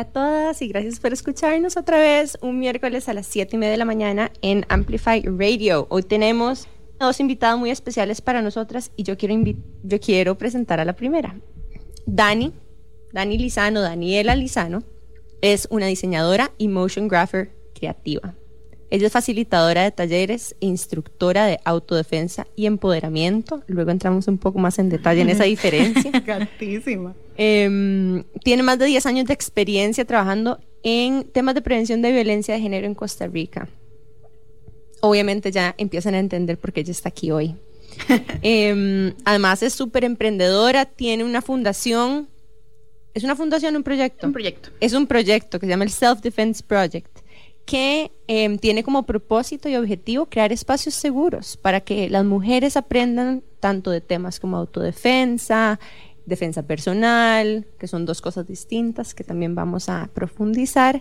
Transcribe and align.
A 0.00 0.06
todas 0.06 0.62
y 0.62 0.68
gracias 0.68 0.98
por 0.98 1.12
escucharnos 1.12 1.76
otra 1.76 1.98
vez 1.98 2.38
un 2.40 2.58
miércoles 2.58 3.10
a 3.10 3.12
las 3.12 3.26
7 3.26 3.54
y 3.54 3.58
media 3.58 3.72
de 3.72 3.76
la 3.76 3.84
mañana 3.84 4.32
en 4.40 4.64
Amplify 4.70 5.20
Radio. 5.26 5.88
Hoy 5.90 6.02
tenemos 6.04 6.68
dos 6.98 7.20
invitados 7.20 7.60
muy 7.60 7.68
especiales 7.68 8.22
para 8.22 8.40
nosotras 8.40 8.92
y 8.96 9.02
yo 9.02 9.18
quiero, 9.18 9.34
yo 9.82 10.00
quiero 10.00 10.38
presentar 10.38 10.80
a 10.80 10.86
la 10.86 10.94
primera. 10.94 11.38
Dani, 12.06 12.54
Dani 13.12 13.36
Lizano, 13.36 13.82
Daniela 13.82 14.34
Lizano, 14.36 14.84
es 15.42 15.68
una 15.70 15.84
diseñadora 15.84 16.50
y 16.56 16.68
motion 16.68 17.06
grapher 17.06 17.50
creativa. 17.74 18.34
Ella 18.90 19.06
es 19.06 19.12
facilitadora 19.12 19.84
de 19.84 19.92
talleres, 19.92 20.56
instructora 20.58 21.46
de 21.46 21.60
autodefensa 21.64 22.48
y 22.56 22.66
empoderamiento. 22.66 23.62
Luego 23.68 23.92
entramos 23.92 24.26
un 24.26 24.36
poco 24.36 24.58
más 24.58 24.80
en 24.80 24.88
detalle 24.88 25.20
en 25.20 25.30
esa 25.30 25.44
diferencia. 25.54 26.10
Em, 27.36 28.24
tiene 28.42 28.62
más 28.64 28.78
de 28.80 28.86
10 28.86 29.06
años 29.06 29.26
de 29.26 29.34
experiencia 29.34 30.04
trabajando 30.04 30.58
en 30.82 31.24
temas 31.24 31.54
de 31.54 31.62
prevención 31.62 32.02
de 32.02 32.10
violencia 32.10 32.54
de 32.54 32.60
género 32.60 32.86
en 32.86 32.96
Costa 32.96 33.28
Rica. 33.28 33.68
Obviamente 35.02 35.52
ya 35.52 35.74
empiezan 35.78 36.14
a 36.14 36.18
entender 36.18 36.58
por 36.58 36.72
qué 36.72 36.80
ella 36.80 36.90
está 36.90 37.10
aquí 37.10 37.30
hoy. 37.30 37.54
Em, 38.42 39.14
además 39.24 39.62
es 39.62 39.72
súper 39.72 40.04
emprendedora, 40.04 40.84
tiene 40.84 41.22
una 41.22 41.42
fundación. 41.42 42.28
¿Es 43.14 43.22
una 43.22 43.36
fundación 43.36 43.74
o 43.74 43.78
un 43.78 43.84
proyecto? 43.84 44.26
Un 44.26 44.32
proyecto. 44.32 44.70
Es 44.80 44.94
un 44.94 45.06
proyecto 45.06 45.60
que 45.60 45.66
se 45.66 45.70
llama 45.70 45.84
el 45.84 45.90
Self 45.90 46.20
Defense 46.20 46.62
Project 46.66 47.19
que 47.70 48.10
em, 48.26 48.58
tiene 48.58 48.82
como 48.82 49.04
propósito 49.04 49.68
y 49.68 49.76
objetivo 49.76 50.26
crear 50.26 50.50
espacios 50.50 50.92
seguros 50.92 51.56
para 51.56 51.80
que 51.80 52.10
las 52.10 52.24
mujeres 52.24 52.76
aprendan 52.76 53.44
tanto 53.60 53.92
de 53.92 54.00
temas 54.00 54.40
como 54.40 54.56
autodefensa, 54.56 55.78
defensa 56.26 56.64
personal, 56.64 57.68
que 57.78 57.86
son 57.86 58.06
dos 58.06 58.20
cosas 58.20 58.48
distintas 58.48 59.14
que 59.14 59.22
también 59.22 59.54
vamos 59.54 59.88
a 59.88 60.10
profundizar 60.12 61.00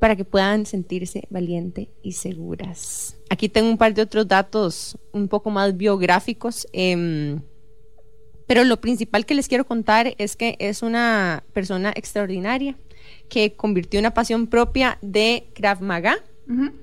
para 0.00 0.16
que 0.16 0.24
puedan 0.24 0.66
sentirse 0.66 1.28
valientes 1.30 1.86
y 2.02 2.12
seguras. 2.12 3.16
Aquí 3.28 3.48
tengo 3.48 3.70
un 3.70 3.78
par 3.78 3.94
de 3.94 4.02
otros 4.02 4.26
datos 4.26 4.98
un 5.12 5.28
poco 5.28 5.50
más 5.50 5.76
biográficos, 5.76 6.66
em, 6.72 7.42
pero 8.48 8.64
lo 8.64 8.80
principal 8.80 9.24
que 9.24 9.36
les 9.36 9.46
quiero 9.46 9.64
contar 9.64 10.16
es 10.18 10.34
que 10.34 10.56
es 10.58 10.82
una 10.82 11.44
persona 11.52 11.92
extraordinaria 11.94 12.76
que 13.28 13.52
convirtió 13.52 14.00
una 14.00 14.12
pasión 14.12 14.46
propia 14.46 14.98
de 15.02 15.46
Krav 15.54 15.82
Maga 15.82 16.18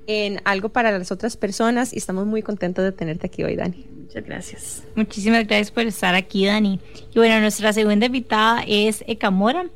en 0.06 0.40
algo 0.44 0.70
para 0.70 0.90
las 0.96 1.12
otras 1.12 1.36
personas 1.36 1.92
y 1.92 1.98
estamos 1.98 2.26
muy 2.26 2.40
contentos 2.40 2.84
de 2.84 2.92
tenerte 2.92 3.26
aquí 3.26 3.44
hoy, 3.44 3.54
Dani. 3.54 3.84
Muchas 4.08 4.24
gracias. 4.24 4.84
Muchísimas 4.94 5.46
gracias 5.46 5.70
por 5.70 5.82
estar 5.82 6.14
aquí, 6.14 6.46
Dani. 6.46 6.80
Y 7.14 7.18
bueno, 7.18 7.38
nuestra 7.40 7.74
segunda 7.74 8.06
invitada 8.06 8.64
es 8.66 9.04
Eka 9.06 9.30
Mora. 9.30 9.68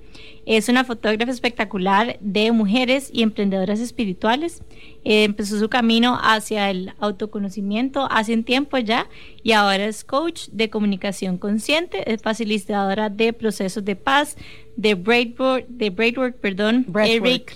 Es 0.47 0.71
una 0.71 0.85
fotógrafa 0.85 1.31
espectacular 1.31 2.17
de 2.21 2.51
mujeres 2.51 3.11
y 3.13 3.23
emprendedoras 3.23 3.79
espirituales. 3.79 4.63
Eh, 5.05 5.25
empezó 5.25 5.59
su 5.59 5.69
camino 5.69 6.19
hacia 6.21 6.71
el 6.71 6.95
autoconocimiento 6.99 8.09
hace 8.11 8.35
un 8.35 8.45
tiempo 8.45 8.79
ya 8.79 9.09
y 9.43 9.53
ahora 9.53 9.85
es 9.85 10.03
coach 10.03 10.49
de 10.51 10.71
comunicación 10.71 11.39
consciente, 11.39 12.11
es 12.11 12.23
facilitadora 12.23 13.11
de 13.11 13.33
procesos 13.33 13.85
de 13.85 13.97
paz, 13.97 14.37
de 14.77 14.95
breathwork, 14.95 15.67
de 15.69 15.91
breathwork, 15.91 16.37
perdón, 16.37 16.85
breathwork. 16.89 17.55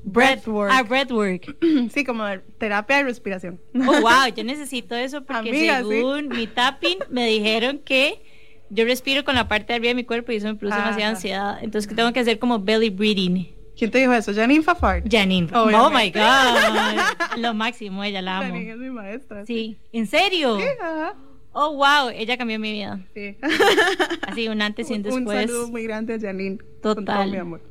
breathwork. 0.03 0.71
Ah, 0.71 0.83
breathwork. 0.83 1.55
Sí, 1.91 2.03
como 2.03 2.25
terapia 2.57 2.97
de 2.97 3.03
respiración. 3.03 3.59
Oh, 3.75 3.79
wow, 4.01 4.33
yo 4.35 4.43
necesito 4.43 4.95
eso 4.95 5.23
porque 5.25 5.71
según 5.75 6.29
mi 6.29 6.47
tapping 6.47 6.99
me 7.09 7.27
dijeron 7.27 7.79
que 7.79 8.21
yo 8.69 8.85
respiro 8.85 9.23
con 9.23 9.35
la 9.35 9.47
parte 9.47 9.67
de 9.67 9.73
arriba 9.75 9.89
de 9.89 9.95
mi 9.95 10.03
cuerpo 10.03 10.31
y 10.31 10.37
eso 10.37 10.47
me 10.47 10.55
produce 10.55 10.77
demasiada 10.77 11.09
ansiedad. 11.11 11.59
Entonces 11.61 11.93
tengo 11.95 12.11
que 12.13 12.19
hacer 12.19 12.39
como 12.39 12.59
belly 12.59 12.89
breathing. 12.89 13.55
¿Quién 13.77 13.91
te 13.91 13.99
dijo 13.99 14.13
eso? 14.13 14.33
Janine 14.33 14.63
Fafard. 14.63 15.03
Janine. 15.09 15.49
Oh, 15.53 15.89
my 15.89 16.09
God. 16.09 17.37
Lo 17.37 17.53
máximo, 17.53 18.03
ella 18.03 18.21
la 18.21 18.37
amo. 18.37 18.53
Janine 18.53 18.71
es 18.71 18.77
mi 18.77 18.89
maestra. 18.89 19.45
Sí. 19.45 19.77
¿En 19.91 20.07
serio? 20.07 20.57
Sí, 20.57 20.65
ajá. 20.81 21.15
Oh, 21.57 21.73
wow, 21.73 22.09
ella 22.13 22.38
cambió 22.38 22.59
mi 22.59 22.73
vida. 22.73 22.99
Sí. 23.13 23.38
Así, 24.27 24.49
un 24.49 24.61
antes 24.61 24.91
y 24.91 24.95
un 24.95 25.03
después. 25.03 25.25
Un 25.25 25.47
saludo 25.47 25.69
muy 25.69 25.83
grande 25.83 26.16
a 26.16 26.19
Janine. 26.19 26.57
Total. 26.81 27.31
mi 27.31 27.38
amor. 27.38 27.61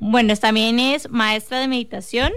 Bueno, 0.00 0.34
también 0.36 0.80
es 0.80 1.10
maestra 1.10 1.60
de 1.60 1.68
meditación, 1.68 2.32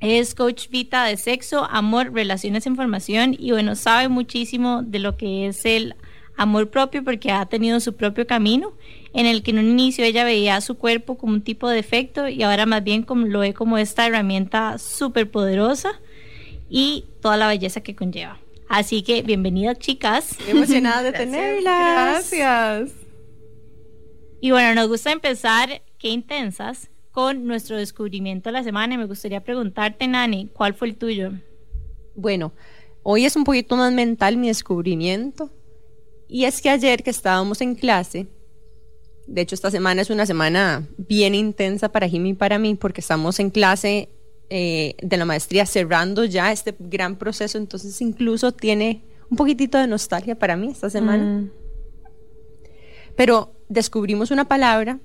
es 0.00 0.34
coach 0.34 0.68
vita 0.68 1.06
de 1.06 1.16
sexo, 1.16 1.64
amor, 1.64 2.12
relaciones, 2.12 2.66
información 2.66 3.34
y 3.38 3.52
bueno, 3.52 3.74
sabe 3.74 4.10
muchísimo 4.10 4.82
de 4.82 4.98
lo 4.98 5.16
que 5.16 5.46
es 5.46 5.64
el 5.64 5.94
amor 6.36 6.68
propio 6.68 7.02
porque 7.02 7.30
ha 7.30 7.46
tenido 7.46 7.80
su 7.80 7.96
propio 7.96 8.26
camino 8.26 8.74
en 9.14 9.24
el 9.24 9.42
que 9.42 9.52
en 9.52 9.60
un 9.60 9.70
inicio 9.70 10.04
ella 10.04 10.24
veía 10.24 10.60
su 10.60 10.76
cuerpo 10.76 11.16
como 11.16 11.32
un 11.32 11.40
tipo 11.40 11.70
de 11.70 11.76
defecto 11.76 12.28
y 12.28 12.42
ahora 12.42 12.66
más 12.66 12.84
bien 12.84 13.02
como 13.02 13.26
lo 13.26 13.38
ve 13.40 13.54
como 13.54 13.78
esta 13.78 14.06
herramienta 14.06 14.76
súper 14.76 15.30
poderosa 15.30 15.98
y 16.68 17.06
toda 17.22 17.38
la 17.38 17.48
belleza 17.48 17.80
que 17.80 17.96
conlleva. 17.96 18.38
Así 18.68 19.02
que 19.02 19.22
bienvenidas 19.22 19.78
chicas. 19.78 20.36
emocionada 20.48 21.02
de 21.02 21.12
tenerlas. 21.12 22.30
Gracias. 22.30 22.90
Y 24.40 24.50
bueno, 24.50 24.74
nos 24.74 24.88
gusta 24.88 25.12
empezar, 25.12 25.82
qué 25.98 26.08
intensas, 26.08 26.90
con 27.12 27.46
nuestro 27.46 27.76
descubrimiento 27.76 28.48
de 28.48 28.52
la 28.54 28.64
semana. 28.64 28.94
Y 28.94 28.98
me 28.98 29.06
gustaría 29.06 29.42
preguntarte, 29.42 30.06
Nani, 30.06 30.48
¿cuál 30.52 30.74
fue 30.74 30.88
el 30.88 30.96
tuyo? 30.96 31.32
Bueno, 32.14 32.52
hoy 33.02 33.24
es 33.24 33.36
un 33.36 33.44
poquito 33.44 33.76
más 33.76 33.92
mental 33.92 34.36
mi 34.36 34.48
descubrimiento. 34.48 35.50
Y 36.28 36.44
es 36.44 36.60
que 36.60 36.70
ayer 36.70 37.02
que 37.02 37.10
estábamos 37.10 37.60
en 37.60 37.76
clase, 37.76 38.26
de 39.26 39.40
hecho 39.40 39.54
esta 39.54 39.70
semana 39.70 40.02
es 40.02 40.10
una 40.10 40.26
semana 40.26 40.86
bien 40.96 41.34
intensa 41.34 41.90
para 41.90 42.08
Jimmy 42.08 42.30
y 42.30 42.34
para 42.34 42.58
mí, 42.58 42.74
porque 42.74 43.00
estamos 43.00 43.38
en 43.38 43.50
clase 43.50 44.08
eh, 44.50 44.94
de 45.02 45.16
la 45.16 45.24
maestría 45.24 45.66
cerrando 45.66 46.24
ya 46.24 46.52
este 46.52 46.74
gran 46.78 47.16
proceso, 47.16 47.58
entonces 47.58 48.00
incluso 48.00 48.52
tiene 48.52 49.02
un 49.30 49.36
poquitito 49.36 49.78
de 49.78 49.86
nostalgia 49.86 50.38
para 50.38 50.56
mí 50.56 50.68
esta 50.70 50.90
semana. 50.90 51.24
Mm. 51.24 51.50
Pero 53.16 53.54
descubrimos 53.68 54.30
una 54.30 54.46
palabra 54.46 55.00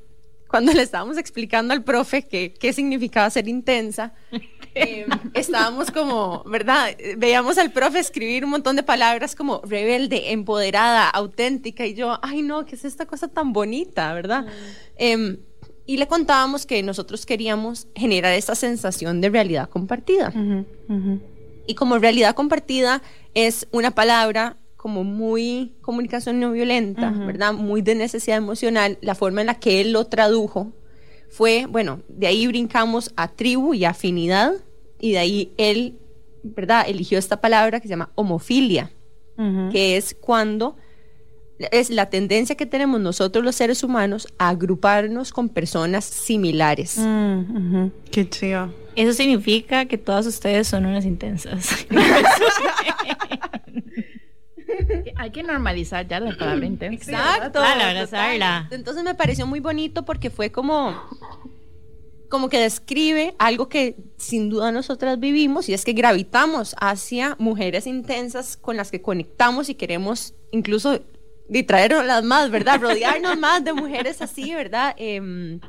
cuando 0.48 0.72
le 0.74 0.84
estábamos 0.84 1.18
explicando 1.18 1.74
al 1.74 1.84
profe 1.84 2.24
qué 2.24 2.74
significaba 2.74 3.30
ser 3.30 3.48
intensa. 3.48 4.14
Em, 4.74 5.06
estábamos 5.34 5.92
como, 5.92 6.46
¿verdad? 6.46 6.96
Veíamos 7.18 7.58
al 7.58 7.74
profe 7.74 8.00
escribir 8.00 8.46
un 8.46 8.52
montón 8.52 8.78
de 8.78 8.84
palabras 8.84 9.36
como 9.36 9.60
rebelde, 9.66 10.32
empoderada, 10.32 11.10
auténtica, 11.10 11.86
y 11.86 11.94
yo, 11.94 12.18
ay 12.22 12.42
no, 12.42 12.66
¿qué 12.66 12.76
es 12.76 12.86
esta 12.86 13.06
cosa 13.06 13.28
tan 13.28 13.52
bonita, 13.52 14.14
verdad? 14.14 14.44
Mm. 14.44 14.50
Em, 14.96 15.38
y 15.86 15.98
le 15.98 16.08
contábamos 16.08 16.66
que 16.66 16.82
nosotros 16.84 17.26
queríamos 17.26 17.88
generar 17.96 18.34
esta 18.34 18.56
sensación 18.56 19.22
de 19.22 19.30
realidad 19.30 19.70
compartida. 19.70 20.34
Y 21.68 21.76
como 21.76 21.98
realidad 21.98 22.36
compartida 22.36 23.02
es 23.34 23.68
una 23.72 23.92
palabra 23.92 24.58
como 24.78 25.04
muy 25.04 25.76
comunicación 25.82 26.40
no 26.40 26.52
violenta, 26.52 27.12
¿verdad? 27.12 27.54
Muy 27.54 27.82
de 27.82 27.94
necesidad 27.94 28.38
emocional, 28.38 28.98
la 29.02 29.14
forma 29.14 29.42
en 29.42 29.48
la 29.48 29.60
que 29.60 29.80
él 29.80 29.92
lo 29.92 30.06
tradujo 30.06 30.74
fue, 31.30 31.66
bueno, 31.70 32.02
de 32.10 32.28
ahí 32.28 32.48
brincamos 32.48 33.14
a 33.16 33.28
tribu 33.28 33.74
y 33.74 33.86
afinidad, 33.86 34.54
y 35.00 35.12
de 35.12 35.20
ahí 35.20 35.54
él, 35.58 36.00
¿verdad? 36.44 36.86
Eligió 36.88 37.20
esta 37.20 37.40
palabra 37.40 37.80
que 37.80 37.88
se 37.88 37.92
llama 37.92 38.12
homofilia, 38.16 38.92
que 39.72 39.98
es 39.98 40.16
cuando 40.20 40.76
es 41.72 41.90
la 41.90 42.08
tendencia 42.10 42.56
que 42.56 42.66
tenemos 42.66 43.00
nosotros 43.00 43.44
los 43.44 43.56
seres 43.56 43.84
humanos 43.84 44.28
a 44.38 44.50
agruparnos 44.50 45.32
con 45.32 45.50
personas 45.50 46.06
similares. 46.06 46.98
Mm, 46.98 47.88
Qué 48.12 48.30
chido. 48.30 48.74
Eso 48.96 49.14
significa 49.14 49.86
que 49.86 49.98
todas 49.98 50.26
ustedes 50.26 50.68
son 50.68 50.86
unas 50.86 51.06
intensas. 51.06 51.86
Hay 55.18 55.32
que 55.32 55.44
normalizar 55.44 56.08
ya 56.08 56.20
la 56.20 56.36
palabra 56.38 56.66
intensa. 56.66 57.14
Exacto. 57.14 57.60
abrazarla. 57.60 58.68
Entonces 58.72 59.04
me 59.04 59.16
pareció 59.16 59.46
muy 59.46 59.60
bonito 59.60 60.04
porque 60.06 60.30
fue 60.30 60.52
como 60.52 60.96
como 62.32 62.48
que 62.48 62.60
describe 62.60 63.36
algo 63.38 63.68
que 63.68 63.98
sin 64.16 64.50
duda 64.50 64.72
nosotras 64.72 65.20
vivimos 65.20 65.68
y 65.68 65.74
es 65.74 65.84
que 65.84 65.92
gravitamos 65.92 66.76
hacia 66.80 67.36
mujeres 67.40 67.86
intensas 67.86 68.56
con 68.56 68.78
las 68.78 68.90
que 68.90 69.02
conectamos 69.02 69.68
y 69.68 69.76
queremos 69.76 70.34
incluso 70.52 71.02
y 71.52 71.64
traernos 71.64 72.24
más, 72.24 72.50
¿verdad? 72.50 72.80
Rodearnos 72.80 73.38
más 73.38 73.64
de 73.64 73.74
mujeres 73.74 74.22
así, 74.22 74.56
¿verdad? 74.56 74.96
Em, 74.98 75.60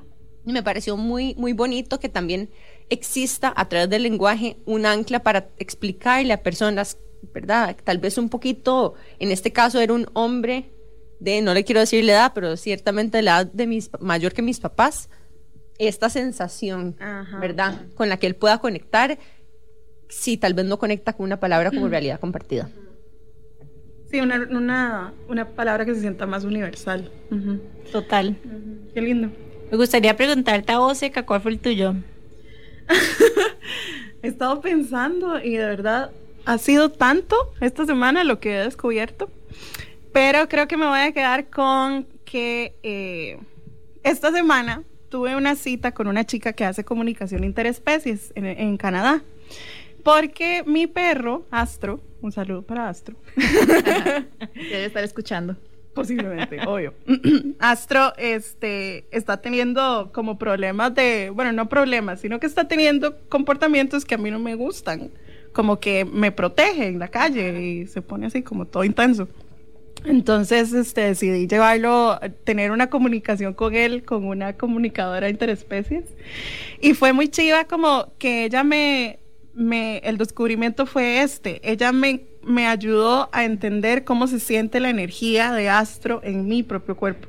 me 0.44 0.62
pareció 0.62 0.96
muy, 0.96 1.34
muy 1.34 1.52
bonito 1.52 1.99
que 1.99 2.08
también 2.08 2.50
exista 2.88 3.52
a 3.56 3.69
través 3.69 3.90
del 3.90 4.05
lenguaje 4.05 4.56
un 4.64 4.87
ancla 4.87 5.23
para 5.23 5.49
explicarle 5.58 6.32
a 6.32 6.43
personas, 6.43 6.99
¿verdad? 7.34 7.76
Tal 7.82 7.99
vez 7.99 8.17
un 8.17 8.29
poquito, 8.29 8.94
en 9.19 9.32
este 9.32 9.52
caso 9.52 9.81
era 9.81 9.93
un 9.93 10.06
hombre 10.12 10.70
de, 11.19 11.40
no 11.43 11.52
le 11.52 11.64
quiero 11.64 11.81
decir 11.81 12.05
la 12.05 12.12
edad, 12.12 12.32
pero 12.34 12.56
ciertamente 12.56 13.20
la 13.23 13.40
edad 13.40 13.46
de 13.52 13.67
mis, 13.67 13.90
mayor 14.00 14.32
que 14.32 14.43
mis 14.43 14.61
papás, 14.61 15.08
esta 15.79 16.11
sensación, 16.11 16.96
¿verdad? 17.40 17.87
Con 17.94 18.08
la 18.08 18.19
que 18.19 18.29
él 18.29 18.37
pueda 18.37 18.58
conectar, 18.58 19.19
si 20.08 20.37
tal 20.37 20.55
vez 20.55 20.67
no 20.67 20.79
conecta 20.79 21.12
con 21.14 21.25
una 21.25 21.40
palabra 21.40 21.70
como 21.70 21.88
realidad 21.88 22.20
compartida. 22.20 22.69
Sí, 24.12 24.20
una, 24.20 25.14
una, 25.26 25.48
palabra 25.56 25.86
que 25.86 25.94
se 25.94 26.02
sienta 26.02 26.26
más 26.26 26.44
universal. 26.44 27.10
Total. 27.90 28.36
Qué 28.92 29.00
lindo. 29.00 29.30
Me 29.70 29.76
gustaría 29.78 30.14
preguntarte 30.14 30.70
a 30.70 30.78
vos, 30.80 31.02
Eka, 31.02 31.24
¿cuál 31.24 31.40
fue 31.40 31.52
el 31.52 31.58
tuyo? 31.58 31.94
He 34.22 34.28
estado 34.28 34.60
pensando 34.60 35.42
y 35.42 35.56
de 35.56 35.64
verdad 35.64 36.10
ha 36.44 36.58
sido 36.58 36.90
tanto 36.90 37.54
esta 37.62 37.86
semana 37.86 38.22
lo 38.22 38.38
que 38.38 38.54
he 38.54 38.64
descubierto, 38.64 39.30
pero 40.12 40.46
creo 40.46 40.68
que 40.68 40.76
me 40.76 40.86
voy 40.86 41.00
a 41.00 41.12
quedar 41.12 41.48
con 41.48 42.06
que 42.26 42.74
eh, 42.82 43.40
esta 44.02 44.30
semana 44.30 44.82
tuve 45.08 45.36
una 45.36 45.56
cita 45.56 45.92
con 45.92 46.06
una 46.06 46.26
chica 46.26 46.52
que 46.52 46.66
hace 46.66 46.84
comunicación 46.84 47.44
interespecies 47.44 48.30
en, 48.34 48.44
en 48.44 48.76
Canadá, 48.76 49.22
porque 50.02 50.62
mi 50.66 50.87
perro, 50.87 51.46
Astro, 51.50 52.00
un 52.20 52.32
saludo 52.32 52.62
para 52.62 52.88
Astro. 52.88 53.16
Debe 53.37 54.84
estar 54.84 55.04
escuchando. 55.04 55.56
Posiblemente, 55.94 56.60
obvio. 56.66 56.94
Astro 57.58 58.12
este, 58.16 59.04
está 59.10 59.43
teniendo 59.43 60.10
como 60.12 60.38
problemas 60.38 60.94
de, 60.94 61.31
bueno, 61.31 61.52
no 61.52 61.69
problemas, 61.69 62.20
sino 62.20 62.40
que 62.40 62.46
está 62.46 62.66
teniendo 62.66 63.19
comportamientos 63.28 64.04
que 64.04 64.14
a 64.14 64.19
mí 64.19 64.31
no 64.31 64.38
me 64.38 64.54
gustan, 64.54 65.10
como 65.52 65.81
que 65.81 66.05
me 66.06 66.32
protege 66.32 66.87
en 66.87 66.98
la 66.98 67.08
calle 67.08 67.62
y 67.62 67.87
se 67.87 68.00
pone 68.00 68.26
así 68.26 68.43
como 68.43 68.66
todo 68.66 68.84
intenso. 68.84 69.28
Entonces, 70.05 70.72
este, 70.72 71.02
decidí 71.02 71.46
llevarlo, 71.46 72.19
tener 72.44 72.72
una 72.72 72.88
comunicación 72.88 73.55
con 73.55 73.75
él, 73.75 74.02
con 74.05 74.25
una 74.25 74.55
comunicadora 74.55 75.28
interespecies. 75.28 76.05
Y 76.81 76.94
fue 76.94 77.12
muy 77.12 77.28
chiva 77.28 77.64
como 77.64 78.12
que 78.19 78.46
ella 78.46 78.64
me, 78.64 79.20
me, 79.54 79.99
el 79.99 80.19
descubrimiento 80.19 80.87
fue 80.87 81.22
este. 81.22 81.60
Ella 81.62 81.93
me, 81.93 82.25
me 82.43 82.66
ayudó 82.66 83.28
a 83.32 83.44
entender 83.44 84.04
cómo 84.04 84.26
se 84.26 84.40
siente 84.40 84.81
la 84.81 84.90
energía 84.90 85.52
de 85.52 85.69
Astro 85.69 86.20
en 86.22 86.46
mi 86.46 86.62
propio 86.62 86.96
cuerpo. 86.96 87.28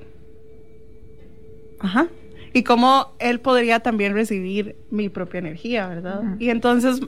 Ajá. 1.80 2.08
Y 2.54 2.64
cómo 2.64 3.14
él 3.20 3.40
podría 3.40 3.80
también 3.80 4.14
recibir 4.14 4.76
mi 4.92 5.10
propia 5.10 5.40
energía, 5.40 5.88
¿verdad? 5.88 6.36
Y 6.40 6.50
entonces, 6.50 7.02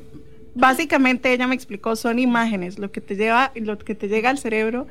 básicamente 0.56 1.32
ella 1.32 1.48
me 1.48 1.56
explicó, 1.56 1.96
son 1.96 2.18
imágenes, 2.18 2.80
lo 2.80 2.92
que 2.92 3.00
te 3.00 3.16
lleva, 3.16 3.52
lo 3.56 3.78
que 3.78 3.94
te 3.94 4.08
llega 4.08 4.32
al 4.32 4.40
cerebro 4.40 4.88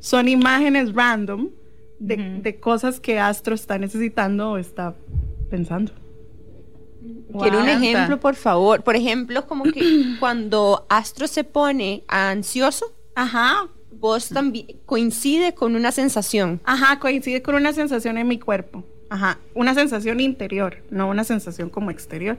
son 0.00 0.28
imágenes 0.28 0.94
random 0.94 1.50
de, 1.98 2.40
de 2.42 2.56
cosas 2.58 3.00
que 3.00 3.18
Astro 3.18 3.54
está 3.54 3.78
necesitando 3.78 4.52
o 4.52 4.58
está 4.58 4.94
pensando. 5.50 5.92
Quiero 7.40 7.60
un 7.60 7.68
ejemplo, 7.68 8.18
por 8.20 8.34
favor. 8.34 8.82
Por 8.82 8.96
ejemplo, 8.96 9.46
como 9.46 9.64
que 9.64 10.16
cuando 10.20 10.86
Astro 10.88 11.26
se 11.26 11.44
pone 11.44 12.04
ansioso, 12.08 12.94
Ajá, 13.14 13.68
vos 13.90 14.28
también 14.28 14.66
coincide 14.86 15.52
con 15.52 15.74
una 15.74 15.90
sensación. 15.90 16.60
Ajá, 16.64 17.00
coincide 17.00 17.42
con 17.42 17.56
una 17.56 17.72
sensación 17.72 18.16
en 18.16 18.28
mi 18.28 18.38
cuerpo. 18.38 18.84
Ajá, 19.10 19.38
una 19.54 19.74
sensación 19.74 20.20
interior, 20.20 20.82
no 20.90 21.08
una 21.08 21.24
sensación 21.24 21.70
como 21.70 21.90
exterior. 21.90 22.36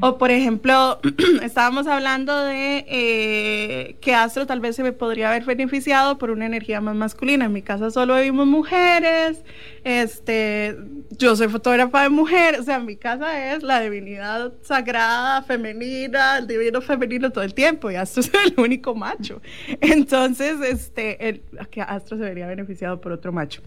O 0.00 0.16
por 0.16 0.30
ejemplo, 0.30 1.00
estábamos 1.42 1.86
hablando 1.86 2.34
de 2.44 2.84
eh, 2.88 3.96
que 4.00 4.14
Astro 4.14 4.46
tal 4.46 4.60
vez 4.60 4.74
se 4.74 4.82
me 4.82 4.92
podría 4.92 5.28
haber 5.28 5.44
beneficiado 5.44 6.16
por 6.16 6.30
una 6.30 6.46
energía 6.46 6.80
más 6.80 6.96
masculina. 6.96 7.44
En 7.44 7.52
mi 7.52 7.60
casa 7.60 7.90
solo 7.90 8.16
vivimos 8.16 8.46
mujeres, 8.46 9.44
este, 9.84 10.78
yo 11.18 11.36
soy 11.36 11.48
fotógrafa 11.48 12.04
de 12.04 12.08
mujeres, 12.08 12.60
o 12.60 12.64
sea, 12.64 12.78
mi 12.78 12.96
casa 12.96 13.52
es 13.52 13.62
la 13.62 13.80
divinidad 13.80 14.52
sagrada, 14.62 15.42
femenina, 15.42 16.38
el 16.38 16.46
divino 16.46 16.80
femenino 16.80 17.30
todo 17.30 17.44
el 17.44 17.52
tiempo, 17.52 17.90
y 17.90 17.96
Astro 17.96 18.22
es 18.22 18.32
el 18.46 18.54
único 18.56 18.94
macho. 18.94 19.42
Entonces, 19.80 20.58
este, 20.62 21.28
el, 21.28 21.42
que 21.70 21.82
Astro 21.82 22.16
se 22.16 22.24
vería 22.24 22.46
beneficiado 22.46 23.00
por 23.00 23.12
otro 23.12 23.30
macho. 23.30 23.60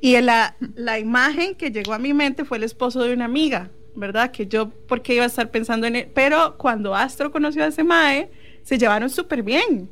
Y 0.00 0.20
la, 0.20 0.56
la 0.76 0.98
imagen 0.98 1.54
que 1.54 1.70
llegó 1.70 1.92
a 1.94 1.98
mi 1.98 2.12
mente 2.14 2.44
fue 2.44 2.58
el 2.58 2.64
esposo 2.64 3.02
de 3.02 3.12
una 3.12 3.24
amiga, 3.24 3.70
¿verdad? 3.96 4.30
Que 4.30 4.46
yo, 4.46 4.70
porque 4.86 5.14
iba 5.14 5.24
a 5.24 5.26
estar 5.26 5.50
pensando 5.50 5.86
en 5.86 5.96
él? 5.96 6.08
Pero 6.14 6.56
cuando 6.56 6.94
Astro 6.94 7.32
conoció 7.32 7.64
a 7.64 7.66
ese 7.68 7.82
Mae, 7.84 8.30
se 8.62 8.78
llevaron 8.78 9.10
súper 9.10 9.42
bien, 9.42 9.90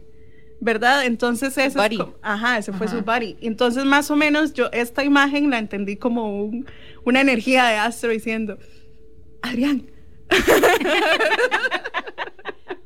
¿verdad? 0.61 1.05
Entonces 1.05 1.57
ese 1.59 1.67
es 1.67 1.77
ajá, 2.23 2.59
ese 2.59 2.73
fue 2.73 2.87
Ajá. 2.87 2.97
su 2.97 3.03
buddy. 3.03 3.37
Entonces 3.41 3.85
más 3.85 4.11
o 4.11 4.17
menos 4.17 4.53
yo 4.53 4.71
esta 4.73 5.03
imagen 5.03 5.51
la 5.51 5.59
entendí 5.59 5.97
como 5.97 6.45
un- 6.45 6.67
una 7.05 7.21
energía 7.21 7.65
de 7.67 7.77
Astro 7.77 8.11
diciendo, 8.11 8.59
Adrián. 9.43 9.87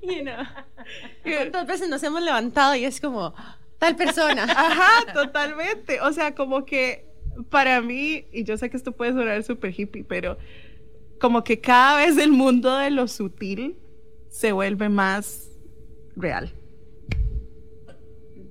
You 0.03 0.23
know. 0.23 0.45
¿Cuántas 1.23 1.67
veces 1.67 1.89
nos 1.89 2.03
hemos 2.03 2.23
levantado 2.23 2.75
y 2.75 2.85
es 2.85 3.01
como 3.01 3.35
tal 3.79 3.97
persona? 3.97 4.45
Ajá, 4.45 5.13
totalmente. 5.13 6.01
O 6.01 6.13
sea, 6.13 6.35
como 6.35 6.65
que 6.65 7.05
para 7.51 7.81
mí, 7.81 8.25
y 8.33 8.45
yo 8.45 8.57
sé 8.57 8.71
que 8.71 8.77
esto 8.77 8.93
puede 8.93 9.13
sonar 9.13 9.43
súper 9.43 9.73
hippie, 9.79 10.05
pero 10.05 10.37
como 11.21 11.45
que 11.45 11.61
cada 11.61 11.97
vez 11.99 12.17
el 12.19 12.33
mundo 12.33 12.77
de 12.77 12.91
lo 12.91 13.07
sutil 13.09 13.77
se 14.29 14.53
vuelve 14.53 14.89
más 14.89 15.51
real. 16.17 16.53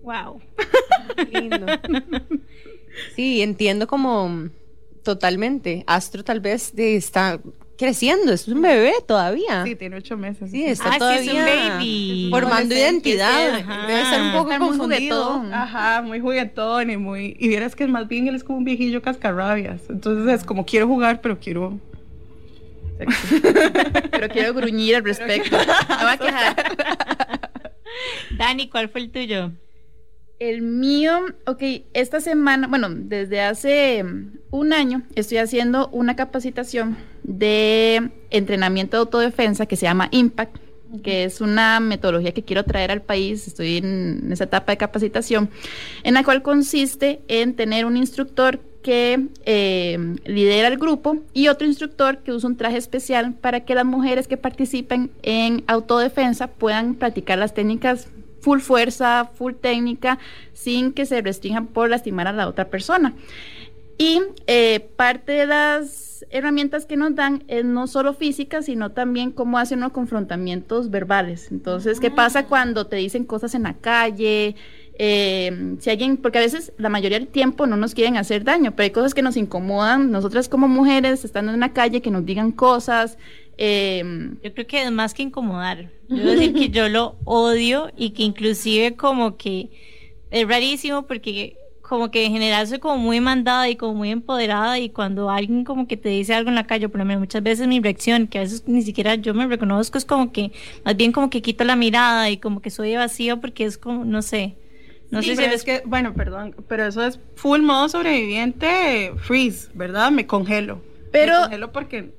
Wow. 0.01 0.39
Lindo. 1.33 1.65
Sí, 3.15 3.41
entiendo 3.41 3.87
como 3.87 4.49
totalmente. 5.03 5.83
Astro 5.87 6.23
tal 6.23 6.39
vez 6.39 6.75
de- 6.75 6.95
está 6.95 7.39
creciendo, 7.79 8.31
es 8.33 8.47
un 8.47 8.61
bebé 8.61 8.91
todavía. 9.07 9.63
Sí, 9.63 9.73
tiene 9.75 9.95
ocho 9.95 10.17
meses. 10.17 10.51
Sí, 10.51 10.65
está 10.65 10.89
Ah, 10.89 10.97
sí, 10.99 11.05
es 11.15 11.21
un 11.21 11.33
todavía 11.39 11.69
baby. 11.77 12.27
formando 12.29 12.75
identidad. 12.75 13.55
ajá. 13.55 13.87
Debe 13.87 14.05
ser 14.05 14.21
un 14.21 14.31
poco 14.33 14.49
confundido. 14.59 15.23
juguetón. 15.25 15.53
Ajá, 15.53 16.01
muy 16.01 16.19
juguetón 16.19 16.91
y 16.91 16.97
muy... 16.97 17.37
Y 17.39 17.47
vieras 17.47 17.75
que 17.75 17.87
más 17.87 18.07
bien 18.09 18.27
él 18.27 18.35
es 18.35 18.43
como 18.43 18.57
un 18.59 18.65
viejillo 18.65 19.01
cascarrabias. 19.01 19.81
Entonces 19.89 20.31
es 20.41 20.43
como 20.45 20.65
quiero 20.65 20.85
jugar, 20.87 21.21
pero 21.21 21.39
quiero... 21.39 21.79
Pero 24.11 24.27
quiero 24.27 24.53
gruñir 24.53 24.97
al 24.97 25.05
respecto. 25.05 25.57
Me 25.57 25.65
voy 26.03 26.13
a 26.13 26.17
quejar. 26.21 26.77
Dani, 28.37 28.67
¿cuál 28.67 28.89
fue 28.89 28.99
el 28.99 29.09
tuyo? 29.11 29.51
El 30.39 30.61
mío, 30.61 31.19
ok, 31.45 31.61
esta 31.93 32.21
semana, 32.21 32.67
bueno, 32.67 32.87
desde 32.89 33.41
hace 33.41 34.01
mm, 34.01 34.37
un 34.51 34.71
año 34.71 35.03
estoy 35.15 35.37
haciendo 35.37 35.89
una 35.89 36.15
capacitación 36.15 36.97
de 37.23 38.09
entrenamiento 38.29 38.95
de 38.95 39.01
autodefensa 39.01 39.65
que 39.65 39.75
se 39.75 39.85
llama 39.85 40.07
Impact, 40.11 40.55
que 41.03 41.25
es 41.25 41.41
una 41.41 41.81
metodología 41.81 42.33
que 42.33 42.43
quiero 42.43 42.63
traer 42.63 42.89
al 42.89 43.01
país. 43.01 43.47
Estoy 43.47 43.77
en, 43.77 44.21
en 44.23 44.31
esa 44.31 44.45
etapa 44.45 44.71
de 44.71 44.77
capacitación, 44.77 45.49
en 46.03 46.13
la 46.13 46.23
cual 46.23 46.41
consiste 46.41 47.19
en 47.27 47.53
tener 47.53 47.85
un 47.85 47.97
instructor 47.97 48.61
que 48.81 49.27
eh, 49.45 50.15
lidera 50.25 50.69
el 50.69 50.77
grupo 50.77 51.17
y 51.33 51.49
otro 51.49 51.67
instructor 51.67 52.19
que 52.19 52.31
usa 52.31 52.49
un 52.49 52.55
traje 52.55 52.77
especial 52.77 53.33
para 53.33 53.65
que 53.65 53.75
las 53.75 53.85
mujeres 53.85 54.29
que 54.29 54.37
participen 54.37 55.11
en 55.21 55.65
autodefensa 55.67 56.47
puedan 56.47 56.95
practicar 56.95 57.37
las 57.37 57.53
técnicas 57.53 58.07
full 58.41 58.59
fuerza, 58.59 59.31
full 59.33 59.53
técnica, 59.53 60.19
sin 60.53 60.93
que 60.93 61.05
se 61.05 61.21
restrinjan 61.21 61.67
por 61.67 61.89
lastimar 61.89 62.27
a 62.27 62.33
la 62.33 62.47
otra 62.47 62.69
persona. 62.69 63.13
Y 63.97 64.21
eh, 64.47 64.79
parte 64.95 65.33
de 65.33 65.45
las 65.45 66.25
herramientas 66.29 66.85
que 66.85 66.95
nos 66.95 67.15
dan 67.15 67.43
es 67.49 67.65
no 67.65 67.85
solo 67.85 68.13
física, 68.13 68.61
sino 68.61 68.91
también 68.91 69.31
cómo 69.31 69.57
hacen 69.57 69.79
unos 69.79 69.91
confrontamientos 69.91 70.89
verbales. 70.89 71.51
Entonces, 71.51 71.99
¿qué 71.99 72.09
pasa 72.09 72.45
cuando 72.45 72.87
te 72.87 72.95
dicen 72.95 73.25
cosas 73.25 73.55
en 73.55 73.63
la 73.63 73.73
calle? 73.73 74.55
Eh, 75.01 75.75
si 75.79 75.89
alguien, 75.89 76.15
porque 76.15 76.37
a 76.37 76.41
veces 76.41 76.71
la 76.77 76.87
mayoría 76.89 77.19
del 77.19 77.27
tiempo 77.27 77.67
no 77.67 77.75
nos 77.75 77.93
quieren 77.93 78.15
hacer 78.15 78.45
daño, 78.45 78.71
pero 78.71 78.85
hay 78.85 78.91
cosas 78.91 79.13
que 79.13 79.21
nos 79.21 79.35
incomodan, 79.35 80.11
nosotras 80.11 80.47
como 80.47 80.69
mujeres, 80.69 81.25
estando 81.25 81.53
en 81.53 81.59
la 81.59 81.73
calle, 81.73 82.01
que 82.01 82.11
nos 82.11 82.25
digan 82.25 82.53
cosas. 82.53 83.17
Eh, 83.61 84.03
Yo 84.43 84.53
creo 84.53 84.65
que 84.67 84.83
es 84.83 84.91
más 84.91 85.13
que 85.13 85.23
incomodar. 85.23 85.89
Yo 86.07 86.23
decir 86.25 86.53
que 86.53 86.69
yo 86.69 86.87
lo 86.89 87.17
odio 87.25 87.91
y 87.97 88.11
que 88.11 88.23
inclusive 88.23 88.95
como 88.95 89.35
que 89.37 89.69
es 90.31 90.47
rarísimo 90.47 91.03
porque 91.05 91.55
como 91.81 92.09
que 92.11 92.23
en 92.25 92.31
general 92.33 92.67
soy 92.67 92.77
como 92.79 92.97
muy 92.97 93.19
mandada 93.19 93.67
y 93.67 93.75
como 93.75 93.95
muy 93.95 94.11
empoderada 94.11 94.77
y 94.79 94.89
cuando 94.89 95.29
alguien 95.29 95.63
como 95.63 95.87
que 95.87 95.97
te 95.97 96.09
dice 96.09 96.33
algo 96.35 96.49
en 96.49 96.55
la 96.55 96.67
calle, 96.67 96.87
por 96.87 96.99
lo 96.99 97.05
menos 97.05 97.19
muchas 97.21 97.41
veces 97.43 97.67
mi 97.67 97.79
reacción, 97.81 98.27
que 98.27 98.37
a 98.37 98.41
veces 98.41 98.63
ni 98.67 98.81
siquiera 98.83 99.15
yo 99.15 99.33
me 99.33 99.45
reconozco, 99.47 99.97
es 99.97 100.05
como 100.05 100.31
que 100.31 100.51
más 100.85 100.95
bien 100.95 101.11
como 101.11 101.29
que 101.31 101.41
quito 101.41 101.63
la 101.63 101.75
mirada 101.75 102.29
y 102.29 102.37
como 102.37 102.61
que 102.61 102.69
soy 102.69 102.95
vacío 102.95 103.41
porque 103.41 103.65
es 103.65 103.77
como, 103.79 104.05
no 104.05 104.21
sé, 104.21 104.55
no 105.11 105.21
Sí, 105.23 105.29
sé 105.29 105.35
si 105.37 105.43
eres 105.43 105.55
es 105.55 105.63
que, 105.63 105.81
bueno, 105.85 106.13
perdón, 106.13 106.55
pero 106.67 106.85
eso 106.85 107.03
es 107.03 107.19
full 107.35 107.61
modo 107.61 107.89
sobreviviente, 107.89 109.11
freeze, 109.17 109.69
¿verdad? 109.73 110.11
Me 110.11 110.25
congelo. 110.27 110.81
Pero- 111.11 111.33
Me 111.33 111.41
congelo 111.41 111.71
porque... 111.71 112.18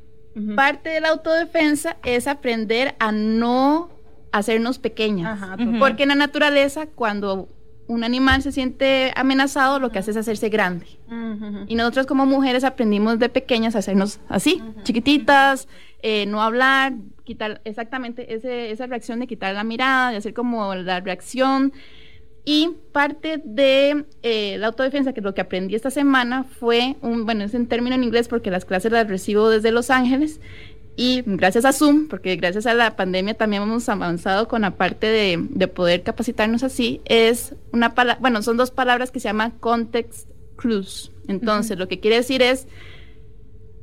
Parte 0.56 0.90
de 0.90 1.00
la 1.00 1.08
autodefensa 1.10 1.96
es 2.04 2.26
aprender 2.26 2.94
a 2.98 3.12
no 3.12 3.90
hacernos 4.32 4.78
pequeñas. 4.78 5.32
Ajá. 5.42 5.56
Porque 5.78 6.04
en 6.04 6.10
la 6.10 6.14
naturaleza, 6.14 6.86
cuando 6.86 7.48
un 7.88 8.04
animal 8.04 8.40
se 8.42 8.52
siente 8.52 9.12
amenazado, 9.16 9.80
lo 9.80 9.90
que 9.90 9.98
hace 9.98 10.12
es 10.12 10.16
hacerse 10.16 10.48
grande. 10.48 10.86
Y 11.66 11.74
nosotros 11.74 12.06
como 12.06 12.24
mujeres 12.26 12.62
aprendimos 12.62 13.18
de 13.18 13.28
pequeñas 13.28 13.74
a 13.74 13.80
hacernos 13.80 14.20
así, 14.28 14.62
chiquititas, 14.84 15.66
eh, 16.02 16.24
no 16.26 16.40
hablar, 16.42 16.92
quitar 17.24 17.60
exactamente 17.64 18.32
ese- 18.34 18.70
esa 18.70 18.86
reacción 18.86 19.18
de 19.20 19.26
quitar 19.26 19.52
la 19.54 19.64
mirada, 19.64 20.12
de 20.12 20.18
hacer 20.18 20.32
como 20.34 20.74
la 20.76 21.00
reacción. 21.00 21.72
Y 22.44 22.70
parte 22.92 23.40
de 23.44 24.04
eh, 24.22 24.56
la 24.58 24.68
autodefensa, 24.68 25.12
que 25.12 25.20
es 25.20 25.24
lo 25.24 25.34
que 25.34 25.42
aprendí 25.42 25.74
esta 25.74 25.90
semana, 25.90 26.44
fue 26.44 26.96
un, 27.02 27.26
bueno, 27.26 27.44
es 27.44 27.54
en 27.54 27.66
término 27.66 27.94
en 27.94 28.04
inglés 28.04 28.28
porque 28.28 28.50
las 28.50 28.64
clases 28.64 28.92
las 28.92 29.08
recibo 29.08 29.50
desde 29.50 29.72
Los 29.72 29.90
Ángeles, 29.90 30.40
y 30.96 31.22
gracias 31.24 31.64
a 31.64 31.72
Zoom, 31.72 32.08
porque 32.08 32.36
gracias 32.36 32.66
a 32.66 32.74
la 32.74 32.96
pandemia 32.96 33.34
también 33.34 33.62
hemos 33.62 33.88
avanzado 33.88 34.48
con 34.48 34.62
la 34.62 34.72
parte 34.72 35.06
de, 35.06 35.38
de 35.48 35.68
poder 35.68 36.02
capacitarnos 36.02 36.62
así, 36.62 37.00
es 37.04 37.54
una 37.72 37.94
palabra, 37.94 38.20
bueno, 38.20 38.42
son 38.42 38.56
dos 38.56 38.70
palabras 38.70 39.10
que 39.10 39.20
se 39.20 39.28
llaman 39.28 39.52
context 39.60 40.28
clues. 40.56 41.10
Entonces, 41.26 41.78
lo 41.78 41.88
que 41.88 42.00
quiere 42.00 42.16
decir 42.16 42.42
es 42.42 42.66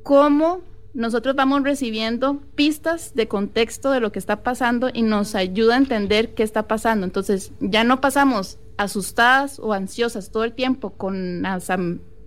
cómo 0.03 0.61
nosotros 0.97 1.35
vamos 1.35 1.61
recibiendo 1.61 2.41
pistas 2.55 3.13
de 3.13 3.27
contexto 3.27 3.91
de 3.91 3.99
lo 3.99 4.11
que 4.11 4.17
está 4.17 4.41
pasando 4.41 4.89
y 4.91 5.03
nos 5.03 5.35
ayuda 5.35 5.75
a 5.75 5.77
entender 5.77 6.33
qué 6.33 6.41
está 6.41 6.67
pasando. 6.67 7.05
Entonces, 7.05 7.51
ya 7.59 7.83
no 7.83 8.01
pasamos 8.01 8.57
asustadas 8.77 9.59
o 9.59 9.73
ansiosas 9.73 10.31
todo 10.31 10.43
el 10.43 10.53
tiempo 10.53 10.89
con 10.89 11.43
las 11.43 11.67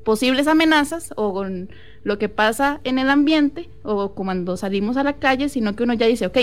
posibles 0.05 0.47
amenazas 0.47 1.13
o 1.17 1.35
con 1.35 1.69
lo 2.05 2.19
que 2.19 2.29
pasa 2.29 2.81
en 2.85 3.01
el 3.01 3.11
ambiente 3.11 3.69
o 3.83 4.13
cuando 4.13 4.57
salimos 4.57 4.97
a 4.97 5.03
la 5.03 5.15
calle, 5.15 5.49
sino 5.49 5.75
que 5.75 5.83
uno 5.83 5.95
ya 5.95 6.07
dice, 6.07 6.27
ok, 6.27 6.39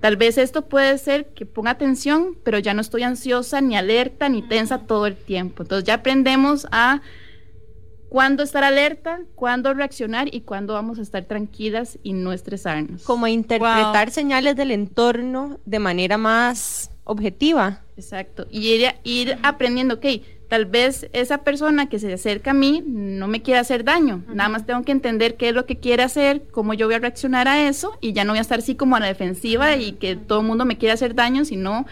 tal 0.00 0.18
vez 0.18 0.36
esto 0.36 0.66
puede 0.66 0.98
ser 0.98 1.28
que 1.28 1.46
ponga 1.46 1.70
atención, 1.70 2.36
pero 2.44 2.58
ya 2.58 2.74
no 2.74 2.82
estoy 2.82 3.02
ansiosa, 3.02 3.62
ni 3.62 3.78
alerta, 3.78 4.28
ni 4.28 4.42
tensa 4.42 4.80
todo 4.80 5.06
el 5.06 5.16
tiempo. 5.16 5.62
Entonces 5.62 5.86
ya 5.86 5.94
aprendemos 5.94 6.66
a 6.70 7.00
cuándo 8.16 8.42
estar 8.42 8.64
alerta, 8.64 9.20
cuándo 9.34 9.74
reaccionar 9.74 10.34
y 10.34 10.40
cuándo 10.40 10.72
vamos 10.72 10.98
a 10.98 11.02
estar 11.02 11.26
tranquilas 11.26 11.98
y 12.02 12.14
no 12.14 12.32
estresarnos. 12.32 13.02
Como 13.02 13.26
interpretar 13.26 14.10
señales 14.10 14.56
del 14.56 14.70
entorno 14.70 15.60
de 15.66 15.78
manera 15.80 16.16
más 16.16 16.90
objetiva. 17.04 17.82
Exacto. 17.98 18.46
Y 18.50 18.68
ir, 18.68 18.94
ir 19.04 19.36
aprendiendo, 19.42 19.96
ok, 19.96 20.06
tal 20.48 20.64
vez 20.64 21.10
esa 21.12 21.44
persona 21.44 21.90
que 21.90 21.98
se 21.98 22.10
acerca 22.10 22.52
a 22.52 22.54
mí 22.54 22.82
no 22.86 23.28
me 23.28 23.42
quiere 23.42 23.60
hacer 23.60 23.84
daño. 23.84 24.24
Nada 24.28 24.48
más 24.48 24.64
tengo 24.64 24.82
que 24.82 24.92
entender 24.92 25.36
qué 25.36 25.50
es 25.50 25.54
lo 25.54 25.66
que 25.66 25.76
quiere 25.76 26.02
hacer, 26.02 26.48
cómo 26.50 26.72
yo 26.72 26.86
voy 26.86 26.94
a 26.94 27.00
reaccionar 27.00 27.48
a 27.48 27.68
eso 27.68 27.98
y 28.00 28.14
ya 28.14 28.24
no 28.24 28.32
voy 28.32 28.38
a 28.38 28.40
estar 28.40 28.60
así 28.60 28.76
como 28.76 28.96
a 28.96 29.00
la 29.00 29.08
defensiva 29.08 29.76
y 29.76 29.92
que 29.92 30.16
todo 30.16 30.40
el 30.40 30.46
mundo 30.46 30.64
me 30.64 30.78
quiere 30.78 30.94
hacer 30.94 31.14
daño, 31.14 31.44
sino 31.44 31.84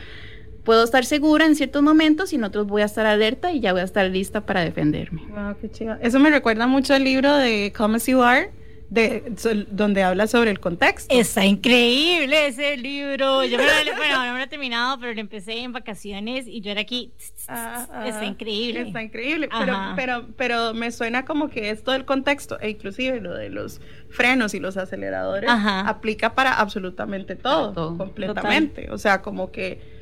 puedo 0.64 0.82
estar 0.84 1.04
segura 1.04 1.46
en 1.46 1.54
ciertos 1.56 1.82
momentos 1.82 2.32
y 2.32 2.36
en 2.36 2.44
otros 2.44 2.66
voy 2.66 2.82
a 2.82 2.86
estar 2.86 3.06
alerta 3.06 3.52
y 3.52 3.60
ya 3.60 3.72
voy 3.72 3.82
a 3.82 3.84
estar 3.84 4.06
lista 4.06 4.40
para 4.46 4.62
defenderme. 4.62 5.22
Wow, 5.28 5.56
qué 5.60 5.70
chido. 5.70 5.96
Eso 6.00 6.18
me 6.18 6.30
recuerda 6.30 6.66
mucho 6.66 6.94
al 6.94 7.04
libro 7.04 7.36
de 7.36 7.72
Come 7.76 7.96
As 7.96 8.06
You 8.06 8.22
Are 8.22 8.50
de, 8.90 9.66
donde 9.70 10.02
habla 10.02 10.26
sobre 10.26 10.50
el 10.50 10.60
contexto. 10.60 11.12
Está 11.14 11.44
increíble 11.44 12.46
ese 12.46 12.76
libro. 12.76 13.44
Yo 13.44 13.58
me 13.58 13.64
lo, 13.84 13.96
bueno, 13.96 14.24
no 14.24 14.32
me 14.32 14.38
lo 14.38 14.44
he 14.44 14.46
terminado, 14.46 14.98
pero 15.00 15.12
lo 15.14 15.20
empecé 15.20 15.58
en 15.58 15.72
vacaciones 15.72 16.46
y 16.46 16.60
yo 16.60 16.70
era 16.70 16.82
aquí. 16.82 17.12
Ah, 17.48 18.04
está 18.06 18.24
increíble. 18.24 18.82
Está 18.82 19.02
increíble, 19.02 19.48
pero, 19.58 19.76
pero, 19.96 20.26
pero 20.36 20.74
me 20.74 20.92
suena 20.92 21.24
como 21.24 21.48
que 21.48 21.70
esto 21.70 21.90
del 21.92 22.04
contexto, 22.04 22.58
e 22.60 22.70
inclusive 22.70 23.20
lo 23.20 23.34
de 23.34 23.50
los 23.50 23.80
frenos 24.10 24.54
y 24.54 24.60
los 24.60 24.76
aceleradores, 24.76 25.50
aplica 25.50 26.34
para 26.34 26.54
absolutamente 26.54 27.36
todo, 27.36 27.96
completamente. 27.96 28.90
O 28.90 28.98
sea, 28.98 29.22
como 29.22 29.50
que, 29.50 29.93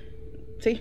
sí, 0.63 0.81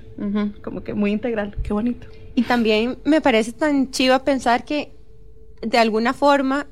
como 0.62 0.84
que 0.84 0.94
muy 0.94 1.12
integral. 1.12 1.58
Qué 1.64 1.74
bonito. 1.74 2.08
Y 2.36 2.44
también 2.44 2.98
me 3.04 3.20
parece 3.20 3.52
tan 3.52 3.92
chiva 3.92 4.24
pensar 4.24 4.64
que 4.64 4.94
de 5.62 5.78
alguna 5.78 6.14
forma 6.14 6.68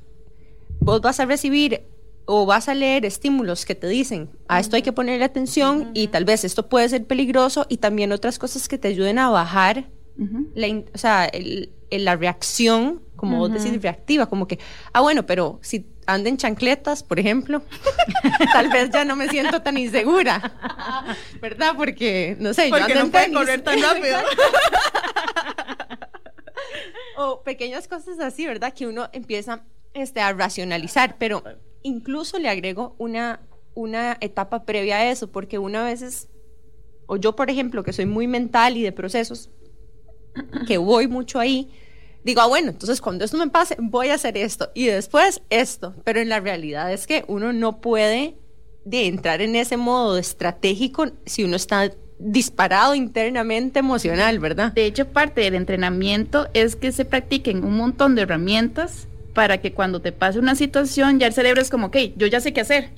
vos 0.80 1.01
vas 1.01 1.20
a 1.20 1.25
recibir 1.25 1.82
o 2.25 2.46
vas 2.46 2.70
a 2.70 2.75
leer 2.75 3.06
estímulos 3.06 3.66
que 3.66 3.74
te 3.74 3.88
dicen, 3.88 4.30
a 4.48 4.60
esto 4.60 4.75
hay 4.75 4.84
que 4.84 4.94
ponerle 4.94 5.25
atención 5.25 5.89
y 5.96 6.08
tal 6.08 6.25
vez 6.25 6.44
esto 6.44 6.70
puede 6.70 6.88
ser 6.88 7.06
peligroso 7.06 7.66
y 7.70 7.78
también 7.78 8.12
otras 8.12 8.38
cosas 8.38 8.68
que 8.68 8.78
te 8.78 8.88
ayuden 8.88 9.18
a 9.18 9.30
bajar 9.30 9.89
la, 10.54 10.84
o 10.94 10.98
sea, 10.98 11.32
la 11.89 12.16
reacción, 12.16 13.01
como 13.16 13.38
vos 13.38 13.51
decís, 13.51 13.82
reactiva, 13.82 14.28
como 14.28 14.48
que, 14.48 14.60
ah, 14.94 15.01
bueno, 15.01 15.25
pero 15.25 15.60
si 15.62 15.86
anden 16.13 16.38
chancletas, 16.38 17.04
por 17.04 17.20
ejemplo, 17.20 17.62
tal 18.54 18.70
vez 18.70 18.89
ya 18.89 19.06
no 19.06 19.16
me 19.16 19.30
siento 19.30 19.62
tan 19.62 19.78
insegura, 19.78 21.16
¿verdad? 21.42 21.74
Porque, 21.78 22.36
no 22.39 22.54
sé, 22.54 22.68
Porque 22.70 22.94
yo 22.94 23.01
ando 23.01 23.18
no 23.18 23.24
en 23.24 23.34
correr 23.34 23.62
tan 23.62 23.82
rápido. 23.82 24.18
o 27.18 27.44
pequeñas 27.44 27.88
cosas 27.88 28.20
así, 28.20 28.46
¿verdad? 28.46 28.74
Que 28.74 28.88
uno 28.88 29.10
empieza 29.12 29.63
este, 29.94 30.22
a 30.22 30.34
racionalizar, 30.34 31.18
pero 31.18 31.44
incluso 31.84 32.39
le 32.39 32.50
agrego 32.50 32.96
una, 32.98 33.42
una 33.75 34.18
etapa 34.22 34.66
previa 34.66 34.98
a 34.98 35.12
eso, 35.12 35.32
porque 35.32 35.60
una 35.60 35.84
vez, 35.84 36.30
o 37.08 37.18
yo 37.18 37.36
por 37.36 37.50
ejemplo, 37.50 37.84
que 37.84 37.94
soy 37.94 38.06
muy 38.06 38.28
mental 38.28 38.78
y 38.78 38.84
de 38.84 38.92
procesos, 38.92 39.50
que 40.68 40.78
voy 40.78 41.08
mucho 41.08 41.39
ahí, 41.39 41.70
digo, 42.24 42.42
ah, 42.42 42.48
bueno, 42.48 42.70
entonces 42.70 43.02
cuando 43.02 43.26
esto 43.26 43.38
me 43.38 43.48
pase, 43.48 43.76
voy 43.80 44.10
a 44.10 44.16
hacer 44.16 44.38
esto 44.38 44.70
y 44.74 44.86
después 44.88 45.42
esto, 45.50 45.96
pero 46.04 46.20
en 46.20 46.30
la 46.30 46.40
realidad 46.40 46.92
es 46.92 47.08
que 47.08 47.24
uno 47.28 47.54
no 47.54 47.82
puede 47.82 48.36
de 48.86 49.08
entrar 49.08 49.42
en 49.42 49.56
ese 49.56 49.78
modo 49.78 50.18
estratégico 50.18 51.08
si 51.26 51.44
uno 51.44 51.56
está 51.56 51.92
disparado 52.20 52.96
internamente 52.96 53.80
emocional, 53.80 54.40
¿verdad? 54.40 54.74
De 54.74 54.86
hecho, 54.86 55.08
parte 55.08 55.42
del 55.42 55.56
entrenamiento 55.56 56.48
es 56.54 56.76
que 56.76 56.92
se 56.92 57.06
practiquen 57.06 57.64
un 57.64 57.78
montón 57.78 58.16
de 58.16 58.24
herramientas 58.24 59.08
para 59.34 59.60
que 59.60 59.74
cuando 59.74 60.02
te 60.02 60.12
pase 60.12 60.38
una 60.38 60.56
situación 60.56 61.20
ya 61.20 61.28
el 61.28 61.34
cerebro 61.34 61.62
es 61.62 61.70
como, 61.70 61.88
ok, 61.88 61.98
yo 62.18 62.28
ya 62.28 62.42
sé 62.42 62.52
qué 62.52 62.62
hacer. 62.62 62.90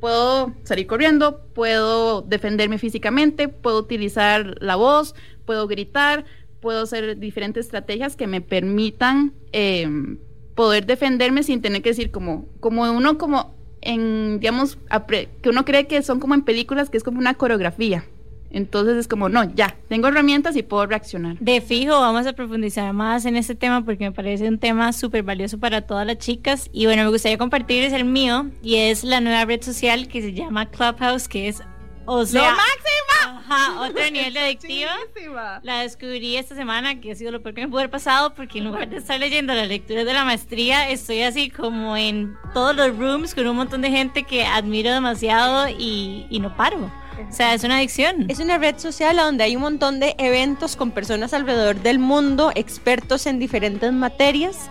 Puedo 0.00 0.54
salir 0.62 0.86
corriendo, 0.86 1.40
puedo 1.54 2.22
defenderme 2.22 2.78
físicamente, 2.78 3.48
puedo 3.48 3.78
utilizar 3.78 4.54
la 4.60 4.76
voz, 4.76 5.16
puedo 5.44 5.66
gritar, 5.66 6.24
puedo 6.60 6.82
hacer 6.82 7.18
diferentes 7.18 7.66
estrategias 7.66 8.16
que 8.16 8.26
me 8.26 8.40
permitan 8.40 9.32
em, 9.52 10.18
poder 10.54 10.86
defenderme 10.86 11.42
sin 11.42 11.62
tener 11.62 11.82
que 11.82 11.90
decir 11.90 12.10
como, 12.10 12.46
como 12.60 12.82
uno 12.90 13.18
como 13.18 13.54
en, 13.80 14.40
digamos, 14.40 14.78
que 15.40 15.48
uno 15.48 15.64
cree 15.64 15.86
que 15.86 16.02
son 16.02 16.20
como 16.20 16.34
en 16.34 16.42
películas, 16.42 16.90
que 16.90 16.96
es 16.96 17.04
como 17.04 17.18
una 17.18 17.34
coreografía. 17.34 18.04
Entonces 18.50 18.96
es 18.96 19.08
como, 19.08 19.28
no, 19.28 19.44
ya, 19.54 19.76
tengo 19.88 20.08
herramientas 20.08 20.56
y 20.56 20.62
puedo 20.62 20.86
reaccionar. 20.86 21.36
De 21.38 21.60
fijo, 21.60 21.92
vamos 21.92 22.26
a 22.26 22.32
profundizar 22.32 22.92
más 22.94 23.26
en 23.26 23.36
este 23.36 23.54
tema 23.54 23.84
porque 23.84 24.04
me 24.04 24.12
parece 24.12 24.48
un 24.48 24.58
tema 24.58 24.92
súper 24.92 25.22
valioso 25.22 25.58
para 25.58 25.82
todas 25.82 26.06
las 26.06 26.18
chicas. 26.18 26.70
Y 26.72 26.86
bueno, 26.86 27.04
me 27.04 27.10
gustaría 27.10 27.36
compartirles 27.36 27.92
el 27.92 28.04
mío 28.04 28.50
y 28.62 28.76
es 28.76 29.04
la 29.04 29.20
nueva 29.20 29.44
red 29.44 29.62
social 29.62 30.08
que 30.08 30.22
se 30.22 30.32
llama 30.32 30.66
Clubhouse, 30.70 31.28
que 31.28 31.48
es, 31.48 31.62
o 32.08 32.24
sea... 32.24 32.50
¡Lo 32.50 32.56
máximo! 32.56 33.40
Ajá, 33.50 33.80
otro 33.82 34.10
nivel 34.10 34.32
de 34.32 34.40
adictiva. 34.40 35.60
La 35.62 35.80
descubrí 35.80 36.36
esta 36.36 36.54
semana, 36.54 37.00
que 37.00 37.12
ha 37.12 37.14
sido 37.14 37.30
lo 37.30 37.42
peor 37.42 37.54
que 37.54 37.60
me 37.62 37.68
pudo 37.68 37.80
haber 37.80 37.90
pasado 37.90 38.34
porque 38.34 38.58
en 38.58 38.64
lugar 38.64 38.88
de 38.88 38.96
estar 38.96 39.20
leyendo 39.20 39.52
las 39.54 39.68
lecturas 39.68 40.04
de 40.04 40.12
la 40.12 40.24
maestría, 40.24 40.88
estoy 40.88 41.22
así 41.22 41.50
como 41.50 41.96
en 41.96 42.36
todos 42.54 42.74
los 42.74 42.96
rooms 42.96 43.34
con 43.34 43.46
un 43.46 43.56
montón 43.56 43.82
de 43.82 43.90
gente 43.90 44.22
que 44.22 44.46
admiro 44.46 44.92
demasiado 44.92 45.68
y, 45.68 46.26
y 46.30 46.40
no 46.40 46.56
paro. 46.56 46.90
O 47.28 47.32
sea, 47.32 47.52
es 47.52 47.64
una 47.64 47.76
adicción. 47.76 48.26
Es 48.28 48.38
una 48.38 48.58
red 48.58 48.78
social 48.78 49.16
donde 49.16 49.44
hay 49.44 49.56
un 49.56 49.62
montón 49.62 50.00
de 50.00 50.14
eventos 50.18 50.76
con 50.76 50.92
personas 50.92 51.34
alrededor 51.34 51.76
del 51.76 51.98
mundo, 51.98 52.52
expertos 52.54 53.26
en 53.26 53.38
diferentes 53.38 53.92
materias, 53.92 54.70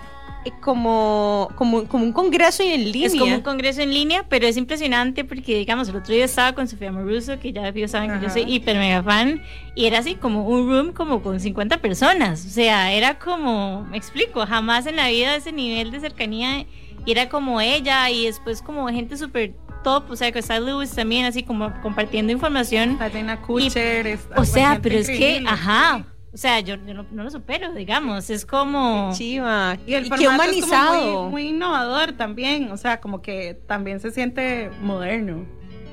como, 0.62 1.50
como, 1.56 1.86
como 1.86 2.04
un 2.04 2.12
congreso 2.12 2.64
en 2.64 2.92
línea. 2.92 3.08
Es 3.08 3.16
como 3.16 3.36
un 3.36 3.42
congreso 3.42 3.82
en 3.82 3.94
línea, 3.94 4.26
pero 4.28 4.48
es 4.48 4.58
impresionante 4.58 5.24
porque, 5.24 5.58
digamos, 5.58 5.90
el 5.90 5.96
otro 5.96 6.14
día 6.14 6.26
estaba 6.26 6.54
con 6.54 6.68
Sofía 6.68 6.92
Moruso, 6.92 7.40
que 7.40 7.52
ya 7.54 7.72
saben 7.88 8.20
que 8.20 8.26
yo 8.26 8.30
soy 8.30 8.44
hiper 8.44 8.78
mega 8.78 9.04
fan, 9.04 9.42
y 9.76 9.86
era 9.86 10.00
así 10.00 10.16
como 10.16 10.48
un 10.48 10.68
room 10.68 10.94
como 10.94 11.22
con 11.22 11.40
50 11.40 11.78
personas. 11.80 12.46
O 12.46 12.50
sea, 12.50 12.92
era 12.94 13.20
como, 13.20 13.86
me 13.86 13.98
explico, 13.98 14.46
jamás 14.46 14.86
en 14.86 14.96
la 14.96 15.08
vida 15.10 15.36
ese 15.36 15.52
nivel 15.52 15.92
de 15.92 16.00
cercanía, 16.00 16.66
y 17.06 17.12
era 17.12 17.30
como 17.30 17.62
ella, 17.62 18.10
y 18.10 18.26
después 18.26 18.62
como 18.62 18.88
gente 18.90 19.18
súper 19.18 19.54
top, 19.84 20.12
o 20.12 20.16
sea, 20.16 20.32
que 20.32 20.40
está 20.40 20.60
Lewis 20.60 20.92
también 20.92 21.26
así 21.26 21.44
como 21.44 21.74
compartiendo 21.82 22.34
información. 22.34 22.98
Kutcher, 23.42 24.20
O 24.36 24.46
sea, 24.46 24.80
pero 24.82 24.98
es 24.98 25.08
que, 25.08 25.44
ajá. 25.46 26.06
O 26.38 26.40
sea, 26.40 26.60
yo, 26.60 26.78
no, 26.78 27.04
lo 27.12 27.32
supero, 27.32 27.74
digamos. 27.74 28.30
Es 28.30 28.46
como. 28.46 29.10
Chiva. 29.12 29.76
Y 29.88 29.96
el 29.96 30.06
formato 30.06 30.30
humanizado. 30.30 31.24
muy, 31.24 31.32
muy 31.32 31.48
innovador 31.48 32.12
también. 32.12 32.70
O 32.70 32.78
sea, 32.78 33.02
como 33.02 33.24
que 33.24 33.56
también 33.66 34.00
se 34.00 34.12
siente 34.12 34.70
moderno. 34.80 35.48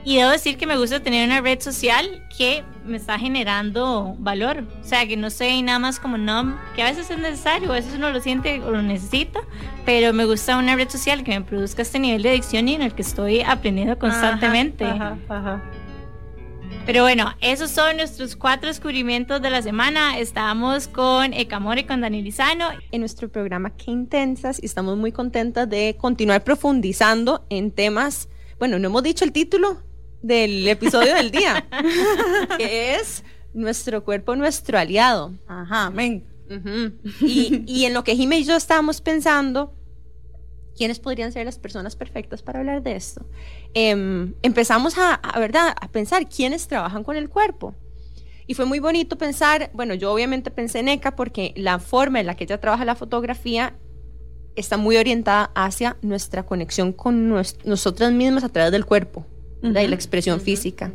Y 0.05 0.19
debo 0.19 0.29
decir 0.29 0.59
que 0.59 0.67
me 0.67 0.77
gusta 0.77 1.01
tener 1.01 1.27
una 1.27 1.41
red 1.41 1.61
social 1.61 2.23
que 2.37 2.63
me 2.85 2.99
está 2.99 3.19
generando 3.19 4.17
valor. 4.19 4.65
O 4.83 4.85
sea, 4.85 5.09
que 5.09 5.17
no 5.17 5.31
soy 5.31 5.63
nada 5.63 5.79
más 5.79 5.99
como 5.99 6.19
no, 6.19 6.59
que 6.77 6.83
a 6.83 6.91
veces 6.91 7.09
es 7.11 7.17
necesario, 7.17 7.71
a 7.71 7.77
veces 7.77 7.95
uno 7.95 8.11
lo 8.11 8.21
siente 8.21 8.61
o 8.61 8.71
lo 8.71 8.83
necesita, 8.83 9.41
pero 9.87 10.13
me 10.13 10.27
gusta 10.27 10.59
una 10.59 10.77
red 10.77 10.91
social 10.91 11.25
que 11.25 11.31
me 11.31 11.43
produzca 11.43 11.81
este 11.81 11.99
nivel 11.99 12.23
de 12.23 12.29
adicción 12.29 12.69
y 12.69 12.75
en 12.75 12.83
el 12.83 12.95
que 12.95 13.01
estoy 13.01 13.41
aprendiendo 13.41 13.99
constantemente. 13.99 14.85
Pero 16.87 17.03
bueno, 17.03 17.33
esos 17.41 17.71
son 17.71 17.97
nuestros 17.97 18.37
cuatro 18.37 18.69
descubrimientos 18.69 19.41
de 19.41 19.49
la 19.49 19.63
semana. 19.63 20.19
Estamos 20.19 20.87
con 20.87 21.33
Ecamor 21.33 21.79
y 21.79 21.85
con 21.85 22.03
Daniel 22.03 22.25
Lizano. 22.25 22.69
En 22.93 23.01
nuestro 23.01 23.31
programa 23.31 23.75
Qué 23.75 23.91
Intensas 23.91 24.63
y 24.63 24.67
estamos 24.67 24.99
muy 24.99 25.11
contentas 25.11 25.69
de 25.69 25.97
continuar 25.99 26.45
profundizando 26.45 27.47
en 27.49 27.71
temas. 27.71 28.29
Bueno, 28.59 28.79
no 28.79 28.89
hemos 28.89 29.03
dicho 29.03 29.25
el 29.25 29.33
título, 29.33 29.83
del 30.25 30.67
episodio 30.69 31.15
del 31.15 31.31
día, 31.31 31.67
que 32.59 32.97
es 32.97 33.25
nuestro 33.53 34.05
cuerpo 34.05 34.37
nuestro 34.37 34.79
aliado. 34.79 35.33
Ajá, 35.47 35.87
amén. 35.87 36.25
y, 37.21 37.85
en 37.85 37.95
lo 37.95 38.05
que 38.05 38.17
Jimmy 38.17 38.37
y 38.37 38.45
yo 38.45 38.57
estábamos 38.57 39.01
pensando, 39.01 39.75
¿quiénes 40.77 40.99
podrían 40.99 41.33
ser 41.33 41.47
las 41.47 41.59
personas 41.59 41.97
perfectas 41.97 42.43
para 42.43 42.61
hablar 42.61 42.83
de 42.83 42.97
esto? 42.97 43.25
Em, 43.75 44.35
empezamos 44.43 44.97
a, 44.99 45.21
¿verdad? 45.39 45.75
a 45.81 45.89
pensar 45.89 46.29
quiénes 46.29 46.67
trabajan 46.67 47.05
con 47.05 47.17
el 47.17 47.29
cuerpo. 47.29 47.75
Y 48.47 48.55
fue 48.55 48.67
muy 48.67 48.79
bonito 48.79 49.17
pensar, 49.17 49.71
bueno, 49.73 49.95
yo 49.95 50.13
obviamente 50.13 50.51
pensé 50.51 50.81
en 50.81 50.89
Eka 50.89 51.17
porque 51.17 51.55
la 51.57 51.79
forma 51.79 52.21
en 52.21 52.27
la 52.27 52.37
que 52.37 52.45
ella 52.45 52.61
trabaja 52.61 52.85
la 52.85 52.95
fotografía 52.95 53.75
está 54.55 54.77
muy 54.77 54.97
orientada 54.97 55.51
hacia 55.55 55.97
nuestra 56.03 56.45
conexión 56.45 56.93
con 56.93 57.31
nosotras 57.65 58.13
mismas 58.13 58.45
a 58.45 58.49
través 58.51 58.71
del 58.71 58.85
cuerpo 58.85 59.27
y 59.63 59.71
la 59.71 59.83
expresión 59.83 60.41
física. 60.41 60.93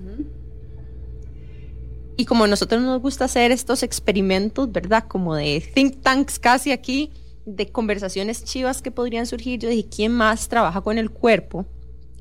Y 2.18 2.26
como 2.26 2.44
a 2.44 2.48
nosotros 2.48 2.82
nos 2.82 3.02
gusta 3.02 3.26
hacer 3.26 3.52
estos 3.52 3.82
experimentos, 3.82 4.72
¿verdad? 4.72 5.06
Como 5.08 5.36
de 5.36 5.64
think 5.74 6.02
tanks 6.02 6.38
casi 6.38 6.72
aquí, 6.72 7.12
de 7.56 7.72
conversaciones 7.72 8.44
chivas 8.44 8.82
que 8.82 8.92
podrían 8.92 9.26
surgir, 9.26 9.60
yo 9.60 9.70
dije, 9.70 9.88
¿quién 9.90 10.12
más 10.12 10.48
trabaja 10.50 10.82
con 10.82 10.98
el 10.98 11.10
cuerpo 11.10 11.66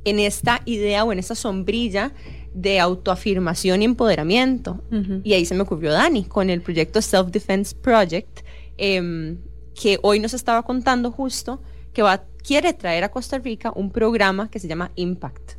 en 0.05 0.19
esta 0.19 0.63
idea 0.65 1.05
o 1.05 1.13
en 1.13 1.19
esta 1.19 1.35
sombrilla 1.35 2.13
de 2.55 2.81
autoafirmación 2.81 3.83
y 3.83 3.85
empoderamiento? 3.85 4.83
Y 5.23 5.33
ahí 5.35 5.45
se 5.45 5.55
me 5.55 5.63
ocurrió 5.63 5.93
Dani 5.93 6.25
con 6.25 6.51
el 6.51 6.63
proyecto 6.63 7.03
Self 7.03 7.31
Defense 7.31 7.75
Project, 7.75 8.41
em, 8.77 9.39
que 9.75 9.99
hoy 10.03 10.19
nos 10.21 10.35
estaba 10.35 10.63
contando 10.63 11.11
justo 11.11 11.63
que 11.93 12.03
va, 12.03 12.25
quiere 12.43 12.73
traer 12.73 13.05
a 13.05 13.11
Costa 13.11 13.39
Rica 13.39 13.73
un 13.75 13.91
programa 13.91 14.51
que 14.51 14.59
se 14.59 14.69
llama 14.69 14.91
Impact. 14.97 15.53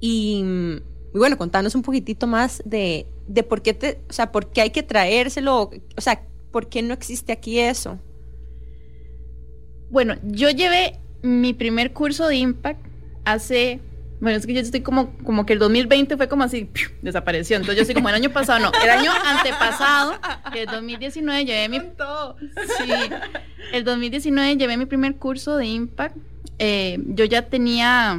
Y 0.00 0.44
y 1.16 1.18
bueno, 1.18 1.38
contanos 1.38 1.74
un 1.74 1.80
poquitito 1.80 2.26
más 2.26 2.62
de, 2.66 3.06
de 3.26 3.42
por 3.42 3.62
qué 3.62 3.72
te, 3.72 4.02
o 4.06 4.12
sea, 4.12 4.30
por 4.32 4.50
qué 4.50 4.60
hay 4.60 4.68
que 4.68 4.82
traérselo, 4.82 5.70
o 5.96 6.00
sea, 6.02 6.22
por 6.52 6.68
qué 6.68 6.82
no 6.82 6.92
existe 6.92 7.32
aquí 7.32 7.58
eso. 7.58 7.98
Bueno, 9.90 10.16
yo 10.22 10.50
llevé 10.50 10.98
mi 11.22 11.52
primer 11.52 11.92
curso 11.92 12.28
de 12.28 12.36
Impact 12.36 12.84
hace, 13.24 13.80
bueno, 14.20 14.38
es 14.38 14.46
que 14.46 14.54
yo 14.54 14.60
estoy 14.60 14.80
como, 14.80 15.16
como 15.18 15.46
que 15.46 15.52
el 15.52 15.58
2020 15.58 16.16
fue 16.16 16.28
como 16.28 16.44
así, 16.44 16.70
desapareció. 17.02 17.56
Entonces 17.56 17.76
yo 17.76 17.82
estoy 17.82 17.94
como 17.94 18.08
el 18.08 18.14
año 18.14 18.30
pasado, 18.30 18.60
no, 18.60 18.72
el 18.82 18.90
año 18.90 19.10
antepasado, 19.24 20.14
que 20.52 20.62
el 20.62 20.66
2019 20.68 21.44
llevé 21.44 21.68
mi... 21.68 21.78
Sí, 21.78 22.92
el 23.72 23.84
2019 23.84 24.56
llevé 24.56 24.76
mi 24.76 24.86
primer 24.86 25.16
curso 25.16 25.56
de 25.56 25.66
Impact. 25.66 26.16
Eh, 26.58 26.98
yo 27.08 27.24
ya 27.26 27.42
tenía 27.42 28.18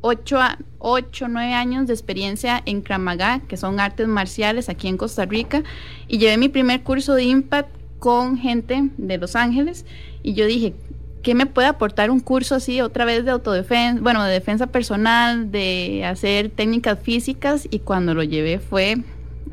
8, 0.00 0.38
ocho, 0.78 1.26
9 1.28 1.52
años 1.54 1.86
de 1.86 1.94
experiencia 1.94 2.62
en 2.64 2.82
Kramaga, 2.82 3.40
que 3.48 3.56
son 3.56 3.80
artes 3.80 4.06
marciales 4.06 4.68
aquí 4.68 4.88
en 4.88 4.96
Costa 4.96 5.24
Rica, 5.24 5.64
y 6.06 6.18
llevé 6.18 6.36
mi 6.36 6.48
primer 6.48 6.82
curso 6.82 7.14
de 7.14 7.24
Impact 7.24 7.70
con 7.98 8.36
gente 8.38 8.90
de 8.98 9.18
Los 9.18 9.34
Ángeles, 9.34 9.86
y 10.26 10.34
yo 10.34 10.44
dije, 10.44 10.74
¿qué 11.22 11.36
me 11.36 11.46
puede 11.46 11.68
aportar 11.68 12.10
un 12.10 12.18
curso 12.18 12.56
así 12.56 12.80
otra 12.80 13.04
vez 13.04 13.24
de 13.24 13.30
autodefensa, 13.30 14.02
bueno, 14.02 14.24
de 14.24 14.32
defensa 14.32 14.66
personal, 14.66 15.52
de 15.52 16.04
hacer 16.04 16.50
técnicas 16.50 16.98
físicas? 16.98 17.68
Y 17.70 17.78
cuando 17.78 18.12
lo 18.12 18.24
llevé 18.24 18.58
fue 18.58 18.96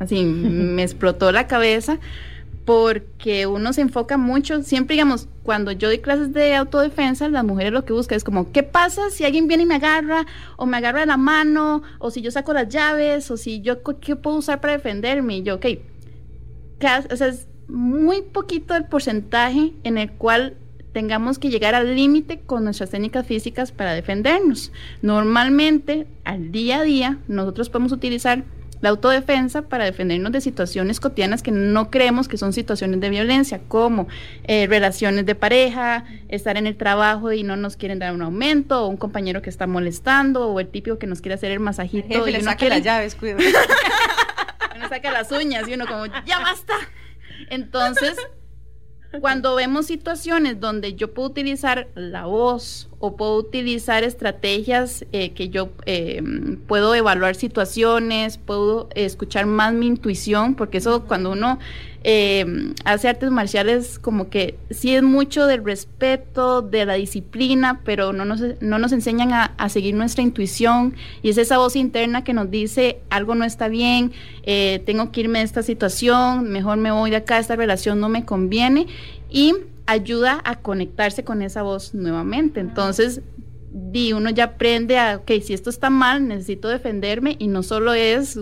así, 0.00 0.24
me 0.24 0.82
explotó 0.82 1.30
la 1.30 1.46
cabeza 1.46 2.00
porque 2.64 3.46
uno 3.46 3.72
se 3.72 3.82
enfoca 3.82 4.16
mucho, 4.16 4.64
siempre 4.64 4.94
digamos, 4.94 5.28
cuando 5.44 5.70
yo 5.70 5.86
doy 5.86 5.98
clases 5.98 6.32
de 6.32 6.56
autodefensa, 6.56 7.28
las 7.28 7.44
mujeres 7.44 7.72
lo 7.72 7.84
que 7.84 7.92
buscan 7.92 8.16
es 8.16 8.24
como, 8.24 8.50
¿qué 8.50 8.64
pasa 8.64 9.10
si 9.10 9.24
alguien 9.24 9.46
viene 9.46 9.62
y 9.62 9.66
me 9.66 9.76
agarra, 9.76 10.26
o 10.56 10.66
me 10.66 10.78
agarra 10.78 11.06
la 11.06 11.18
mano, 11.18 11.82
o 12.00 12.10
si 12.10 12.20
yo 12.20 12.32
saco 12.32 12.52
las 12.52 12.68
llaves, 12.68 13.30
o 13.30 13.36
si 13.36 13.60
yo, 13.60 13.80
¿qué 14.00 14.16
puedo 14.16 14.38
usar 14.38 14.60
para 14.60 14.72
defenderme? 14.72 15.36
Y 15.36 15.42
yo, 15.44 15.54
ok, 15.56 15.66
o 17.12 17.16
sea, 17.16 17.28
es 17.28 17.46
muy 17.68 18.22
poquito 18.22 18.74
el 18.74 18.86
porcentaje 18.86 19.72
en 19.84 19.98
el 19.98 20.10
cual 20.12 20.56
tengamos 20.94 21.38
que 21.38 21.50
llegar 21.50 21.74
al 21.74 21.94
límite 21.94 22.40
con 22.40 22.64
nuestras 22.64 22.88
técnicas 22.88 23.26
físicas 23.26 23.72
para 23.72 23.92
defendernos. 23.92 24.72
Normalmente, 25.02 26.06
al 26.24 26.52
día 26.52 26.78
a 26.78 26.82
día, 26.84 27.18
nosotros 27.28 27.68
podemos 27.68 27.92
utilizar 27.92 28.44
la 28.80 28.90
autodefensa 28.90 29.62
para 29.62 29.84
defendernos 29.84 30.30
de 30.30 30.40
situaciones 30.40 31.00
cotidianas 31.00 31.42
que 31.42 31.50
no 31.50 31.90
creemos 31.90 32.28
que 32.28 32.36
son 32.36 32.52
situaciones 32.52 33.00
de 33.00 33.10
violencia, 33.10 33.60
como 33.66 34.06
eh, 34.44 34.66
relaciones 34.68 35.26
de 35.26 35.34
pareja, 35.34 36.04
estar 36.28 36.56
en 36.56 36.66
el 36.66 36.76
trabajo 36.76 37.32
y 37.32 37.42
no 37.42 37.56
nos 37.56 37.76
quieren 37.76 37.98
dar 37.98 38.14
un 38.14 38.22
aumento, 38.22 38.84
o 38.84 38.88
un 38.88 38.96
compañero 38.96 39.42
que 39.42 39.50
está 39.50 39.66
molestando, 39.66 40.48
o 40.48 40.60
el 40.60 40.68
típico 40.68 40.98
que 40.98 41.06
nos 41.06 41.20
quiere 41.20 41.34
hacer 41.34 41.50
el 41.50 41.60
masajito. 41.60 42.28
y 42.28 42.32
le 42.32 42.40
saca 42.42 42.68
las 42.68 42.82
llaves, 42.82 43.14
cuidado. 43.14 43.42
uno 44.76 44.88
saca 44.88 45.10
las 45.10 45.32
uñas 45.32 45.66
y 45.66 45.74
uno 45.74 45.86
como, 45.86 46.06
ya 46.06 46.38
basta. 46.38 46.74
Entonces, 47.50 48.16
cuando 49.20 49.54
vemos 49.54 49.86
situaciones 49.86 50.60
donde 50.60 50.94
yo 50.94 51.12
puedo 51.12 51.28
utilizar 51.28 51.88
la 51.94 52.26
voz 52.26 52.88
o 52.98 53.16
puedo 53.16 53.36
utilizar 53.36 54.04
estrategias 54.04 55.04
eh, 55.12 55.32
que 55.32 55.48
yo 55.48 55.70
eh, 55.86 56.22
puedo 56.66 56.94
evaluar 56.94 57.34
situaciones, 57.34 58.38
puedo 58.38 58.88
escuchar 58.94 59.46
más 59.46 59.72
mi 59.72 59.86
intuición, 59.86 60.54
porque 60.54 60.78
eso 60.78 61.04
cuando 61.04 61.32
uno 61.32 61.58
eh, 62.04 62.74
hace 62.84 63.08
artes 63.08 63.30
marciales 63.30 63.98
como 63.98 64.28
que 64.28 64.56
sí 64.70 64.94
es 64.94 65.02
mucho 65.02 65.46
del 65.46 65.64
respeto, 65.64 66.62
de 66.62 66.84
la 66.84 66.94
disciplina, 66.94 67.80
pero 67.84 68.12
no 68.12 68.24
nos, 68.24 68.42
no 68.60 68.78
nos 68.78 68.92
enseñan 68.92 69.32
a, 69.32 69.44
a 69.56 69.68
seguir 69.68 69.94
nuestra 69.94 70.22
intuición. 70.22 70.94
Y 71.22 71.30
es 71.30 71.38
esa 71.38 71.58
voz 71.58 71.74
interna 71.74 72.22
que 72.22 72.32
nos 72.32 72.50
dice 72.50 73.00
algo 73.10 73.34
no 73.34 73.44
está 73.44 73.68
bien, 73.68 74.12
tengo 74.44 75.10
que 75.10 75.22
irme 75.22 75.40
de 75.40 75.46
esta 75.46 75.62
situación, 75.62 76.50
mejor 76.50 76.76
me 76.76 76.92
voy 76.92 77.10
de 77.10 77.16
acá, 77.16 77.38
esta 77.38 77.56
relación 77.56 77.98
no 78.00 78.08
me 78.08 78.24
conviene. 78.24 78.86
Y 79.30 79.54
ayuda 79.86 80.40
a 80.44 80.56
conectarse 80.56 81.24
con 81.24 81.42
esa 81.42 81.62
voz 81.62 81.94
nuevamente. 81.94 82.60
Entonces, 82.60 83.20
di, 83.72 84.12
uno 84.12 84.30
ya 84.30 84.44
aprende 84.44 84.98
a, 84.98 85.16
ok, 85.16 85.30
si 85.42 85.52
esto 85.54 85.70
está 85.70 85.90
mal, 85.90 86.26
necesito 86.26 86.68
defenderme 86.68 87.36
y 87.38 87.48
no 87.48 87.62
solo 87.62 87.92
es 87.92 88.38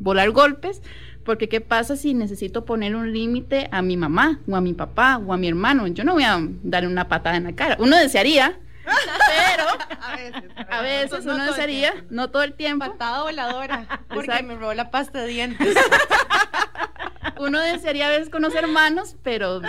volar 0.00 0.30
golpes, 0.30 0.82
porque 1.24 1.48
¿qué 1.48 1.60
pasa 1.60 1.96
si 1.96 2.14
necesito 2.14 2.64
poner 2.64 2.96
un 2.96 3.12
límite 3.12 3.68
a 3.70 3.82
mi 3.82 3.96
mamá 3.96 4.40
o 4.48 4.56
a 4.56 4.60
mi 4.60 4.72
papá 4.72 5.18
o 5.18 5.32
a 5.32 5.36
mi 5.36 5.48
hermano? 5.48 5.86
Yo 5.86 6.04
no 6.04 6.14
voy 6.14 6.24
a 6.24 6.38
darle 6.62 6.88
una 6.88 7.08
patada 7.08 7.36
en 7.36 7.44
la 7.44 7.52
cara. 7.54 7.76
Uno 7.78 7.96
desearía, 7.96 8.58
pero 8.84 9.64
a 10.70 10.82
veces, 10.82 11.24
uno 11.24 11.44
desearía, 11.44 12.04
no 12.10 12.30
todo 12.30 12.42
el 12.42 12.54
tiempo. 12.54 12.84
Patada 12.86 13.22
voladora, 13.22 14.04
porque 14.08 14.42
me 14.42 14.56
robó 14.56 14.74
la 14.74 14.90
pasta 14.90 15.20
de 15.20 15.28
dientes. 15.28 15.76
uno 17.38 17.60
desearía 17.60 18.08
a 18.08 18.10
veces 18.10 18.28
con 18.30 18.42
los 18.42 18.54
hermanos, 18.54 19.16
pero 19.22 19.60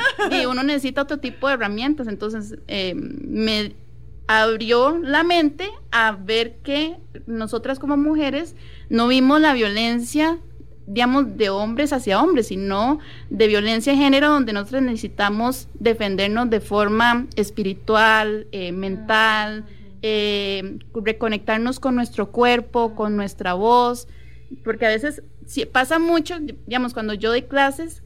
uno 0.48 0.64
necesita 0.64 1.02
otro 1.02 1.18
tipo 1.18 1.48
de 1.48 1.56
herramientas. 1.56 2.08
Entonces, 2.08 2.58
eh, 2.68 2.94
me 2.96 3.76
abrió 4.28 4.98
la 5.00 5.24
mente 5.24 5.70
a 5.92 6.14
ver 6.14 6.58
que 6.64 6.98
nosotras 7.26 7.80
como 7.80 7.98
mujeres 7.98 8.56
no 8.90 9.08
vimos 9.08 9.42
la 9.42 9.54
violencia 9.54 10.40
digamos, 10.88 11.38
de 11.38 11.50
hombres 11.50 11.94
hacia 11.94 12.22
hombres, 12.22 12.48
sino 12.48 13.00
de 13.30 13.48
violencia 13.48 13.94
de 13.94 14.00
género, 14.00 14.30
donde 14.30 14.54
nosotros 14.54 14.82
necesitamos 14.82 15.68
defendernos 15.76 16.50
de 16.50 16.60
forma 16.60 17.28
espiritual, 17.36 18.48
eh, 18.52 18.72
mental, 18.72 19.66
eh, 20.02 20.80
reconectarnos 20.94 21.80
con 21.80 21.96
nuestro 21.96 22.32
cuerpo, 22.32 22.96
con 22.96 23.16
nuestra 23.16 23.54
voz, 23.54 24.08
porque 24.64 24.86
a 24.86 24.90
veces 24.90 25.24
pasa 25.72 26.00
mucho, 26.00 26.40
digamos, 26.40 26.94
cuando 26.94 27.14
yo 27.14 27.30
doy 27.30 27.44
clases, 27.44 28.04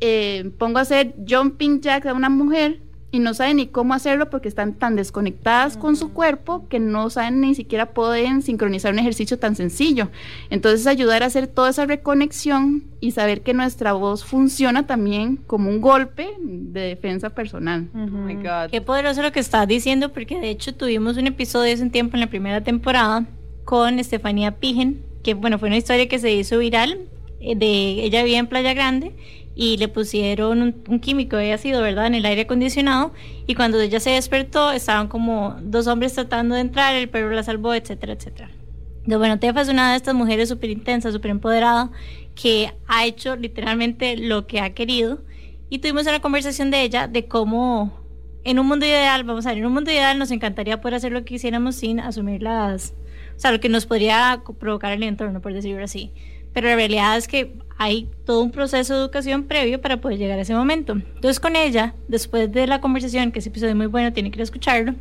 eh, 0.00 0.50
pongo 0.58 0.78
a 0.78 0.82
hacer 0.82 1.14
jumping 1.26 1.80
jacks 1.80 2.06
a 2.06 2.12
una 2.12 2.28
mujer 2.28 2.80
y 3.16 3.18
no 3.18 3.32
saben 3.32 3.56
ni 3.56 3.66
cómo 3.66 3.94
hacerlo 3.94 4.28
porque 4.28 4.48
están 4.48 4.74
tan 4.74 4.94
desconectadas 4.94 5.76
con 5.76 5.96
su 5.96 6.12
cuerpo 6.12 6.66
que 6.68 6.78
no 6.78 7.08
saben 7.08 7.40
ni 7.40 7.54
siquiera 7.54 7.86
pueden 7.86 8.42
sincronizar 8.42 8.92
un 8.92 8.98
ejercicio 8.98 9.38
tan 9.38 9.56
sencillo. 9.56 10.10
Entonces 10.50 10.86
ayudar 10.86 11.22
a 11.22 11.26
hacer 11.26 11.46
toda 11.46 11.70
esa 11.70 11.86
reconexión 11.86 12.84
y 13.00 13.12
saber 13.12 13.40
que 13.40 13.54
nuestra 13.54 13.94
voz 13.94 14.24
funciona 14.24 14.86
también 14.86 15.36
como 15.46 15.70
un 15.70 15.80
golpe 15.80 16.28
de 16.38 16.80
defensa 16.80 17.30
personal. 17.30 17.88
Oh 17.94 18.70
Qué 18.70 18.80
poderoso 18.82 19.22
lo 19.22 19.32
que 19.32 19.40
estás 19.40 19.66
diciendo 19.66 20.12
porque 20.12 20.38
de 20.38 20.50
hecho 20.50 20.74
tuvimos 20.74 21.16
un 21.16 21.26
episodio 21.26 21.72
hace 21.72 21.82
un 21.82 21.90
tiempo 21.90 22.16
en 22.16 22.20
la 22.20 22.26
primera 22.28 22.62
temporada 22.62 23.24
con 23.64 23.98
Estefanía 23.98 24.52
Pigen 24.52 25.02
que 25.22 25.34
bueno, 25.34 25.58
fue 25.58 25.68
una 25.68 25.78
historia 25.78 26.06
que 26.06 26.18
se 26.18 26.32
hizo 26.32 26.58
viral, 26.58 27.00
eh, 27.40 27.56
de 27.56 28.04
ella 28.04 28.22
vivía 28.22 28.38
en 28.38 28.46
Playa 28.46 28.74
Grande 28.74 29.12
y 29.58 29.78
le 29.78 29.88
pusieron 29.88 30.82
un, 30.86 31.00
químico 31.00 31.36
de 31.36 31.54
ácido, 31.54 31.80
¿verdad?, 31.80 32.06
en 32.06 32.14
el 32.14 32.26
aire 32.26 32.42
acondicionado 32.42 33.12
y 33.46 33.54
cuando 33.54 33.80
ella 33.80 33.98
se 33.98 34.10
despertó 34.10 34.70
estaban 34.70 35.08
como 35.08 35.56
dos 35.62 35.86
hombres 35.86 36.12
tratando 36.12 36.54
de 36.54 36.60
entrar, 36.60 36.94
el 36.94 37.08
perro 37.08 37.30
la 37.30 37.42
salvó, 37.42 37.74
etcétera, 37.74 38.12
etcétera. 38.12 38.50
Entonces, 38.98 39.18
bueno, 39.18 39.38
Tefa 39.38 39.62
es 39.62 39.68
una 39.68 39.92
de 39.92 39.96
estas 39.96 40.14
mujeres 40.14 40.50
súper 40.50 40.68
intensa, 40.70 41.10
súper 41.10 41.30
empoderada, 41.30 41.90
que 42.34 42.70
ha 42.86 43.06
hecho 43.06 43.34
literalmente 43.34 44.16
lo 44.16 44.46
que 44.46 44.60
ha 44.60 44.74
querido 44.74 45.22
y 45.70 45.78
tuvimos 45.78 46.02
una 46.02 46.20
conversación 46.20 46.70
de 46.70 46.82
ella 46.82 47.08
de 47.08 47.26
cómo 47.26 47.98
en 48.44 48.58
un 48.58 48.66
mundo 48.66 48.84
ideal, 48.84 49.24
vamos 49.24 49.46
a 49.46 49.50
ver, 49.50 49.58
en 49.58 49.66
un 49.66 49.72
mundo 49.72 49.90
ideal 49.90 50.18
nos 50.18 50.30
encantaría 50.30 50.80
poder 50.80 50.96
hacer 50.96 51.12
lo 51.12 51.20
que 51.20 51.34
quisiéramos 51.34 51.76
sin 51.76 51.98
asumir 51.98 52.42
las 52.42 52.94
o 53.36 53.38
sea, 53.38 53.52
lo 53.52 53.60
que 53.60 53.68
nos 53.68 53.86
podría 53.86 54.42
provocar 54.58 54.92
el 54.92 55.02
entorno, 55.02 55.40
por 55.40 55.52
decirlo 55.52 55.84
así. 55.84 56.10
pero 56.52 56.68
la 56.68 56.76
realidad 56.76 57.16
es 57.16 57.28
que 57.28 57.58
hay 57.78 58.08
todo 58.24 58.42
un 58.42 58.50
proceso 58.50 58.94
de 58.94 59.00
educación 59.00 59.44
previo 59.44 59.80
para 59.80 60.00
poder 60.00 60.18
llegar 60.18 60.38
a 60.38 60.42
ese 60.42 60.54
momento. 60.54 60.92
Entonces 60.92 61.40
con 61.40 61.56
ella, 61.56 61.94
después 62.08 62.50
de 62.50 62.66
la 62.66 62.80
conversación, 62.80 63.32
que 63.32 63.40
ese 63.40 63.50
episodio 63.50 63.70
es 63.70 63.76
muy 63.76 63.86
bueno, 63.86 64.12
tiene 64.12 64.30
que 64.30 64.36
ir 64.36 64.40
a 64.40 64.44
escucharlo, 64.44 64.94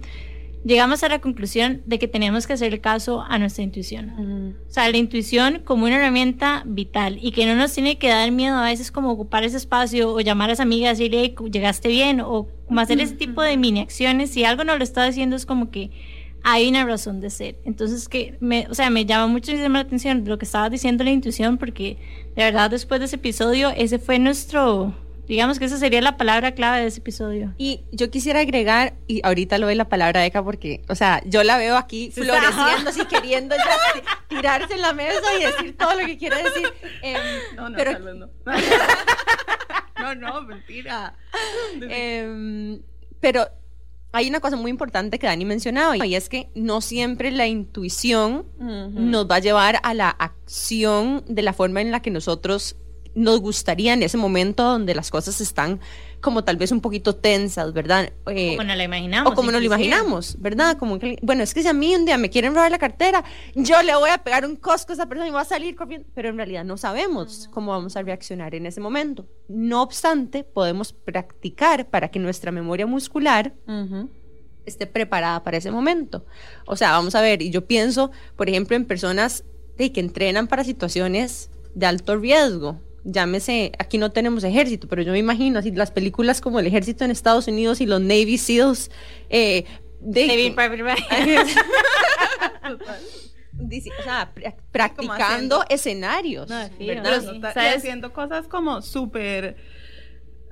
llegamos 0.66 1.04
a 1.04 1.10
la 1.10 1.20
conclusión 1.20 1.84
de 1.86 2.00
que 2.00 2.08
tenemos 2.08 2.48
que 2.48 2.54
hacer 2.54 2.82
caso 2.82 3.22
a 3.22 3.38
nuestra 3.38 3.64
intuición. 3.64 4.56
O 4.68 4.72
sea, 4.72 4.90
la 4.90 4.98
intuición 4.98 5.62
como 5.64 5.86
una 5.86 5.98
herramienta 5.98 6.64
vital 6.66 7.20
y 7.22 7.32
que 7.32 7.46
no 7.46 7.56
nos 7.56 7.72
tiene 7.72 7.98
que 7.98 8.10
dar 8.10 8.32
miedo 8.32 8.58
a 8.58 8.66
veces 8.66 8.92
como 8.92 9.12
ocupar 9.12 9.44
ese 9.44 9.58
espacio 9.58 10.12
o 10.12 10.20
llamar 10.22 10.50
a 10.50 10.54
las 10.54 10.60
amigas 10.60 11.00
y 11.00 11.10
decirle, 11.10 11.36
llegaste 11.52 11.88
bien 11.88 12.20
o 12.20 12.48
como 12.68 12.80
hacer 12.80 13.00
ese 13.00 13.16
tipo 13.16 13.44
de 13.44 13.56
mini 13.58 13.82
acciones. 13.82 14.32
Si 14.32 14.44
algo 14.44 14.64
no 14.64 14.76
lo 14.76 14.84
está 14.84 15.06
haciendo 15.06 15.36
es 15.36 15.46
como 15.46 15.70
que 15.70 15.92
hay 16.48 16.70
una 16.70 16.86
razón 16.86 17.22
de 17.22 17.32
ser. 17.32 17.58
Entonces, 17.66 18.08
que 18.08 18.38
me, 18.40 18.68
o 18.70 18.76
sea, 18.76 18.92
me 18.92 19.06
llama 19.06 19.28
muchísimo 19.28 19.70
la 19.70 19.80
atención 19.80 20.24
lo 20.26 20.38
que 20.38 20.46
estaba 20.46 20.70
diciendo 20.70 21.04
la 21.04 21.10
intuición 21.10 21.58
porque 21.58 21.98
de 22.36 22.44
verdad 22.44 22.70
después 22.70 23.00
de 23.00 23.08
ese 23.08 23.16
episodio, 23.16 23.72
ese 23.76 23.98
fue 23.98 24.20
nuestro 24.20 24.94
Digamos 25.28 25.58
que 25.58 25.66
esa 25.66 25.78
sería 25.78 26.02
la 26.02 26.18
palabra 26.18 26.54
clave 26.54 26.82
de 26.82 26.88
ese 26.88 27.00
episodio. 27.00 27.54
Y 27.58 27.82
yo 27.92 28.12
quisiera 28.12 28.42
agregar, 28.42 28.94
y 29.08 29.22
ahorita 29.26 29.58
lo 29.58 29.66
ve 29.66 29.74
la 29.74 29.90
palabra 29.90 30.24
Eka 30.24 30.44
porque, 30.44 30.82
o 30.88 30.94
sea, 30.94 31.22
yo 31.26 31.44
la 31.44 31.58
veo 31.58 31.78
aquí 31.78 32.12
floreciendo, 32.12 32.92
así 32.92 33.06
queriendo 33.06 33.56
tirarse 34.28 34.76
en 34.76 34.82
la 34.82 34.94
mesa 34.94 35.24
y 35.40 35.44
decir 35.44 35.76
todo 35.76 36.00
lo 36.00 36.06
que 36.06 36.18
quiere 36.18 36.44
decir. 36.44 36.72
Em, 37.02 37.18
no, 37.56 37.70
no, 37.70 37.76
pero, 37.76 38.00
no. 38.00 38.30
no, 40.00 40.16
no, 40.16 40.42
mentira. 40.44 41.16
Em, 41.82 42.82
pero 43.20 43.48
hay 44.16 44.30
una 44.30 44.40
cosa 44.40 44.56
muy 44.56 44.72
importante 44.72 45.20
que 45.20 45.28
Dani 45.28 45.44
mencionaba 45.44 45.98
y 45.98 46.16
es 46.16 46.30
que 46.30 46.50
no 46.56 46.80
siempre 46.80 47.32
la 47.32 47.48
intuición 47.48 48.46
nos 48.58 49.30
va 49.30 49.36
a 49.36 49.40
llevar 49.40 49.80
a 49.84 49.94
la 49.94 50.10
acción 50.10 51.26
de 51.28 51.42
la 51.42 51.52
forma 51.52 51.82
en 51.82 51.92
la 51.92 52.02
que 52.02 52.12
nosotros 52.12 52.78
nos 53.16 53.40
gustaría 53.40 53.94
en 53.94 54.04
ese 54.04 54.18
momento 54.18 54.64
donde 54.64 54.94
las 54.94 55.10
cosas 55.10 55.42
están 55.42 55.80
como 56.22 56.44
tal 56.44 56.58
vez 56.58 56.72
un 56.72 56.82
poquito 56.82 57.16
tensas, 57.16 57.72
¿verdad? 57.72 58.12
Eh, 58.28 58.56
como 58.56 58.68
no 58.68 58.76
lo 58.76 58.84
imaginamos. 58.84 59.32
O 59.32 59.36
como 59.36 59.52
no 59.52 59.60
lo 59.60 59.66
imaginamos, 59.66 60.36
¿verdad? 60.40 60.78
Como 60.78 61.00
que, 61.00 61.18
bueno, 61.22 61.44
es 61.44 61.54
que 61.54 61.62
si 61.62 61.68
a 61.68 61.74
mí 61.74 61.96
un 61.96 62.06
día 62.06 62.18
me 62.18 62.30
quieren 62.30 62.56
robar 62.56 62.72
la 62.72 62.80
cartera, 62.80 63.24
yo 63.54 63.82
le 63.84 63.96
voy 63.96 64.10
a 64.10 64.18
pegar 64.18 64.46
un 64.46 64.56
cosco 64.56 64.92
a 64.92 64.96
esa 64.96 65.06
persona 65.06 65.28
y 65.30 65.32
va 65.32 65.42
a 65.42 65.46
salir 65.46 65.76
corriendo, 65.76 66.08
pero 66.16 66.30
en 66.30 66.38
realidad 66.38 66.66
no 66.66 66.78
sabemos 66.78 67.48
cómo 67.52 67.72
vamos 67.72 67.96
a 67.96 68.02
reaccionar 68.02 68.56
en 68.56 68.66
ese 68.66 68.82
momento. 68.82 69.28
No 69.48 69.84
obstante, 69.84 70.44
podemos 70.44 70.94
practicar 70.94 71.90
para 71.90 72.10
que 72.10 72.20
nuestra 72.20 72.52
memoria 72.52 72.88
muscular 72.88 73.54
esté 74.66 74.88
preparada 74.88 75.44
para 75.44 75.58
ese 75.58 75.70
momento. 75.70 76.26
O 76.66 76.76
sea, 76.76 76.92
vamos 76.92 77.14
a 77.14 77.22
ver, 77.22 77.44
y 77.44 77.52
yo 77.52 77.68
pienso, 77.68 78.12
por 78.36 78.50
ejemplo, 78.50 78.76
en 78.76 78.86
personas 78.86 79.44
de 79.78 79.92
que 79.92 80.00
entrenan 80.00 80.48
para 80.48 80.64
situaciones 80.64 81.52
de 81.76 81.86
alto 81.86 82.18
riesgo, 82.18 82.80
llámese, 83.06 83.72
aquí 83.78 83.98
no 83.98 84.12
tenemos 84.12 84.44
ejército, 84.44 84.88
pero 84.88 85.04
yo 85.04 85.14
me 85.14 85.20
imagino 85.20 85.60
así 85.60 85.72
las 85.72 85.92
películas 85.92 86.42
como 86.42 86.60
el 86.60 86.68
ejército 86.68 87.06
en 87.06 87.12
Estados 87.12 87.48
Unidos 87.48 87.80
y 87.80 87.86
los 87.86 88.02
Navy 88.02 88.38
SEALs 88.38 88.92
eh, 89.30 89.64
de, 90.02 90.28
o 94.00 94.04
sea, 94.04 94.34
practicando 94.72 95.64
escenarios. 95.70 96.50
está 96.80 97.74
haciendo 97.74 98.12
cosas 98.12 98.48
como 98.48 98.82
súper 98.82 99.56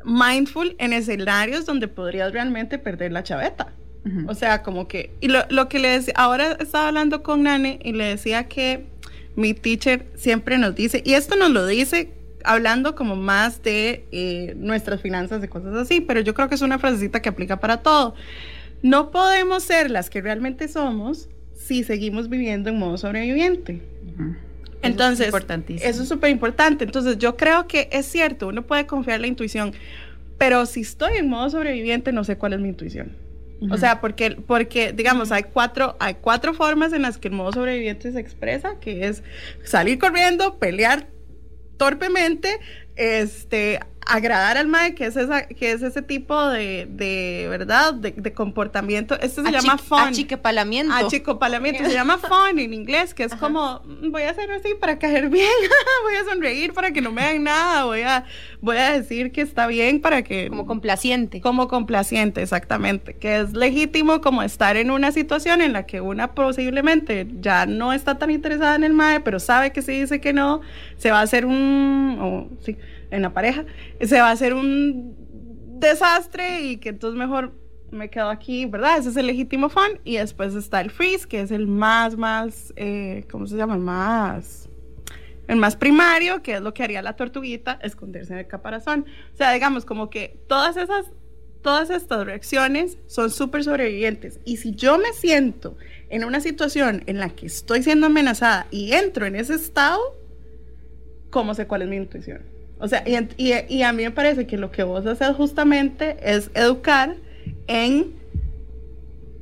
mindful 0.06 0.76
en 0.80 0.94
escenarios 0.94 1.66
donde 1.66 1.88
podrías 1.88 2.32
realmente 2.32 2.78
perder 2.78 3.12
la 3.12 3.24
chaveta. 3.24 3.74
O 4.28 4.36
sea, 4.36 4.63
como 4.63 4.89
que, 4.89 5.16
y 5.22 5.30
lo, 5.30 5.46
lo 5.50 5.70
que 5.70 5.80
le 5.80 5.88
decía, 5.88 6.13
ahora 6.18 6.58
estaba 6.60 6.89
hablando 6.89 7.24
con 7.24 7.44
Nane 7.44 7.80
y 7.86 7.94
le 7.94 8.04
decía 8.04 8.50
que 8.50 8.86
mi 9.38 9.54
teacher 9.54 10.08
siempre 10.16 10.58
nos 10.58 10.76
dice, 10.76 11.02
y 11.06 11.13
esto 11.13 11.38
nos 11.38 11.52
lo 11.52 11.66
dice 11.66 12.12
hablando 12.43 12.95
como 12.95 13.15
más 13.15 13.62
de 13.63 14.06
eh, 14.12 14.53
nuestras 14.58 15.01
finanzas, 15.01 15.41
de 15.41 15.49
cosas 15.49 15.75
así, 15.75 16.01
pero 16.01 16.19
yo 16.19 16.34
creo 16.34 16.49
que 16.49 16.56
es 16.56 16.62
una 16.62 16.79
frasecita 16.79 17.21
que 17.21 17.29
aplica 17.29 17.60
para 17.60 17.77
todo. 17.77 18.15
No 18.82 19.12
podemos 19.12 19.63
ser 19.63 19.89
las 19.89 20.10
que 20.10 20.21
realmente 20.21 20.67
somos 20.67 21.29
si 21.53 21.84
seguimos 21.84 22.29
viviendo 22.29 22.69
en 22.69 22.77
modo 22.77 22.97
sobreviviente. 22.97 23.82
Entonces, 24.82 25.34
eso 25.82 26.03
es 26.03 26.10
súper 26.10 26.29
importante. 26.29 26.84
Entonces, 26.84 27.17
yo 27.17 27.38
creo 27.38 27.67
que 27.67 27.88
es 27.91 28.06
cierto, 28.06 28.49
uno 28.49 28.63
puede 28.63 28.86
confiar 28.86 29.15
en 29.15 29.21
la 29.21 29.27
intuición, 29.27 29.73
pero 30.38 30.65
si 30.65 30.82
estoy 30.82 31.17
en 31.17 31.29
modo 31.29 31.49
sobreviviente, 31.49 32.12
no 32.12 32.25
sé 32.25 32.38
cuál 32.38 32.53
es 32.53 32.60
mi 32.60 32.69
intuición. 32.69 33.15
O 33.69 33.77
sea, 33.77 34.01
porque, 34.01 34.32
porque 34.32 34.91
digamos, 34.91 35.32
hay 35.32 35.43
cuatro, 35.43 35.95
hay 35.99 36.15
cuatro 36.15 36.53
formas 36.53 36.91
en 36.91 37.01
las 37.01 37.17
que 37.17 37.29
el 37.29 37.34
modo 37.34 37.53
sobreviviente 37.53 38.12
se 38.12 38.19
expresa, 38.19 38.77
que 38.82 39.08
es 39.08 39.23
salir 39.63 39.99
corriendo, 39.99 40.60
pelear 40.60 41.08
torpemente, 41.84 42.62
este, 42.96 43.82
agradar 44.06 44.58
al 44.58 44.68
mae, 44.68 44.96
que 44.96 45.06
es, 45.06 45.16
esa, 45.16 45.48
que 45.48 45.72
es 45.72 45.82
ese 45.82 46.02
tipo 46.02 46.48
de, 46.48 46.88
de 46.89 47.48
¿verdad? 47.50 47.94
De, 47.94 48.34
comportamiento. 48.34 49.20
Esto 49.20 49.44
se 49.44 49.52
llama 49.52 49.78
fun. 49.78 50.00
Achicopalamiento. 50.00 50.94
Achicopalamiento. 50.94 51.86
se 51.86 51.94
llama 51.94 52.18
fun 52.18 52.60
en 52.60 52.74
inglés, 52.74 53.13
que 53.13 53.24
es 53.24 53.36
como, 53.36 53.82
mm, 53.86 54.12
voy 54.12 54.24
a 54.24 54.32
hacer 54.32 54.52
así 54.52 54.70
para 54.80 55.00
caer 55.00 55.30
bien, 55.30 55.50
voy 56.04 56.16
a 56.16 56.26
sonreír 56.26 56.74
para 56.74 56.92
que 56.92 57.02
no 57.02 57.12
me 57.12 57.22
hagan 57.22 57.44
nada, 57.44 57.86
voy 57.86 58.02
a, 58.02 58.26
voy 58.62 58.78
a 58.78 58.92
decir 58.92 59.32
que 59.32 59.42
está 59.42 59.68
bien 59.68 60.02
para 60.02 60.24
que... 60.24 60.50
Como 60.50 60.66
complaciente. 60.66 61.42
Como 61.42 61.68
complaciente, 61.68 62.42
exactamente. 62.42 63.16
Que 63.16 63.39
es 63.39 63.54
legítimo 63.54 64.22
como 64.22 64.44
estar 64.44 64.78
en 64.78 64.92
una 64.92 65.12
situación 65.12 65.62
en 65.62 65.74
la 65.74 65.86
que 65.86 66.02
una 66.02 66.34
posiblemente 66.34 67.28
ya 67.39 67.66
no 67.66 67.94
está 67.94 68.18
tan 68.18 68.32
interesada 68.32 68.76
en 68.76 68.84
el 68.84 68.94
mae, 68.94 69.20
pero 69.20 69.39
sabe 69.39 69.72
que 69.72 69.82
si 69.82 70.00
dice 70.00 70.20
que 70.20 70.34
no, 70.34 70.62
se 70.98 71.12
va 71.12 71.20
a 71.20 71.24
hacer 71.24 71.46
un... 71.46 72.58
sí, 72.63 72.78
en 73.13 73.21
la 73.21 73.34
pareja, 73.34 73.65
se 74.02 74.19
va 74.19 74.30
a 74.30 74.32
hacer 74.32 74.54
un 74.54 75.15
desastre 75.80 76.62
y 76.62 76.78
que 76.78 76.89
entonces 76.89 77.17
mejor 77.17 77.54
me 77.91 78.10
quedo 78.10 78.30
aquí, 78.30 78.65
¿verdad? 78.65 78.97
Ese 78.97 79.10
es 79.10 79.17
el 79.17 79.28
legítimo 79.28 79.69
fan. 79.69 79.99
Y 80.04 80.17
después 80.17 80.56
está 80.56 80.82
el 80.82 80.89
freeze, 80.89 81.28
que 81.28 81.41
es 81.41 81.52
el 81.52 81.67
más, 81.67 82.17
más, 82.17 82.73
eh, 82.76 83.26
¿cómo 83.32 83.45
se 83.45 83.56
llama? 83.56 83.76
El 83.76 83.82
más, 83.82 84.67
el 85.47 85.58
más 85.58 85.76
primario, 85.76 86.41
que 86.41 86.56
es 86.56 86.62
lo 86.62 86.73
que 86.73 86.84
haría 86.84 87.02
la 87.02 87.15
tortuguita, 87.15 87.80
esconderse 87.84 88.34
en 88.34 88.39
el 88.39 88.47
caparazón. 88.47 89.06
O 89.34 89.38
sea, 89.38 89.52
digamos, 89.54 89.86
como 89.86 90.10
que 90.10 90.39
todas 90.47 90.76
esas, 90.76 91.06
todas 91.62 91.89
estas 91.91 92.26
reacciones 92.26 92.97
son 93.08 93.30
súper 93.30 93.63
sobrevivientes. 93.63 94.39
Y 94.43 94.58
si 94.58 94.73
yo 94.73 94.97
me 94.97 95.13
siento 95.13 95.78
en 96.10 96.23
una 96.23 96.39
situación 96.39 97.04
en 97.06 97.19
la 97.19 97.30
que 97.30 97.45
estoy 97.45 97.84
siendo 97.84 98.08
amenazada 98.08 98.67
y 98.71 98.93
entro 98.93 99.26
en 99.26 99.36
ese 99.36 99.54
estado, 99.54 99.99
¿cómo 101.30 101.54
sé 101.54 101.67
cuál 101.67 101.84
es 101.84 101.89
mi 101.89 101.97
intuición? 101.97 102.53
O 102.84 102.88
sea, 102.89 103.02
y, 103.08 103.54
y, 103.69 103.84
a 103.84 103.93
mí 103.93 104.04
me 104.04 104.12
parece 104.12 104.46
que 104.46 104.58
lo 104.58 104.69
que 104.69 104.84
vos 104.84 105.06
haces 105.06 105.34
justamente 105.38 106.17
es 106.22 106.52
educar 106.54 107.15
en 107.67 108.12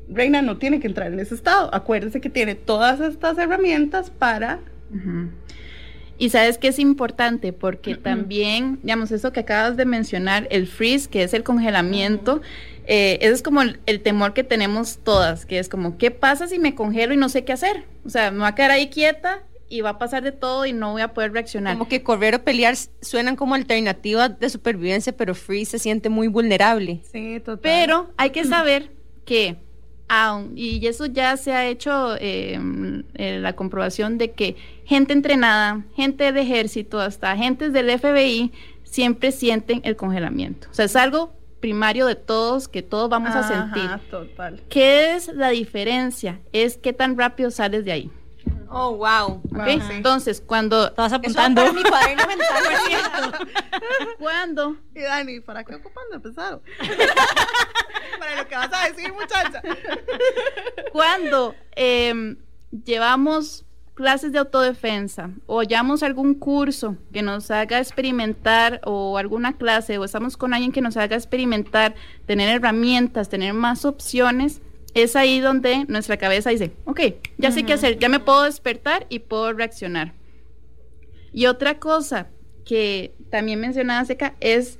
Reina 0.07 0.43
no 0.43 0.59
tiene 0.59 0.79
que 0.79 0.85
entrar 0.85 1.11
en 1.11 1.19
ese 1.19 1.33
estado. 1.33 1.73
Acuérdese 1.73 2.21
que 2.21 2.29
tiene 2.29 2.53
todas 2.53 2.99
estas 2.99 3.39
herramientas 3.39 4.11
para. 4.11 4.59
Y 6.19 6.29
sabes 6.29 6.59
que 6.59 6.67
es 6.67 6.77
importante 6.77 7.51
porque 7.51 7.95
también, 7.95 8.77
digamos, 8.83 9.11
eso 9.11 9.33
que 9.33 9.39
acabas 9.39 9.75
de 9.75 9.85
mencionar, 9.85 10.47
el 10.51 10.67
freeze, 10.67 11.09
que 11.09 11.23
es 11.23 11.33
el 11.33 11.41
congelamiento, 11.41 12.43
eh, 12.85 13.17
eso 13.21 13.33
es 13.33 13.41
como 13.41 13.63
el, 13.63 13.79
el, 13.87 14.01
temor 14.01 14.35
que 14.35 14.43
tenemos 14.43 14.99
todas, 14.99 15.47
que 15.47 15.57
es 15.57 15.67
como, 15.67 15.97
¿qué 15.97 16.11
pasa 16.11 16.47
si 16.47 16.59
me 16.59 16.75
congelo 16.75 17.15
y 17.15 17.17
no 17.17 17.27
sé 17.27 17.43
qué 17.43 17.53
hacer? 17.53 17.85
O 18.05 18.09
sea, 18.11 18.29
me 18.29 18.37
voy 18.37 18.47
a 18.47 18.53
quedar 18.53 18.69
ahí 18.69 18.89
quieta 18.89 19.41
y 19.71 19.81
va 19.81 19.91
a 19.91 19.97
pasar 19.97 20.21
de 20.21 20.33
todo 20.33 20.65
y 20.65 20.73
no 20.73 20.91
voy 20.91 21.01
a 21.01 21.13
poder 21.13 21.31
reaccionar. 21.31 21.77
Como 21.77 21.87
que 21.87 22.03
correr 22.03 22.35
o 22.35 22.43
pelear 22.43 22.75
suenan 23.01 23.37
como 23.37 23.55
alternativa 23.55 24.27
de 24.27 24.49
supervivencia, 24.49 25.15
pero 25.15 25.33
Free 25.33 25.63
se 25.63 25.79
siente 25.79 26.09
muy 26.09 26.27
vulnerable. 26.27 27.01
Sí, 27.11 27.39
total. 27.39 27.59
Pero 27.61 28.11
hay 28.17 28.31
que 28.31 28.43
saber 28.45 28.91
que, 29.23 29.55
aún, 30.09 30.51
y 30.57 30.85
eso 30.85 31.05
ya 31.05 31.37
se 31.37 31.53
ha 31.53 31.65
hecho 31.67 32.17
em, 32.19 33.03
eh, 33.13 33.39
la 33.39 33.53
comprobación 33.53 34.17
de 34.17 34.31
que 34.31 34.57
gente 34.83 35.13
entrenada, 35.13 35.85
gente 35.95 36.33
de 36.33 36.41
ejército, 36.41 36.99
hasta 36.99 37.31
agentes 37.31 37.71
del 37.71 37.97
FBI, 37.97 38.51
siempre 38.83 39.31
sienten 39.31 39.79
el 39.85 39.95
congelamiento. 39.95 40.67
O 40.69 40.73
sea, 40.73 40.83
es 40.83 40.97
algo 40.97 41.33
primario 41.61 42.07
de 42.07 42.15
todos 42.15 42.67
que 42.67 42.81
todos 42.81 43.09
vamos 43.09 43.33
a 43.33 43.43
sentir. 43.43 43.89
Total. 44.09 44.61
¿Qué 44.67 45.15
es 45.15 45.29
la 45.29 45.49
diferencia? 45.49 46.41
Es 46.51 46.77
qué 46.77 46.91
tan 46.91 47.17
rápido 47.17 47.51
sales 47.51 47.85
de 47.85 47.93
ahí. 47.93 48.11
Oh, 48.73 48.95
wow. 48.95 49.41
Okay. 49.53 49.81
Entonces, 49.91 50.41
cuando 50.45 50.87
estás 50.87 51.11
apuntando. 51.11 51.61
Eso 51.61 51.73
mi 51.73 51.83
cuaderno 51.83 52.25
mental, 52.27 53.47
¿Cuándo? 54.17 54.77
Y 54.95 55.01
Dani, 55.01 55.41
¿para 55.41 55.63
qué 55.63 55.75
ocupando 55.75 56.21
pesado? 56.21 56.61
para 58.19 58.35
lo 58.37 58.47
que 58.47 58.55
vas 58.55 58.69
a 58.71 58.87
decir, 58.87 59.11
muchacha. 59.13 59.61
Cuando 60.93 61.53
eh, 61.75 62.37
llevamos 62.85 63.65
clases 63.93 64.31
de 64.31 64.39
autodefensa 64.39 65.31
o 65.45 65.63
llevamos 65.63 66.01
algún 66.01 66.33
curso 66.33 66.95
que 67.11 67.21
nos 67.21 67.51
haga 67.51 67.79
experimentar 67.79 68.81
o 68.85 69.17
alguna 69.17 69.53
clase 69.57 69.97
o 69.97 70.05
estamos 70.05 70.37
con 70.37 70.53
alguien 70.53 70.71
que 70.71 70.81
nos 70.81 70.97
haga 70.97 71.15
experimentar, 71.15 71.93
tener 72.25 72.49
herramientas, 72.49 73.29
tener 73.29 73.53
más 73.53 73.85
opciones, 73.85 74.61
es 74.93 75.15
ahí 75.15 75.39
donde 75.39 75.85
nuestra 75.87 76.17
cabeza 76.17 76.49
dice, 76.49 76.73
ok, 76.85 76.99
ya 77.37 77.51
sé 77.51 77.63
qué 77.63 77.73
hacer, 77.73 77.97
ya 77.99 78.09
me 78.09 78.19
puedo 78.19 78.43
despertar 78.43 79.05
y 79.09 79.19
puedo 79.19 79.53
reaccionar. 79.53 80.13
Y 81.33 81.45
otra 81.45 81.79
cosa 81.79 82.27
que 82.65 83.13
también 83.29 83.59
mencionaba 83.59 84.03
Seca 84.05 84.35
es 84.39 84.79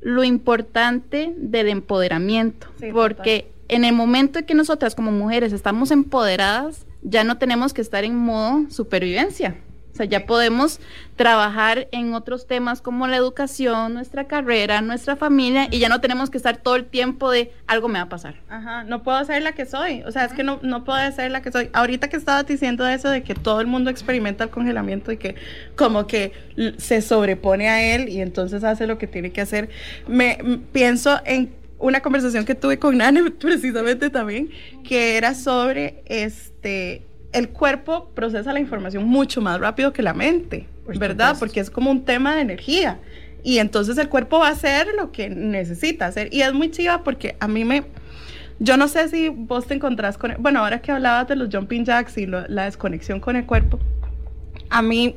lo 0.00 0.24
importante 0.24 1.32
del 1.36 1.68
empoderamiento, 1.68 2.66
porque 2.92 3.50
en 3.68 3.84
el 3.84 3.94
momento 3.94 4.40
en 4.40 4.44
que 4.44 4.54
nosotras 4.54 4.94
como 4.94 5.12
mujeres 5.12 5.52
estamos 5.52 5.90
empoderadas, 5.90 6.86
ya 7.02 7.24
no 7.24 7.38
tenemos 7.38 7.72
que 7.72 7.80
estar 7.80 8.04
en 8.04 8.16
modo 8.16 8.68
supervivencia. 8.70 9.56
O 9.94 9.96
sea, 9.96 10.06
ya 10.06 10.26
podemos 10.26 10.80
trabajar 11.14 11.86
en 11.92 12.14
otros 12.14 12.48
temas 12.48 12.80
como 12.80 13.06
la 13.06 13.16
educación, 13.16 13.94
nuestra 13.94 14.24
carrera, 14.24 14.80
nuestra 14.80 15.14
familia, 15.14 15.68
y 15.70 15.78
ya 15.78 15.88
no 15.88 16.00
tenemos 16.00 16.30
que 16.30 16.36
estar 16.36 16.56
todo 16.56 16.74
el 16.74 16.84
tiempo 16.84 17.30
de 17.30 17.52
algo 17.68 17.86
me 17.86 18.00
va 18.00 18.06
a 18.06 18.08
pasar. 18.08 18.34
Ajá, 18.48 18.82
no 18.82 19.04
puedo 19.04 19.24
ser 19.24 19.42
la 19.42 19.52
que 19.52 19.66
soy. 19.66 20.02
O 20.02 20.10
sea, 20.10 20.24
es 20.24 20.32
que 20.32 20.42
no, 20.42 20.58
no 20.62 20.82
puedo 20.82 20.98
ser 21.12 21.30
la 21.30 21.42
que 21.42 21.52
soy. 21.52 21.70
Ahorita 21.72 22.08
que 22.08 22.16
estabas 22.16 22.44
diciendo 22.44 22.84
eso 22.88 23.08
de 23.08 23.22
que 23.22 23.36
todo 23.36 23.60
el 23.60 23.68
mundo 23.68 23.88
experimenta 23.88 24.42
el 24.42 24.50
congelamiento 24.50 25.12
y 25.12 25.16
que 25.16 25.36
como 25.76 26.08
que 26.08 26.32
se 26.76 27.00
sobrepone 27.00 27.68
a 27.68 27.94
él 27.94 28.08
y 28.08 28.20
entonces 28.20 28.64
hace 28.64 28.88
lo 28.88 28.98
que 28.98 29.06
tiene 29.06 29.30
que 29.30 29.42
hacer, 29.42 29.68
me 30.08 30.60
pienso 30.72 31.20
en 31.24 31.54
una 31.78 32.00
conversación 32.00 32.44
que 32.44 32.56
tuve 32.56 32.80
con 32.80 32.98
Nane 32.98 33.30
precisamente 33.40 34.10
también, 34.10 34.50
que 34.82 35.16
era 35.16 35.34
sobre 35.34 36.02
este 36.06 37.02
el 37.34 37.48
cuerpo 37.48 38.10
procesa 38.14 38.52
la 38.52 38.60
información 38.60 39.04
mucho 39.04 39.40
más 39.40 39.58
rápido 39.60 39.92
que 39.92 40.02
la 40.02 40.14
mente, 40.14 40.68
¿verdad? 40.86 41.36
Porque 41.38 41.58
es 41.60 41.68
como 41.68 41.90
un 41.90 42.04
tema 42.04 42.36
de 42.36 42.42
energía. 42.42 43.00
Y 43.42 43.58
entonces 43.58 43.98
el 43.98 44.08
cuerpo 44.08 44.38
va 44.38 44.48
a 44.48 44.52
hacer 44.52 44.86
lo 44.96 45.10
que 45.10 45.28
necesita 45.28 46.06
hacer. 46.06 46.32
Y 46.32 46.42
es 46.42 46.54
muy 46.54 46.70
chiva 46.70 47.02
porque 47.02 47.36
a 47.40 47.48
mí 47.48 47.64
me... 47.64 47.84
Yo 48.60 48.76
no 48.76 48.86
sé 48.86 49.08
si 49.08 49.30
vos 49.30 49.66
te 49.66 49.74
encontrás 49.74 50.16
con... 50.16 50.36
Bueno, 50.38 50.60
ahora 50.60 50.80
que 50.80 50.92
hablabas 50.92 51.26
de 51.26 51.34
los 51.34 51.48
jumping 51.52 51.84
jacks 51.84 52.16
y 52.18 52.26
la 52.26 52.64
desconexión 52.64 53.18
con 53.18 53.34
el 53.34 53.44
cuerpo, 53.44 53.80
a 54.70 54.80
mí, 54.80 55.16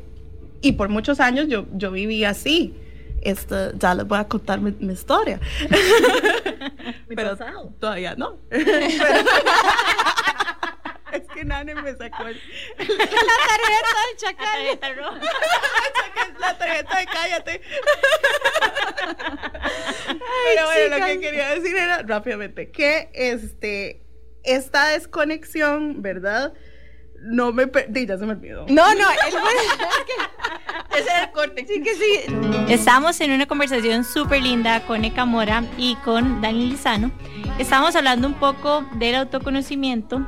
y 0.61 0.71
por 0.71 0.89
muchos 0.89 1.19
años 1.19 1.47
yo, 1.47 1.67
yo 1.73 1.91
viví 1.91 2.23
así. 2.23 2.73
Esto, 3.21 3.73
ya 3.77 3.93
les 3.93 4.07
voy 4.07 4.17
a 4.17 4.27
contar 4.27 4.59
mi, 4.59 4.73
historia. 4.91 5.39
Pero 7.15 7.37
todavía 7.79 8.15
no. 8.15 8.37
Es 11.17 11.27
que 11.33 11.45
Nane 11.45 11.73
me 11.73 11.95
sacó 11.95 12.27
el... 12.27 12.39
la 12.77 12.85
tarjeta 12.85 13.91
del 14.05 14.17
chacal. 14.17 14.65
La 14.65 14.79
tarjeta 14.79 14.93
roja. 14.93 15.19
la 16.39 16.57
tarjeta 16.57 16.97
de 16.99 17.05
cállate. 17.05 17.61
Pero 20.45 20.65
bueno, 20.65 20.97
lo 20.97 21.05
que 21.05 21.19
quería 21.19 21.55
decir 21.55 21.75
era 21.75 22.03
rápidamente 22.03 22.69
que 22.71 23.09
este 23.13 24.03
esta 24.43 24.89
desconexión, 24.89 26.01
¿verdad? 26.01 26.53
No 27.19 27.51
me 27.51 27.65
ya 27.65 28.17
se 28.17 28.25
me 28.25 28.33
olvidó. 28.33 28.65
No, 28.69 28.93
no, 28.93 29.09
el... 29.09 30.97
ese 30.99 31.09
era 31.09 31.23
el 31.23 31.31
corte. 31.31 31.65
Sí 31.67 31.81
que 31.81 31.95
sí. 31.95 32.21
Estamos 32.69 33.19
en 33.21 33.31
una 33.31 33.47
conversación 33.47 34.03
súper 34.03 34.43
linda 34.43 34.85
con 34.85 35.03
Eka 35.03 35.25
Mora 35.25 35.63
y 35.77 35.95
con 35.97 36.41
Dani 36.41 36.67
Lizano. 36.67 37.11
Estamos 37.57 37.95
hablando 37.95 38.27
un 38.27 38.35
poco 38.35 38.85
del 38.93 39.15
autoconocimiento 39.15 40.25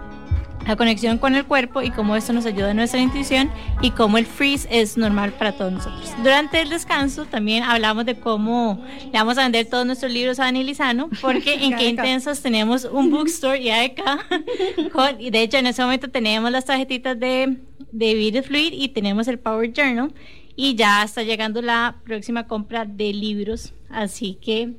la 0.66 0.76
conexión 0.76 1.18
con 1.18 1.36
el 1.36 1.46
cuerpo 1.46 1.82
y 1.82 1.92
cómo 1.92 2.16
esto 2.16 2.34
nos 2.34 2.46
ayuda 2.46 2.72
a 2.72 2.74
nuestra 2.74 3.00
intuición 3.00 3.52
y 3.82 3.92
cómo 3.92 4.18
el 4.18 4.26
freeze 4.26 4.68
es 4.70 4.98
normal 4.98 5.34
para 5.34 5.54
todos 5.54 5.72
nosotros. 5.72 6.14
Durante 6.24 6.62
el 6.62 6.70
descanso 6.70 7.26
también 7.26 7.64
hablamos 7.64 8.06
de 8.06 8.20
cómo 8.20 8.84
le 9.06 9.12
vamos 9.12 9.38
a 9.38 9.44
vender 9.44 9.66
todos 9.68 9.86
nuestros 9.86 10.12
libros 10.12 10.40
a 10.40 10.44
Dani 10.44 10.64
Lizano, 10.64 11.10
porque 11.22 11.54
en 11.66 11.76
Qué 11.76 11.88
Intensos 11.88 12.42
tenemos 12.42 12.86
un 12.86 13.10
bookstore 13.10 13.60
y 13.60 13.70
acá, 13.70 14.20
y 15.20 15.30
de 15.32 15.42
hecho 15.42 15.58
en 15.58 15.68
ese 15.68 15.82
momento 15.82 16.10
tenemos 16.10 16.52
las 16.52 16.66
tarjetitas 16.66 17.20
de, 17.20 17.58
de 17.92 18.14
Video 18.14 18.44
Fluid 18.44 18.74
y 18.74 18.90
tenemos 18.90 19.28
el 19.28 19.40
Power 19.40 19.72
Journal 19.74 20.14
y 20.56 20.76
ya 20.76 21.04
está 21.04 21.24
llegando 21.24 21.62
la 21.62 22.02
próxima 22.04 22.48
compra 22.48 22.86
de 22.86 23.14
libros, 23.14 23.74
así 23.90 24.36
que... 24.36 24.74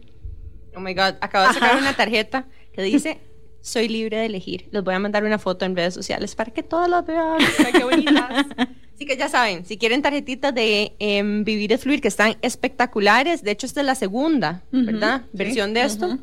Oh 0.77 0.81
my 0.81 0.95
God, 0.95 1.14
acabo 1.21 1.49
de 1.49 1.55
sacar 1.55 1.79
una 1.79 1.95
tarjeta 1.95 2.47
que 2.73 2.83
dice 2.83 3.21
soy 3.61 3.88
libre 3.88 4.18
de 4.18 4.27
elegir. 4.27 4.68
Les 4.70 4.83
voy 4.83 4.94
a 4.94 4.99
mandar 4.99 5.25
una 5.25 5.38
foto 5.38 5.64
en 5.64 5.77
redes 5.77 5.94
sociales 5.94 6.35
para 6.35 6.53
que 6.53 6.62
todos 6.62 6.88
las 6.88 7.07
vean. 7.07 7.38
qué 7.73 7.85
bonitas. 7.85 8.46
Así 8.94 9.07
que 9.07 9.16
ya 9.16 9.29
saben, 9.29 9.64
si 9.64 9.79
quieren 9.79 10.03
tarjetitas 10.03 10.55
de 10.55 10.94
em, 10.99 11.42
Vivir 11.44 11.73
es 11.73 11.81
Fluir, 11.81 12.01
que 12.01 12.09
están 12.09 12.37
espectaculares, 12.42 13.42
de 13.42 13.53
hecho 13.53 13.66
esta 13.66 13.81
es 13.81 13.87
la 13.87 13.94
segunda, 13.94 14.62
¿verdad? 14.70 15.23
Versión 15.33 15.73
de 15.73 15.83
esto. 15.83 16.18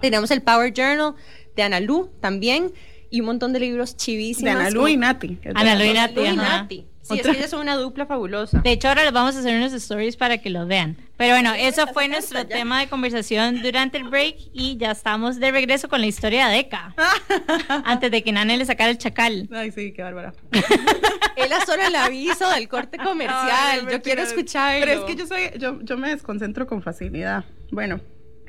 Tenemos 0.00 0.30
el 0.32 0.42
Power 0.42 0.72
Journal 0.72 1.14
de 1.54 1.62
Analu 1.62 2.10
también 2.20 2.72
y 3.08 3.20
un 3.20 3.26
montón 3.26 3.52
de 3.52 3.60
libros 3.60 3.96
chivísimos. 3.96 4.52
De 4.52 4.60
Analu 4.60 4.88
y 4.88 4.96
Nati. 4.96 5.38
Analu 5.54 5.84
y 5.84 6.36
Nati. 6.36 6.86
Sí, 7.02 7.18
es 7.18 7.22
que 7.22 7.32
ellas 7.32 7.50
son 7.50 7.60
una 7.60 7.76
dupla 7.76 8.06
fabulosa. 8.06 8.60
De 8.60 8.70
hecho, 8.70 8.88
ahora 8.88 9.02
les 9.04 9.12
vamos 9.12 9.34
a 9.34 9.40
hacer 9.40 9.56
unos 9.56 9.72
stories 9.72 10.16
para 10.16 10.38
que 10.38 10.50
los 10.50 10.68
vean. 10.68 10.96
Pero 11.16 11.34
bueno, 11.34 11.52
eso 11.54 11.86
fue 11.88 12.08
nuestro 12.08 12.46
tema 12.46 12.80
de 12.80 12.88
conversación 12.88 13.60
durante 13.60 13.98
el 13.98 14.04
break 14.04 14.36
y 14.52 14.76
ya 14.76 14.92
estamos 14.92 15.40
de 15.40 15.50
regreso 15.50 15.88
con 15.88 16.00
la 16.00 16.06
historia 16.06 16.48
de 16.48 16.60
Eka. 16.60 16.94
antes 17.84 18.10
de 18.10 18.22
que 18.22 18.32
Nane 18.32 18.56
le 18.56 18.64
sacara 18.64 18.90
el 18.90 18.98
chacal. 18.98 19.48
Ay, 19.52 19.72
sí, 19.72 19.92
qué 19.92 20.02
bárbara. 20.02 20.32
Él 21.36 21.50
solo 21.66 21.82
el 21.82 21.94
aviso 21.94 22.48
del 22.50 22.68
corte 22.68 22.98
comercial. 22.98 23.88
yo 23.90 24.00
quiero 24.02 24.22
escucharlo. 24.22 24.86
Pero 24.86 25.00
es 25.00 25.04
que 25.04 25.16
yo 25.16 25.26
soy, 25.26 25.50
yo, 25.58 25.80
yo 25.82 25.96
me 25.96 26.08
desconcentro 26.10 26.66
con 26.66 26.82
facilidad. 26.82 27.44
Bueno, 27.70 28.00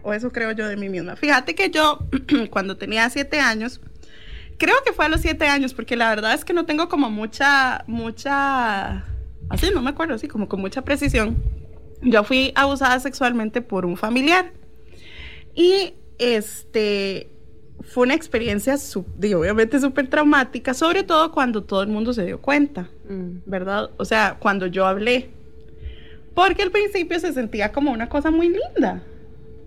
o 0.03 0.13
eso 0.13 0.31
creo 0.31 0.51
yo 0.51 0.67
de 0.67 0.77
mí 0.77 0.89
misma. 0.89 1.15
Fíjate 1.15 1.55
que 1.55 1.69
yo, 1.69 1.99
cuando 2.49 2.77
tenía 2.77 3.09
siete 3.09 3.39
años, 3.39 3.81
creo 4.63 4.75
que 4.85 4.93
fue 4.93 5.05
a 5.05 5.09
los 5.09 5.19
siete 5.19 5.45
años, 5.45 5.73
porque 5.73 5.97
la 5.97 6.07
verdad 6.07 6.33
es 6.33 6.45
que 6.45 6.53
no 6.53 6.65
tengo 6.65 6.87
como 6.87 7.11
mucha, 7.11 7.83
mucha, 7.85 9.03
así 9.49 9.69
no 9.73 9.81
me 9.81 9.89
acuerdo, 9.89 10.13
así 10.13 10.29
como 10.29 10.47
con 10.47 10.61
mucha 10.61 10.83
precisión. 10.83 11.35
Yo 12.01 12.23
fui 12.23 12.53
abusada 12.55 12.97
sexualmente 13.01 13.61
por 13.61 13.85
un 13.85 13.97
familiar. 13.97 14.53
Y 15.53 15.95
este 16.17 17.29
fue 17.81 18.03
una 18.03 18.13
experiencia, 18.13 18.75
obviamente 19.35 19.81
súper 19.81 20.09
traumática, 20.09 20.73
sobre 20.73 21.03
todo 21.03 21.33
cuando 21.33 21.63
todo 21.63 21.83
el 21.83 21.89
mundo 21.89 22.13
se 22.13 22.25
dio 22.25 22.39
cuenta, 22.39 22.89
mm. 23.09 23.39
¿verdad? 23.45 23.89
O 23.97 24.05
sea, 24.05 24.37
cuando 24.39 24.67
yo 24.67 24.85
hablé. 24.85 25.29
Porque 26.33 26.63
al 26.63 26.71
principio 26.71 27.19
se 27.19 27.33
sentía 27.33 27.73
como 27.73 27.91
una 27.91 28.07
cosa 28.07 28.31
muy 28.31 28.47
linda, 28.47 29.03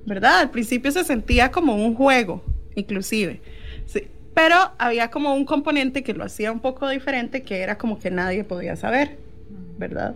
¿verdad? 0.07 0.41
Al 0.41 0.51
principio 0.51 0.91
se 0.91 1.05
sentía 1.05 1.51
como 1.51 1.77
un 1.77 1.95
juego, 1.95 2.43
inclusive. 2.75 3.43
Sí, 3.85 4.09
pero 4.37 4.55
había 4.77 5.11
como 5.11 5.35
un 5.35 5.47
componente 5.47 6.03
que 6.03 6.13
lo 6.13 6.23
hacía 6.23 6.53
un 6.53 6.61
poco 6.61 6.87
diferente, 6.91 7.43
que 7.43 7.61
era 7.63 7.79
como 7.79 7.99
que 7.99 8.11
nadie 8.11 8.45
podía 8.45 8.77
saber, 8.77 9.17
¿verdad? 9.79 10.15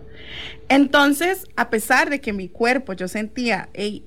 Entonces, 0.69 1.47
a 1.55 1.71
pesar 1.71 2.11
de 2.11 2.21
que 2.21 2.31
mi 2.31 2.47
cuerpo 2.47 2.93
yo 2.93 3.07
sentía, 3.07 3.69
hey, 3.73 4.05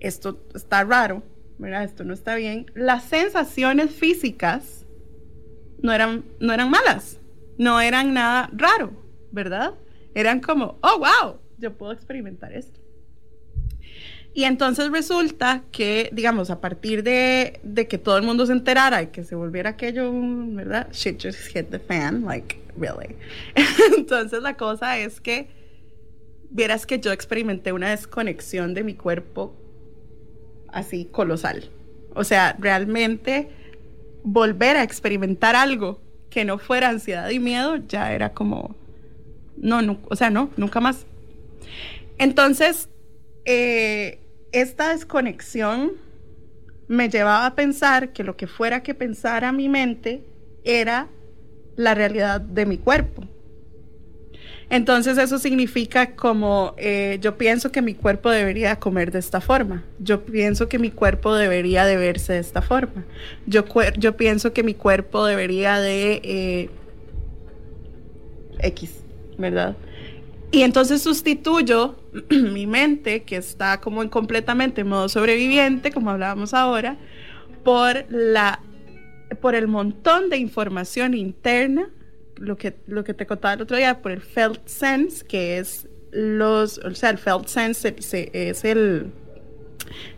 esto 0.00 0.44
está 0.52 0.82
raro, 0.82 1.22
¿verdad? 1.58 1.84
Esto 1.84 2.02
no 2.02 2.12
está 2.12 2.34
bien, 2.34 2.72
las 2.74 3.04
sensaciones 3.04 3.92
físicas 3.92 4.84
no 5.80 5.92
eran, 5.92 6.24
no 6.40 6.52
eran 6.52 6.68
malas, 6.68 7.20
no 7.58 7.80
eran 7.80 8.12
nada 8.12 8.50
raro, 8.52 9.00
¿verdad? 9.30 9.74
Eran 10.12 10.40
como, 10.40 10.80
oh, 10.82 10.98
wow, 10.98 11.36
yo 11.56 11.72
puedo 11.78 11.92
experimentar 11.92 12.52
esto. 12.52 12.80
Y 14.34 14.44
entonces 14.44 14.90
resulta 14.90 15.62
que, 15.72 16.08
digamos, 16.12 16.50
a 16.50 16.60
partir 16.60 17.02
de, 17.02 17.60
de, 17.62 17.86
que 17.86 17.98
todo 17.98 18.16
el 18.16 18.22
mundo 18.22 18.46
se 18.46 18.52
enterara 18.52 19.02
y 19.02 19.08
que 19.08 19.24
se 19.24 19.34
volviera 19.34 19.70
aquello, 19.70 20.10
¿verdad? 20.12 20.88
Shit 20.92 21.22
just 21.22 21.48
hit 21.48 21.68
the 21.68 21.78
fan, 21.78 22.24
like, 22.24 22.58
really. 22.78 23.14
entonces 23.96 24.42
la 24.42 24.56
cosa 24.56 24.96
es 24.98 25.20
que, 25.20 25.48
vieras 26.50 26.86
que 26.86 26.98
yo 26.98 27.12
experimenté 27.12 27.72
una 27.72 27.90
desconexión 27.90 28.72
de 28.74 28.84
mi 28.84 28.94
cuerpo 28.94 29.54
así 30.68 31.04
colosal. 31.04 31.70
O 32.14 32.24
sea, 32.24 32.56
realmente 32.58 33.50
volver 34.22 34.76
a 34.76 34.82
experimentar 34.82 35.56
algo 35.56 36.00
que 36.30 36.44
no 36.44 36.58
fuera 36.58 36.88
ansiedad 36.88 37.28
y 37.30 37.38
miedo 37.38 37.76
ya 37.76 38.12
era 38.12 38.32
como, 38.32 38.74
no, 39.56 39.82
no 39.82 39.98
o 40.08 40.16
sea, 40.16 40.30
no, 40.30 40.50
nunca 40.56 40.80
más. 40.80 41.04
Entonces, 42.18 42.88
eh, 43.44 44.21
esta 44.52 44.90
desconexión 44.90 45.92
me 46.88 47.08
llevaba 47.08 47.46
a 47.46 47.54
pensar 47.54 48.12
que 48.12 48.22
lo 48.22 48.36
que 48.36 48.46
fuera 48.46 48.82
que 48.82 48.94
pensara 48.94 49.50
mi 49.52 49.68
mente 49.68 50.22
era 50.64 51.08
la 51.76 51.94
realidad 51.94 52.40
de 52.40 52.66
mi 52.66 52.78
cuerpo. 52.78 53.24
Entonces 54.68 55.18
eso 55.18 55.38
significa 55.38 56.14
como 56.14 56.74
eh, 56.78 57.18
yo 57.20 57.36
pienso 57.36 57.70
que 57.70 57.82
mi 57.82 57.94
cuerpo 57.94 58.30
debería 58.30 58.76
comer 58.76 59.10
de 59.10 59.18
esta 59.18 59.42
forma, 59.42 59.84
yo 59.98 60.24
pienso 60.24 60.68
que 60.68 60.78
mi 60.78 60.90
cuerpo 60.90 61.34
debería 61.34 61.84
de 61.84 61.98
verse 61.98 62.32
de 62.32 62.38
esta 62.38 62.62
forma, 62.62 63.04
yo, 63.46 63.64
yo 63.98 64.16
pienso 64.16 64.54
que 64.54 64.62
mi 64.62 64.72
cuerpo 64.72 65.26
debería 65.26 65.78
de 65.78 66.22
eh, 66.24 66.70
X, 68.60 69.02
¿verdad? 69.36 69.76
Y 70.52 70.62
entonces 70.62 71.02
sustituyo 71.02 71.96
mi 72.30 72.66
mente, 72.66 73.22
que 73.22 73.36
está 73.36 73.80
como 73.80 74.02
en 74.02 74.10
completamente 74.10 74.82
en 74.82 74.88
modo 74.88 75.08
sobreviviente, 75.08 75.90
como 75.90 76.10
hablábamos 76.10 76.52
ahora, 76.52 76.98
por, 77.64 78.04
la, 78.10 78.60
por 79.40 79.54
el 79.54 79.66
montón 79.66 80.28
de 80.28 80.36
información 80.36 81.14
interna, 81.14 81.88
lo 82.36 82.58
que, 82.58 82.76
lo 82.86 83.02
que 83.02 83.14
te 83.14 83.26
contaba 83.26 83.54
el 83.54 83.62
otro 83.62 83.78
día, 83.78 84.02
por 84.02 84.12
el 84.12 84.20
felt 84.20 84.60
sense, 84.66 85.24
que 85.24 85.56
es 85.56 85.88
los, 86.10 86.78
o 86.78 86.94
sea, 86.94 87.08
el 87.08 87.18
felt 87.18 87.46
sense 87.46 87.96
es 88.32 88.64
el, 88.64 89.06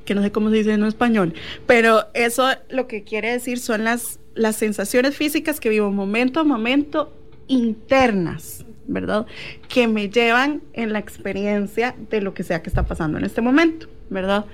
que 0.04 0.16
no 0.16 0.22
sé 0.22 0.32
cómo 0.32 0.50
se 0.50 0.56
dice 0.56 0.72
en 0.72 0.84
español, 0.84 1.32
pero 1.66 2.06
eso 2.12 2.48
lo 2.70 2.88
que 2.88 3.04
quiere 3.04 3.30
decir 3.30 3.60
son 3.60 3.84
las, 3.84 4.18
las 4.34 4.56
sensaciones 4.56 5.16
físicas 5.16 5.60
que 5.60 5.68
vivo 5.68 5.92
momento 5.92 6.40
a 6.40 6.44
momento 6.44 7.12
internas, 7.46 8.64
¿verdad? 8.86 9.26
Que 9.68 9.88
me 9.88 10.08
llevan 10.08 10.62
en 10.72 10.92
la 10.92 10.98
experiencia 10.98 11.94
de 12.10 12.20
lo 12.20 12.34
que 12.34 12.42
sea 12.42 12.62
que 12.62 12.68
está 12.68 12.84
pasando 12.84 13.18
en 13.18 13.24
este 13.24 13.40
momento, 13.40 13.86
¿verdad? 14.10 14.44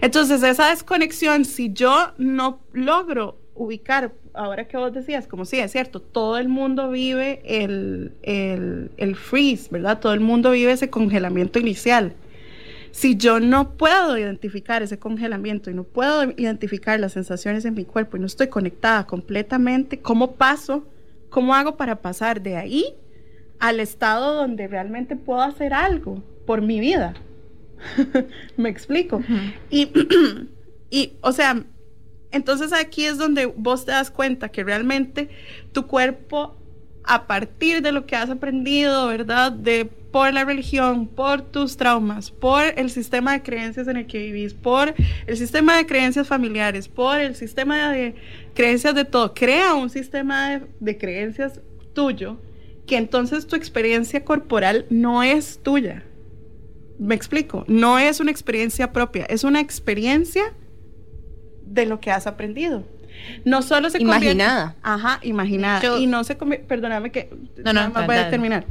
Entonces, 0.00 0.42
esa 0.42 0.70
desconexión, 0.70 1.44
si 1.44 1.72
yo 1.72 2.12
no 2.18 2.60
logro 2.72 3.38
ubicar, 3.54 4.12
ahora 4.34 4.66
que 4.66 4.76
vos 4.76 4.92
decías, 4.92 5.26
como 5.26 5.44
sí, 5.44 5.58
es 5.58 5.72
cierto, 5.72 6.00
todo 6.00 6.38
el 6.38 6.48
mundo 6.48 6.90
vive 6.90 7.40
el, 7.44 8.12
el, 8.22 8.90
el 8.96 9.16
freeze, 9.16 9.68
¿verdad? 9.70 10.00
Todo 10.00 10.12
el 10.12 10.20
mundo 10.20 10.50
vive 10.50 10.72
ese 10.72 10.90
congelamiento 10.90 11.58
inicial. 11.58 12.14
Si 12.90 13.16
yo 13.16 13.40
no 13.40 13.70
puedo 13.70 14.16
identificar 14.16 14.82
ese 14.82 14.98
congelamiento 14.98 15.68
y 15.68 15.74
no 15.74 15.82
puedo 15.82 16.30
identificar 16.36 17.00
las 17.00 17.12
sensaciones 17.12 17.64
en 17.64 17.74
mi 17.74 17.84
cuerpo 17.84 18.16
y 18.16 18.20
no 18.20 18.26
estoy 18.26 18.46
conectada 18.48 19.06
completamente, 19.06 19.98
¿cómo 19.98 20.32
paso? 20.32 20.86
¿Cómo 21.28 21.54
hago 21.56 21.76
para 21.76 21.96
pasar 21.96 22.40
de 22.40 22.56
ahí 22.56 22.94
al 23.58 23.80
estado 23.80 24.34
donde 24.34 24.68
realmente 24.68 25.16
puedo 25.16 25.42
hacer 25.42 25.72
algo 25.72 26.22
por 26.46 26.62
mi 26.62 26.80
vida? 26.80 27.14
Me 28.56 28.68
explico. 28.68 29.22
y, 29.70 29.90
y, 30.90 31.12
o 31.20 31.32
sea, 31.32 31.64
entonces 32.30 32.72
aquí 32.72 33.04
es 33.04 33.18
donde 33.18 33.46
vos 33.46 33.84
te 33.84 33.92
das 33.92 34.10
cuenta 34.10 34.48
que 34.48 34.64
realmente 34.64 35.28
tu 35.72 35.86
cuerpo, 35.86 36.56
a 37.04 37.26
partir 37.26 37.82
de 37.82 37.92
lo 37.92 38.06
que 38.06 38.16
has 38.16 38.30
aprendido, 38.30 39.06
¿verdad? 39.06 39.52
De 39.52 39.84
por 39.84 40.32
la 40.32 40.44
religión, 40.44 41.08
por 41.08 41.42
tus 41.42 41.76
traumas, 41.76 42.30
por 42.30 42.62
el 42.76 42.88
sistema 42.88 43.32
de 43.32 43.42
creencias 43.42 43.88
en 43.88 43.96
el 43.96 44.06
que 44.06 44.18
vivís, 44.18 44.54
por 44.54 44.94
el 45.26 45.36
sistema 45.36 45.76
de 45.76 45.86
creencias 45.86 46.28
familiares, 46.28 46.88
por 46.88 47.20
el 47.20 47.34
sistema 47.34 47.90
de 47.90 48.14
creencias 48.54 48.94
de 48.94 49.04
todo. 49.04 49.34
Crea 49.34 49.74
un 49.74 49.90
sistema 49.90 50.50
de, 50.50 50.66
de 50.80 50.98
creencias 50.98 51.60
tuyo 51.94 52.38
que 52.86 52.96
entonces 52.96 53.46
tu 53.46 53.56
experiencia 53.56 54.24
corporal 54.24 54.86
no 54.90 55.22
es 55.22 55.60
tuya. 55.62 56.04
Me 56.98 57.14
explico, 57.14 57.64
no 57.66 57.98
es 57.98 58.20
una 58.20 58.30
experiencia 58.30 58.92
propia, 58.92 59.24
es 59.24 59.44
una 59.44 59.60
experiencia 59.60 60.54
de 61.64 61.86
lo 61.86 62.00
que 62.00 62.10
has 62.10 62.26
aprendido. 62.26 62.84
No 63.44 63.62
solo 63.62 63.90
se 63.90 64.00
Imaginada. 64.00 64.76
ajá, 64.82 65.20
imaginada. 65.22 65.98
y 65.98 66.06
no 66.06 66.24
se 66.24 66.36
convierte, 66.36 66.66
perdóname 66.66 67.10
que 67.10 67.30
no, 67.64 67.72
no, 67.72 67.90
más 67.90 68.06
voy 68.06 68.16
a 68.16 68.30
terminar. 68.30 68.66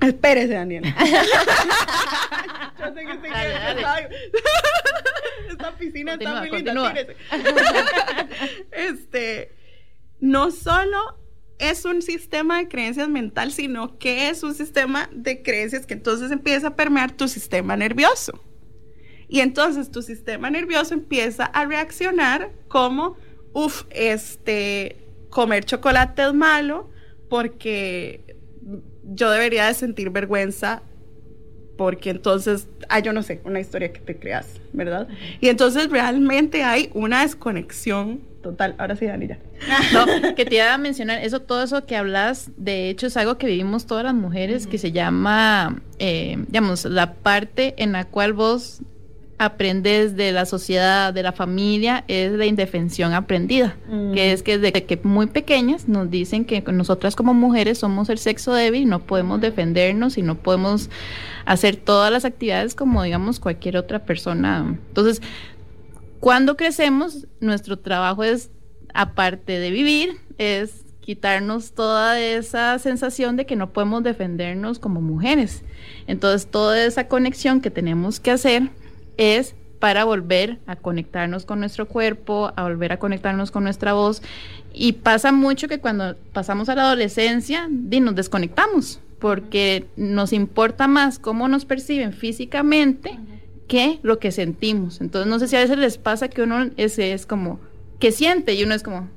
Espérese, 0.00 0.54
Daniel. 0.54 0.84
Yo 2.78 2.94
sé 2.94 3.04
que 3.04 3.12
Esta 5.50 5.72
piscina 5.76 6.14
está 6.14 6.40
muy 6.40 6.50
linda, 6.50 6.94
este, 8.72 9.52
no 10.20 10.50
solo 10.50 11.18
es 11.62 11.84
un 11.84 12.02
sistema 12.02 12.58
de 12.58 12.68
creencias 12.68 13.08
mental, 13.08 13.52
sino 13.52 13.98
que 13.98 14.28
es 14.28 14.42
un 14.42 14.54
sistema 14.54 15.08
de 15.12 15.42
creencias 15.42 15.86
que 15.86 15.94
entonces 15.94 16.30
empieza 16.30 16.68
a 16.68 16.76
permear 16.76 17.12
tu 17.12 17.28
sistema 17.28 17.76
nervioso. 17.76 18.42
Y 19.28 19.40
entonces 19.40 19.90
tu 19.90 20.02
sistema 20.02 20.50
nervioso 20.50 20.92
empieza 20.92 21.44
a 21.44 21.64
reaccionar 21.64 22.50
como, 22.68 23.16
uff, 23.54 23.84
este, 23.90 25.06
comer 25.30 25.64
chocolate 25.64 26.22
es 26.22 26.34
malo 26.34 26.90
porque 27.30 28.36
yo 29.04 29.30
debería 29.30 29.66
de 29.68 29.74
sentir 29.74 30.10
vergüenza 30.10 30.82
porque 31.76 32.10
entonces, 32.10 32.68
ah, 32.88 33.00
yo 33.00 33.12
no 33.12 33.22
sé, 33.22 33.40
una 33.44 33.60
historia 33.60 33.92
que 33.92 34.00
te 34.00 34.16
creas, 34.16 34.46
¿verdad? 34.72 35.08
Y 35.40 35.48
entonces 35.48 35.90
realmente 35.90 36.64
hay 36.64 36.90
una 36.94 37.22
desconexión 37.22 38.20
total. 38.42 38.74
Ahora 38.78 38.96
sí, 38.96 39.06
Dani, 39.06 39.28
No, 39.92 40.34
que 40.34 40.44
te 40.44 40.56
iba 40.56 40.74
a 40.74 40.78
mencionar, 40.78 41.24
eso, 41.24 41.40
todo 41.40 41.62
eso 41.62 41.86
que 41.86 41.96
hablas, 41.96 42.50
de 42.56 42.90
hecho 42.90 43.06
es 43.06 43.16
algo 43.16 43.38
que 43.38 43.46
vivimos 43.46 43.86
todas 43.86 44.04
las 44.04 44.14
mujeres, 44.14 44.66
que 44.66 44.78
se 44.78 44.92
llama, 44.92 45.80
eh, 45.98 46.36
digamos, 46.48 46.84
la 46.84 47.14
parte 47.14 47.74
en 47.78 47.92
la 47.92 48.04
cual 48.04 48.32
vos 48.32 48.82
aprendes 49.44 50.16
de 50.16 50.30
la 50.32 50.46
sociedad, 50.46 51.12
de 51.12 51.22
la 51.22 51.32
familia, 51.32 52.04
es 52.06 52.32
la 52.32 52.46
indefensión 52.46 53.12
aprendida, 53.12 53.76
mm. 53.88 54.12
que 54.12 54.32
es 54.32 54.42
que 54.42 54.58
desde 54.58 54.84
que 54.84 55.00
muy 55.02 55.26
pequeñas 55.26 55.88
nos 55.88 56.10
dicen 56.10 56.44
que 56.44 56.62
nosotras 56.72 57.16
como 57.16 57.34
mujeres 57.34 57.78
somos 57.78 58.08
el 58.08 58.18
sexo 58.18 58.54
débil, 58.54 58.88
no 58.88 59.00
podemos 59.00 59.40
defendernos 59.40 60.16
y 60.16 60.22
no 60.22 60.36
podemos 60.36 60.90
hacer 61.44 61.76
todas 61.76 62.12
las 62.12 62.24
actividades 62.24 62.74
como 62.74 63.02
digamos 63.02 63.40
cualquier 63.40 63.76
otra 63.76 64.04
persona. 64.04 64.78
Entonces, 64.88 65.20
cuando 66.20 66.56
crecemos, 66.56 67.26
nuestro 67.40 67.78
trabajo 67.78 68.22
es, 68.22 68.50
aparte 68.94 69.58
de 69.58 69.70
vivir, 69.72 70.20
es 70.38 70.84
quitarnos 71.00 71.72
toda 71.72 72.20
esa 72.20 72.78
sensación 72.78 73.36
de 73.36 73.44
que 73.44 73.56
no 73.56 73.72
podemos 73.72 74.04
defendernos 74.04 74.78
como 74.78 75.00
mujeres. 75.00 75.64
Entonces, 76.06 76.48
toda 76.48 76.84
esa 76.84 77.08
conexión 77.08 77.60
que 77.60 77.72
tenemos 77.72 78.20
que 78.20 78.30
hacer 78.30 78.70
es 79.16 79.54
para 79.82 80.04
volver 80.04 80.58
a 80.66 80.76
conectarnos 80.76 81.44
con 81.44 81.58
nuestro 81.58 81.88
cuerpo, 81.88 82.52
a 82.54 82.62
volver 82.62 82.92
a 82.92 82.98
conectarnos 82.98 83.50
con 83.50 83.64
nuestra 83.64 83.94
voz. 83.94 84.22
Y 84.72 84.92
pasa 84.92 85.32
mucho 85.32 85.66
que 85.66 85.80
cuando 85.80 86.14
pasamos 86.32 86.68
a 86.68 86.76
la 86.76 86.84
adolescencia, 86.84 87.68
nos 87.68 88.14
desconectamos, 88.14 89.00
porque 89.18 89.86
nos 89.96 90.32
importa 90.32 90.86
más 90.86 91.18
cómo 91.18 91.48
nos 91.48 91.64
perciben 91.64 92.12
físicamente 92.12 93.18
que 93.66 93.98
lo 94.02 94.20
que 94.20 94.30
sentimos. 94.30 95.00
Entonces, 95.00 95.28
no 95.28 95.40
sé 95.40 95.48
si 95.48 95.56
a 95.56 95.60
veces 95.60 95.78
les 95.78 95.98
pasa 95.98 96.28
que 96.28 96.42
uno 96.42 96.70
ese 96.76 97.12
es 97.12 97.26
como, 97.26 97.58
que 97.98 98.12
siente? 98.12 98.54
Y 98.54 98.62
uno 98.62 98.74
es 98.74 98.84
como, 98.84 99.08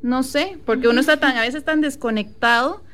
no 0.00 0.22
sé, 0.22 0.56
porque 0.64 0.88
uno 0.88 1.00
está 1.00 1.18
tan, 1.18 1.36
a 1.36 1.42
veces 1.42 1.62
tan 1.62 1.82
desconectado 1.82 2.85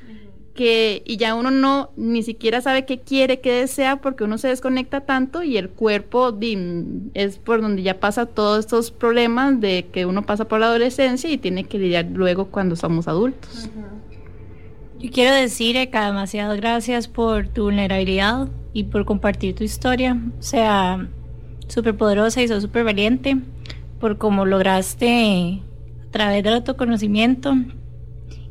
que 0.54 1.02
y 1.06 1.16
ya 1.16 1.34
uno 1.34 1.50
no 1.50 1.90
ni 1.96 2.22
siquiera 2.22 2.60
sabe 2.60 2.84
qué 2.84 3.00
quiere, 3.00 3.40
qué 3.40 3.52
desea, 3.52 3.96
porque 3.96 4.24
uno 4.24 4.38
se 4.38 4.48
desconecta 4.48 5.02
tanto 5.02 5.42
y 5.42 5.56
el 5.56 5.70
cuerpo 5.70 6.36
es 7.14 7.38
por 7.38 7.62
donde 7.62 7.82
ya 7.82 8.00
pasa 8.00 8.26
todos 8.26 8.60
estos 8.60 8.90
problemas 8.90 9.60
de 9.60 9.86
que 9.92 10.06
uno 10.06 10.22
pasa 10.22 10.46
por 10.46 10.60
la 10.60 10.66
adolescencia 10.66 11.30
y 11.30 11.38
tiene 11.38 11.64
que 11.64 11.78
lidiar 11.78 12.06
luego 12.12 12.46
cuando 12.46 12.76
somos 12.76 13.08
adultos. 13.08 13.70
Yo 14.98 15.10
quiero 15.10 15.34
decir, 15.34 15.76
Eka, 15.76 16.06
demasiadas 16.06 16.56
gracias 16.56 17.08
por 17.08 17.48
tu 17.48 17.64
vulnerabilidad 17.64 18.48
y 18.72 18.84
por 18.84 19.04
compartir 19.04 19.54
tu 19.54 19.64
historia. 19.64 20.16
O 20.38 20.42
sea, 20.42 21.08
súper 21.66 21.96
poderosa 21.96 22.42
y 22.42 22.48
sos 22.48 22.62
súper 22.62 22.84
valiente 22.84 23.36
por 23.98 24.18
cómo 24.18 24.44
lograste 24.44 25.60
a 26.06 26.10
través 26.10 26.44
del 26.44 26.54
autoconocimiento 26.54 27.56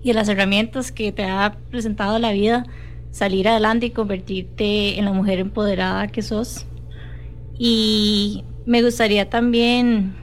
y 0.04 0.14
las 0.14 0.30
herramientas 0.30 0.92
que 0.92 1.12
te 1.12 1.24
ha 1.24 1.58
presentado 1.70 2.18
la 2.20 2.32
vida, 2.32 2.66
salir 3.12 3.48
adelante 3.48 3.88
y 3.88 3.90
convertirte 3.92 4.98
en 4.98 5.06
la 5.06 5.14
mujer 5.14 5.40
empoderada 5.40 6.08
que 6.08 6.22
sos. 6.22 6.66
Y 7.58 8.44
me 8.66 8.82
gustaría 8.82 9.30
también 9.30 10.16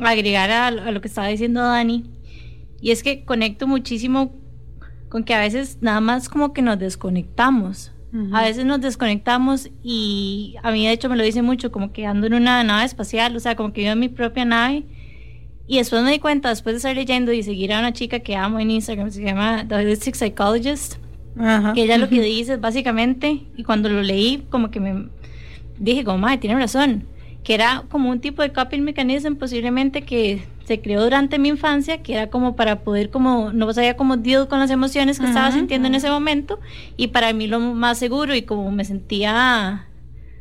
agregar 0.00 0.50
a, 0.50 0.70
lo 0.70 1.00
que 1.00 1.08
estaba 1.08 1.28
diciendo 1.28 1.62
Dani, 1.62 2.04
y 2.80 2.90
es 2.90 3.02
que 3.02 3.24
conecto 3.24 3.66
muchísimo 3.66 4.32
con 5.08 5.24
que 5.24 5.34
a 5.34 5.40
veces 5.40 5.78
nada 5.80 6.00
más 6.00 6.28
como 6.28 6.52
que 6.52 6.62
nos 6.62 6.78
desconectamos. 6.78 7.92
A 8.32 8.42
veces 8.42 8.64
nos 8.64 8.80
desconectamos 8.80 9.70
y 9.84 10.56
a 10.64 10.72
mí 10.72 10.84
de 10.84 10.90
hecho 10.90 11.08
me 11.08 11.16
lo 11.16 11.22
dice 11.22 11.42
mucho, 11.42 11.70
como 11.70 11.92
que 11.92 12.06
ando 12.06 12.26
en 12.26 12.34
una 12.34 12.64
nave 12.64 12.84
espacial, 12.84 13.36
o 13.36 13.38
sea, 13.38 13.54
como 13.54 13.72
que 13.72 13.84
yo 13.84 13.92
en 13.92 14.00
mi 14.00 14.08
propia 14.08 14.44
nave 14.44 14.84
y 15.70 15.76
después 15.78 16.02
me 16.02 16.10
di 16.10 16.18
cuenta, 16.18 16.48
después 16.48 16.74
de 16.74 16.78
estar 16.78 16.96
leyendo 16.96 17.32
y 17.32 17.44
seguir 17.44 17.72
a 17.72 17.78
una 17.78 17.92
chica 17.92 18.18
que 18.18 18.34
amo 18.34 18.58
en 18.58 18.72
Instagram, 18.72 19.12
se 19.12 19.22
llama 19.22 19.64
The 19.68 19.76
Holistic 19.76 20.16
Psychologist, 20.16 20.96
que 21.74 21.84
ella 21.84 21.96
lo 21.96 22.08
que 22.08 22.20
dice 22.20 22.54
es 22.54 22.60
básicamente, 22.60 23.44
y 23.56 23.62
cuando 23.62 23.88
lo 23.88 24.02
leí, 24.02 24.42
como 24.50 24.72
que 24.72 24.80
me 24.80 25.10
dije, 25.78 26.02
como, 26.02 26.18
madre, 26.18 26.38
tiene 26.38 26.58
razón, 26.58 27.04
que 27.44 27.54
era 27.54 27.84
como 27.88 28.10
un 28.10 28.18
tipo 28.18 28.42
de 28.42 28.52
coping 28.52 28.80
mechanism 28.80 29.36
posiblemente 29.36 30.02
que 30.02 30.42
se 30.64 30.80
creó 30.80 31.04
durante 31.04 31.38
mi 31.38 31.50
infancia, 31.50 32.02
que 32.02 32.14
era 32.14 32.30
como 32.30 32.56
para 32.56 32.80
poder, 32.80 33.10
como, 33.10 33.52
no 33.52 33.72
sabía 33.72 33.96
cómo 33.96 34.16
deal 34.16 34.48
con 34.48 34.58
las 34.58 34.72
emociones 34.72 35.20
que 35.20 35.26
estaba 35.26 35.52
sintiendo 35.52 35.86
en 35.86 35.94
ese 35.94 36.10
momento, 36.10 36.58
y 36.96 37.06
para 37.06 37.32
mí 37.32 37.46
lo 37.46 37.60
más 37.60 37.96
seguro 37.96 38.34
y 38.34 38.42
como 38.42 38.72
me 38.72 38.84
sentía 38.84 39.86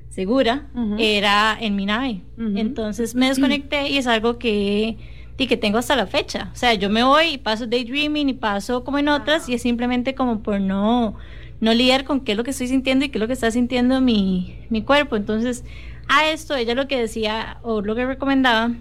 segura 0.10 0.66
era 0.98 1.56
en 1.62 1.76
mi 1.76 1.86
nave. 1.86 2.24
Entonces 2.56 3.14
me 3.14 3.28
desconecté 3.28 3.90
y 3.90 4.00
es 4.00 4.08
algo 4.08 4.40
que 4.40 4.98
y 5.44 5.48
que 5.48 5.58
tengo 5.58 5.78
hasta 5.78 5.96
la 5.96 6.08
fecha. 6.08 6.50
O 6.54 6.56
sea, 6.56 6.74
yo 6.74 6.90
me 6.90 7.04
voy 7.04 7.34
y 7.34 7.38
paso 7.38 7.68
daydreaming 7.68 8.30
y 8.30 8.34
paso 8.34 8.84
como 8.84 9.00
en 9.00 9.08
otras 9.08 9.48
y 9.50 9.54
es 9.54 9.62
simplemente 9.62 10.16
como 10.16 10.42
por 10.42 10.60
no, 10.60 11.16
no 11.60 11.74
lidiar 11.74 12.04
con 12.04 12.22
qué 12.22 12.34
es 12.34 12.38
lo 12.38 12.44
que 12.44 12.52
estoy 12.52 12.68
sintiendo 12.68 13.06
y 13.06 13.10
qué 13.10 13.18
es 13.18 13.22
lo 13.22 13.28
que 13.28 13.34
está 13.34 13.52
sintiendo 13.52 14.02
mi, 14.02 14.66
mi 14.70 14.84
cuerpo. 14.84 15.16
Entonces, 15.16 15.64
a 16.08 16.30
esto 16.30 16.56
ella 16.56 16.76
lo 16.76 16.88
que 16.88 17.00
decía 17.00 17.60
o 17.62 17.82
lo 17.82 17.96
que 17.96 18.06
recomendaba 18.06 18.72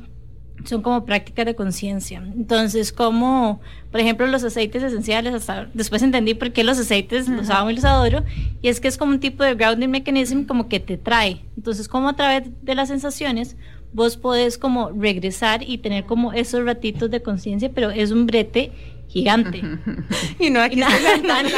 son 0.65 0.83
como 0.83 1.05
prácticas 1.05 1.47
de 1.47 1.55
conciencia. 1.55 2.19
Entonces, 2.19 2.93
como, 2.93 3.61
por 3.91 4.01
ejemplo, 4.01 4.27
los 4.27 4.43
aceites 4.45 4.83
esenciales, 4.83 5.35
hasta 5.35 5.69
después 5.75 6.03
entendí 6.03 6.35
por 6.35 6.53
qué 6.53 6.65
los 6.65 6.79
aceites 6.79 7.29
los 7.29 7.51
amo 7.51 7.71
y 7.71 7.75
los 7.75 7.85
adoro, 7.85 8.25
y 8.61 8.69
es 8.69 8.81
que 8.81 8.89
es 8.89 8.97
como 8.97 9.13
un 9.13 9.21
tipo 9.21 9.45
de 9.45 9.55
grounding 9.55 9.89
mechanism 9.89 10.45
como 10.45 10.69
que 10.69 10.81
te 10.81 10.97
trae. 10.97 11.45
Entonces, 11.57 11.89
como 11.89 12.09
a 12.09 12.17
través 12.17 12.45
de 12.63 12.75
las 12.75 12.89
sensaciones, 12.89 13.57
vos 13.93 14.17
podés 14.17 14.59
como 14.59 14.91
regresar 14.91 15.63
y 15.63 15.79
tener 15.79 16.05
como 16.05 16.33
esos 16.33 16.65
ratitos 16.65 17.11
de 17.11 17.23
conciencia, 17.23 17.71
pero 17.75 17.91
es 17.91 18.11
un 18.11 18.27
brete 18.27 18.73
gigante. 19.09 19.63
y 20.39 20.51
no 20.51 20.61
aquí 20.61 20.81
estoy 20.81 21.23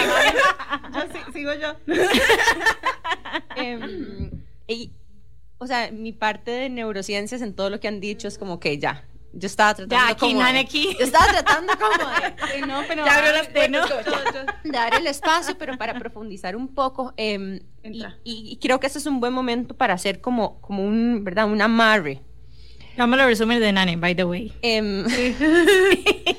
yo 0.94 1.32
sigo 1.32 1.52
yo. 1.54 1.76
Em, 3.56 4.30
y 4.66 4.90
o 5.58 5.66
sea, 5.66 5.90
mi 5.92 6.12
parte 6.12 6.50
de 6.50 6.70
neurociencias 6.70 7.42
en 7.42 7.54
todo 7.54 7.68
lo 7.68 7.80
que 7.80 7.88
han 7.88 8.00
dicho 8.00 8.26
es 8.26 8.38
como 8.38 8.58
que 8.60 8.78
ya, 8.78 9.04
yo 9.32 9.46
estaba 9.46 9.74
tratando 9.74 9.94
ya, 9.94 10.08
aquí, 10.08 10.32
como 10.32 10.42
aquí. 10.42 10.96
yo 10.98 11.04
estaba 11.04 11.26
tratando 11.26 11.72
como 11.78 12.10
de, 12.10 12.66
no, 12.66 12.82
pero 12.88 13.04
ya 13.04 13.14
abrió 13.14 13.32
las 13.32 13.52
bueno, 13.52 13.80
dar 14.64 14.94
el 14.94 15.06
espacio, 15.06 15.56
pero 15.58 15.78
para 15.78 15.98
profundizar 15.98 16.56
un 16.56 16.68
poco 16.68 17.14
eh, 17.16 17.62
y, 17.82 18.04
y, 18.24 18.56
creo 18.56 18.80
que 18.80 18.86
ese 18.86 18.98
es 18.98 19.06
un 19.06 19.20
buen 19.20 19.32
momento 19.32 19.76
para 19.76 19.94
hacer 19.94 20.20
como 20.20 20.60
como 20.60 20.84
un, 20.84 21.24
¿verdad? 21.24 21.46
Un 21.46 21.62
amarre. 21.62 22.22
Vamos 22.96 23.18
a 23.18 23.26
resumen 23.26 23.60
de 23.60 23.72
Nane, 23.72 23.96
by 23.96 24.14
the 24.14 24.24
way. 24.24 24.52
Eh, 24.62 25.04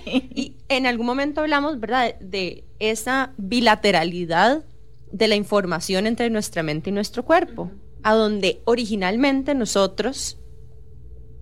y 0.35 0.57
en 0.69 0.85
algún 0.85 1.05
momento 1.05 1.41
hablamos, 1.41 1.79
¿verdad? 1.79 2.15
De 2.19 2.65
esa 2.79 3.33
bilateralidad 3.37 4.63
de 5.11 5.27
la 5.27 5.35
información 5.35 6.07
entre 6.07 6.29
nuestra 6.29 6.63
mente 6.63 6.89
y 6.89 6.93
nuestro 6.93 7.23
cuerpo 7.23 7.71
a 8.03 8.13
donde 8.13 8.61
originalmente 8.65 9.53
nosotros 9.53 10.37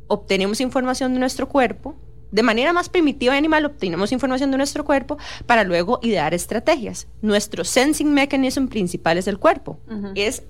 obtenemos 0.10 0.60
información 0.60 1.14
de 1.14 1.20
nuestro 1.20 1.48
cuerpo, 1.48 1.96
de 2.32 2.44
manera 2.44 2.74
más 2.74 2.90
primitiva 2.90 3.34
y 3.34 3.38
animal 3.38 3.66
obtenemos 3.66 4.12
información 4.12 4.52
de 4.52 4.58
nuestro 4.58 4.86
cuerpo 4.86 5.18
para 5.46 5.64
luego 5.64 6.00
idear 6.04 6.34
estrategias. 6.34 7.08
Nuestro 7.22 7.64
sensing 7.64 8.14
mechanism 8.14 8.68
principal 8.68 9.18
es 9.18 9.28
el 9.28 9.40
cuerpo. 9.40 9.80
Es 10.16 10.44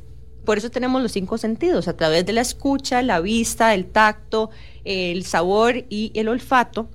por 0.45 0.57
eso 0.57 0.71
tenemos 0.71 1.01
los 1.01 1.11
cinco 1.11 1.37
sentidos, 1.37 1.87
a 1.87 1.95
través 1.95 2.25
de 2.25 2.33
la 2.33 2.41
escucha, 2.41 3.01
la 3.01 3.19
vista, 3.19 3.73
el 3.73 3.85
tacto, 3.85 4.49
el 4.83 5.23
sabor 5.23 5.85
y 5.89 6.11
el 6.15 6.27
olfato. 6.27 6.89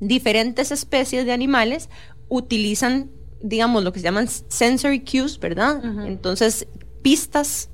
Diferentes 0.00 0.70
especies 0.70 1.26
de 1.26 1.32
animales 1.32 1.90
utilizan, 2.28 3.10
digamos, 3.42 3.84
lo 3.84 3.92
que 3.92 4.00
se 4.00 4.04
llaman 4.04 4.28
sensory 4.28 5.00
cues, 5.00 5.38
¿verdad? 5.38 5.84
Entonces, 6.06 6.66
pistas 7.02 7.70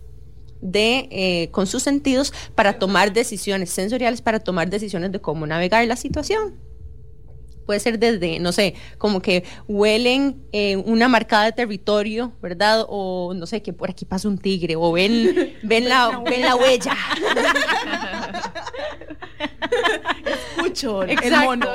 de, 0.64 1.08
eh, 1.10 1.48
con 1.52 1.66
sus 1.66 1.82
sentidos 1.82 2.32
para 2.54 2.78
tomar 2.78 3.12
decisiones 3.12 3.70
sensoriales, 3.70 4.22
para 4.22 4.40
tomar 4.40 4.70
decisiones 4.70 5.12
de 5.12 5.20
cómo 5.20 5.46
navegar 5.46 5.86
la 5.86 5.94
situación. 5.94 6.54
Puede 7.66 7.80
ser 7.80 7.98
desde, 7.98 8.40
no 8.40 8.52
sé, 8.52 8.74
como 8.98 9.20
que 9.22 9.44
huelen 9.68 10.42
eh, 10.52 10.76
una 10.76 11.08
marcada 11.08 11.44
de 11.44 11.52
territorio, 11.52 12.32
¿verdad? 12.42 12.84
O 12.88 13.32
no 13.34 13.46
sé, 13.46 13.62
que 13.62 13.72
por 13.72 13.90
aquí 13.90 14.04
pasa 14.04 14.28
un 14.28 14.38
tigre, 14.38 14.76
o 14.76 14.92
ven, 14.92 15.54
ven, 15.62 15.88
la, 15.88 16.22
ven 16.24 16.42
la 16.42 16.56
huella. 16.56 16.96
Escucho 20.56 21.02
el 21.02 21.18
mono. 21.30 21.68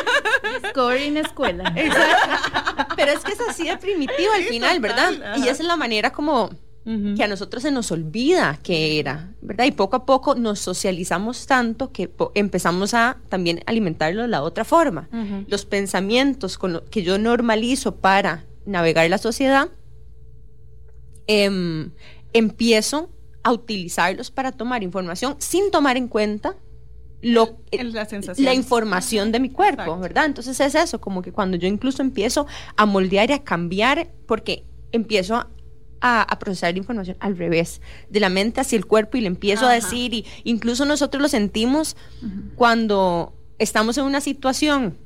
Score 0.70 1.02
en 1.02 1.16
escuela. 1.18 1.72
Exacto. 1.76 2.94
Pero 2.96 3.12
es 3.12 3.20
que 3.20 3.32
es 3.32 3.40
así 3.48 3.66
de 3.66 3.76
primitivo 3.76 4.32
al 4.32 4.44
final, 4.44 4.80
¿verdad? 4.80 5.36
Y 5.36 5.42
esa 5.42 5.62
es 5.62 5.64
la 5.64 5.76
manera 5.76 6.10
como 6.10 6.50
que 7.16 7.22
a 7.22 7.28
nosotros 7.28 7.62
se 7.62 7.70
nos 7.70 7.92
olvida 7.92 8.58
que 8.62 8.98
era, 8.98 9.34
¿verdad? 9.42 9.66
Y 9.66 9.72
poco 9.72 9.96
a 9.96 10.06
poco 10.06 10.34
nos 10.36 10.58
socializamos 10.58 11.46
tanto 11.46 11.92
que 11.92 12.10
empezamos 12.34 12.94
a 12.94 13.18
también 13.28 13.60
alimentarlo 13.66 14.22
de 14.22 14.28
la 14.28 14.42
otra 14.42 14.64
forma. 14.64 15.10
Los 15.48 15.66
pensamientos 15.66 16.56
con 16.56 16.82
que 16.90 17.02
yo 17.02 17.18
normalizo 17.18 17.96
para 17.96 18.46
navegar 18.64 19.08
la 19.10 19.18
sociedad, 19.18 19.68
em, 21.26 21.90
empiezo 22.32 23.10
a 23.42 23.52
utilizarlos 23.52 24.30
para 24.30 24.52
tomar 24.52 24.82
información 24.82 25.36
sin 25.38 25.70
tomar 25.70 25.98
en 25.98 26.08
cuenta 26.08 26.56
lo, 27.20 27.58
la, 28.38 28.54
información 28.54 29.30
de 29.32 29.40
mi 29.40 29.50
cuerpo, 29.50 29.98
¿verdad? 29.98 30.24
Entonces 30.24 30.58
es 30.60 30.74
eso, 30.74 31.00
como 31.00 31.20
que 31.20 31.32
cuando 31.32 31.58
yo 31.58 31.68
incluso 31.68 32.00
empiezo 32.00 32.46
a 32.76 32.86
moldear 32.86 33.28
y 33.30 33.34
a 33.34 33.44
cambiar, 33.44 34.08
porque 34.26 34.64
empiezo 34.92 35.34
a 35.34 35.48
a, 36.00 36.38
procesar 36.38 36.72
la 36.72 36.78
información 36.78 37.16
al 37.20 37.36
revés, 37.36 37.80
de 38.08 38.20
la 38.20 38.28
mente 38.28 38.60
hacia 38.60 38.76
el 38.76 38.86
cuerpo 38.86 39.16
y 39.16 39.22
le 39.22 39.26
empiezo 39.26 39.66
a 39.66 39.72
decir, 39.72 40.14
y 40.14 40.26
incluso 40.44 40.84
nosotros 40.84 41.20
lo 41.22 41.28
sentimos 41.28 41.96
cuando 42.56 43.34
estamos 43.58 43.98
en 43.98 44.04
una 44.04 44.20
situación, 44.20 44.98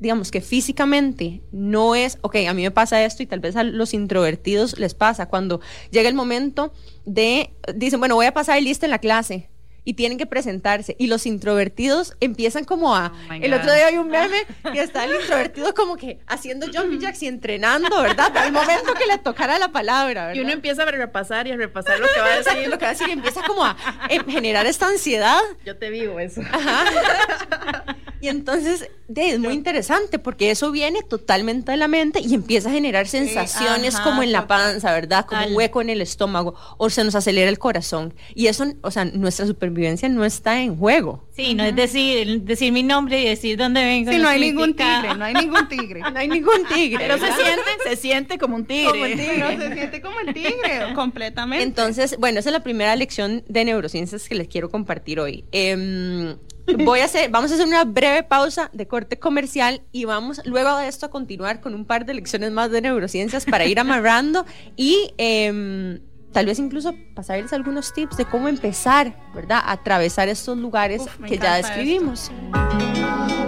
digamos 0.00 0.30
que 0.30 0.40
físicamente 0.40 1.42
no 1.50 1.94
es, 1.94 2.18
ok, 2.20 2.36
a 2.48 2.54
mí 2.54 2.62
me 2.62 2.70
pasa 2.70 3.04
esto 3.04 3.22
y 3.22 3.26
tal 3.26 3.40
vez 3.40 3.56
a 3.56 3.64
los 3.64 3.94
introvertidos 3.94 4.78
les 4.78 4.94
pasa, 4.94 5.26
cuando 5.26 5.60
llega 5.90 6.08
el 6.08 6.14
momento 6.14 6.72
de, 7.04 7.50
dicen, 7.74 7.98
bueno, 7.98 8.14
voy 8.14 8.26
a 8.26 8.34
pasar 8.34 8.62
lista 8.62 8.86
en 8.86 8.90
la 8.90 8.98
clase 8.98 9.50
y 9.88 9.94
tienen 9.94 10.18
que 10.18 10.26
presentarse. 10.26 10.96
Y 10.98 11.06
los 11.06 11.24
introvertidos 11.24 12.14
empiezan 12.20 12.64
como 12.64 12.94
a... 12.94 13.10
Oh 13.30 13.32
el 13.32 13.54
otro 13.54 13.72
día 13.72 13.86
hay 13.86 13.96
un 13.96 14.08
meme 14.08 14.36
que 14.74 14.82
está 14.82 15.06
el 15.06 15.14
introvertido 15.14 15.72
como 15.72 15.96
que 15.96 16.18
haciendo 16.26 16.66
jumping 16.66 17.00
jacks 17.00 17.22
y 17.22 17.26
entrenando, 17.26 18.02
¿verdad? 18.02 18.30
Para 18.30 18.48
el 18.48 18.52
momento 18.52 18.92
que 18.92 19.06
le 19.06 19.16
tocara 19.16 19.58
la 19.58 19.68
palabra, 19.68 20.26
¿verdad? 20.26 20.34
Y 20.34 20.40
uno 20.44 20.52
empieza 20.52 20.82
a 20.82 20.90
repasar 20.90 21.46
y 21.46 21.52
a 21.52 21.56
repasar 21.56 21.98
lo 22.00 22.06
que 22.06 22.20
va 22.20 22.26
a 22.26 22.36
decir. 22.36 22.68
lo 22.68 22.76
que 22.76 22.84
va 22.84 22.90
a 22.90 22.92
decir 22.92 23.08
y 23.08 23.12
empieza 23.12 23.40
como 23.46 23.64
a 23.64 23.78
em, 24.10 24.26
generar 24.26 24.66
esta 24.66 24.88
ansiedad. 24.88 25.40
Yo 25.64 25.78
te 25.78 25.90
digo 25.90 26.20
eso. 26.20 26.42
Y 28.20 28.28
entonces 28.28 28.90
es 29.14 29.38
muy 29.38 29.54
interesante 29.54 30.18
porque 30.18 30.50
eso 30.50 30.70
viene 30.70 31.02
totalmente 31.02 31.70
de 31.70 31.78
la 31.78 31.88
mente 31.88 32.20
y 32.20 32.34
empieza 32.34 32.68
a 32.68 32.72
generar 32.72 33.06
sensaciones 33.06 33.98
como 34.00 34.22
en 34.22 34.32
la 34.32 34.46
panza, 34.46 34.92
¿verdad? 34.92 35.24
Como 35.26 35.46
un 35.46 35.54
hueco 35.54 35.80
en 35.80 35.90
el 35.90 36.02
estómago 36.02 36.54
o 36.76 36.90
se 36.90 37.04
nos 37.04 37.14
acelera 37.14 37.48
el 37.48 37.58
corazón. 37.58 38.12
Y 38.34 38.48
eso, 38.48 38.66
o 38.82 38.90
sea, 38.90 39.04
nuestra 39.04 39.46
supervivencia 39.46 40.08
no 40.08 40.24
está 40.24 40.60
en 40.60 40.76
juego. 40.76 41.24
Sí, 41.34 41.54
no 41.54 41.64
es 41.64 41.74
decir, 41.74 42.42
decir 42.42 42.72
mi 42.72 42.82
nombre 42.82 43.22
y 43.22 43.28
decir 43.28 43.56
dónde 43.56 43.84
vengo. 43.84 44.10
Sí, 44.10 44.18
no 44.18 44.28
hay 44.28 44.40
ningún 44.40 44.74
tigre, 44.74 45.14
no 45.16 45.24
hay 45.24 45.34
ningún 45.34 45.68
tigre. 45.68 46.00
no 46.12 46.18
hay 46.18 46.28
ningún 46.28 46.66
tigre. 46.66 46.98
Pero 46.98 47.18
se 47.18 47.32
siente, 47.32 47.70
se 47.84 47.96
siente 47.96 48.38
como 48.38 48.56
un 48.56 48.66
tigre. 48.66 48.90
Como 48.90 49.06
el 49.06 49.16
tigre. 49.16 49.56
se 49.58 49.74
siente 49.74 50.00
como 50.00 50.20
el 50.20 50.34
tigre, 50.34 50.92
completamente. 50.94 51.64
Entonces, 51.64 52.16
bueno, 52.18 52.40
esa 52.40 52.48
es 52.48 52.52
la 52.52 52.62
primera 52.62 52.94
lección 52.96 53.44
de 53.48 53.64
neurociencias 53.64 54.28
que 54.28 54.34
les 54.34 54.48
quiero 54.48 54.70
compartir 54.70 55.20
hoy. 55.20 55.44
Eh, 55.52 56.36
Voy 56.76 57.00
a 57.00 57.06
hacer, 57.06 57.30
vamos 57.30 57.50
a 57.50 57.54
hacer 57.54 57.66
una 57.66 57.84
breve 57.84 58.22
pausa 58.22 58.70
de 58.72 58.86
corte 58.86 59.18
comercial 59.18 59.82
y 59.92 60.04
vamos 60.04 60.40
luego 60.44 60.76
de 60.76 60.88
esto 60.88 61.06
a 61.06 61.10
continuar 61.10 61.60
con 61.60 61.74
un 61.74 61.84
par 61.84 62.04
de 62.04 62.14
lecciones 62.14 62.52
más 62.52 62.70
de 62.70 62.82
neurociencias 62.82 63.46
para 63.46 63.64
ir 63.64 63.80
amarrando 63.80 64.44
y 64.76 65.14
em, 65.16 66.00
tal 66.32 66.46
vez 66.46 66.58
incluso 66.58 66.94
pasarles 67.14 67.52
algunos 67.52 67.92
tips 67.94 68.16
de 68.16 68.26
cómo 68.26 68.48
empezar, 68.48 69.16
¿verdad? 69.34 69.60
A 69.64 69.72
atravesar 69.72 70.28
estos 70.28 70.58
lugares 70.58 71.02
que 71.26 71.38
ya 71.38 71.56
describimos. 71.56 72.30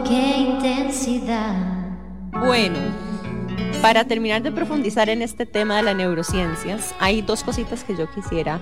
Qué 0.07 0.39
intensidad. 0.39 1.55
Bueno, 2.33 2.79
para 3.83 4.05
terminar 4.05 4.43
de 4.43 4.53
profundizar 4.53 5.09
en 5.11 5.23
este 5.23 5.47
tema 5.47 5.77
de 5.77 5.83
las 5.83 5.97
neurociencias, 5.97 6.95
hay 6.99 7.23
dos 7.23 7.45
cositas 7.45 7.85
que 7.85 7.97
yo 7.97 8.11
quisiera 8.13 8.61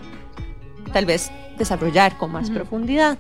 tal 0.93 1.07
vez 1.07 1.31
desarrollar 1.59 2.17
con 2.17 2.33
más 2.33 2.51
profundidad. 2.51 3.19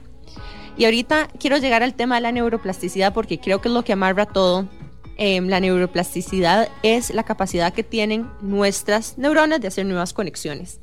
Y 0.79 0.85
ahorita 0.85 1.29
quiero 1.41 1.59
llegar 1.59 1.83
al 1.83 1.95
tema 1.95 2.15
de 2.15 2.21
la 2.21 2.31
neuroplasticidad 2.31 3.13
porque 3.13 3.41
creo 3.41 3.61
que 3.61 3.67
es 3.67 3.75
lo 3.75 3.83
que 3.83 3.93
amarra 3.93 4.27
todo. 4.27 4.69
Em, 5.17 5.49
la 5.49 5.59
neuroplasticidad 5.59 6.69
es 6.85 7.13
la 7.13 7.25
capacidad 7.25 7.73
que 7.75 7.83
tienen 7.83 8.31
nuestras 8.41 9.19
neuronas 9.19 9.61
de 9.61 9.67
hacer 9.67 9.85
nuevas 9.85 10.13
conexiones. 10.13 10.79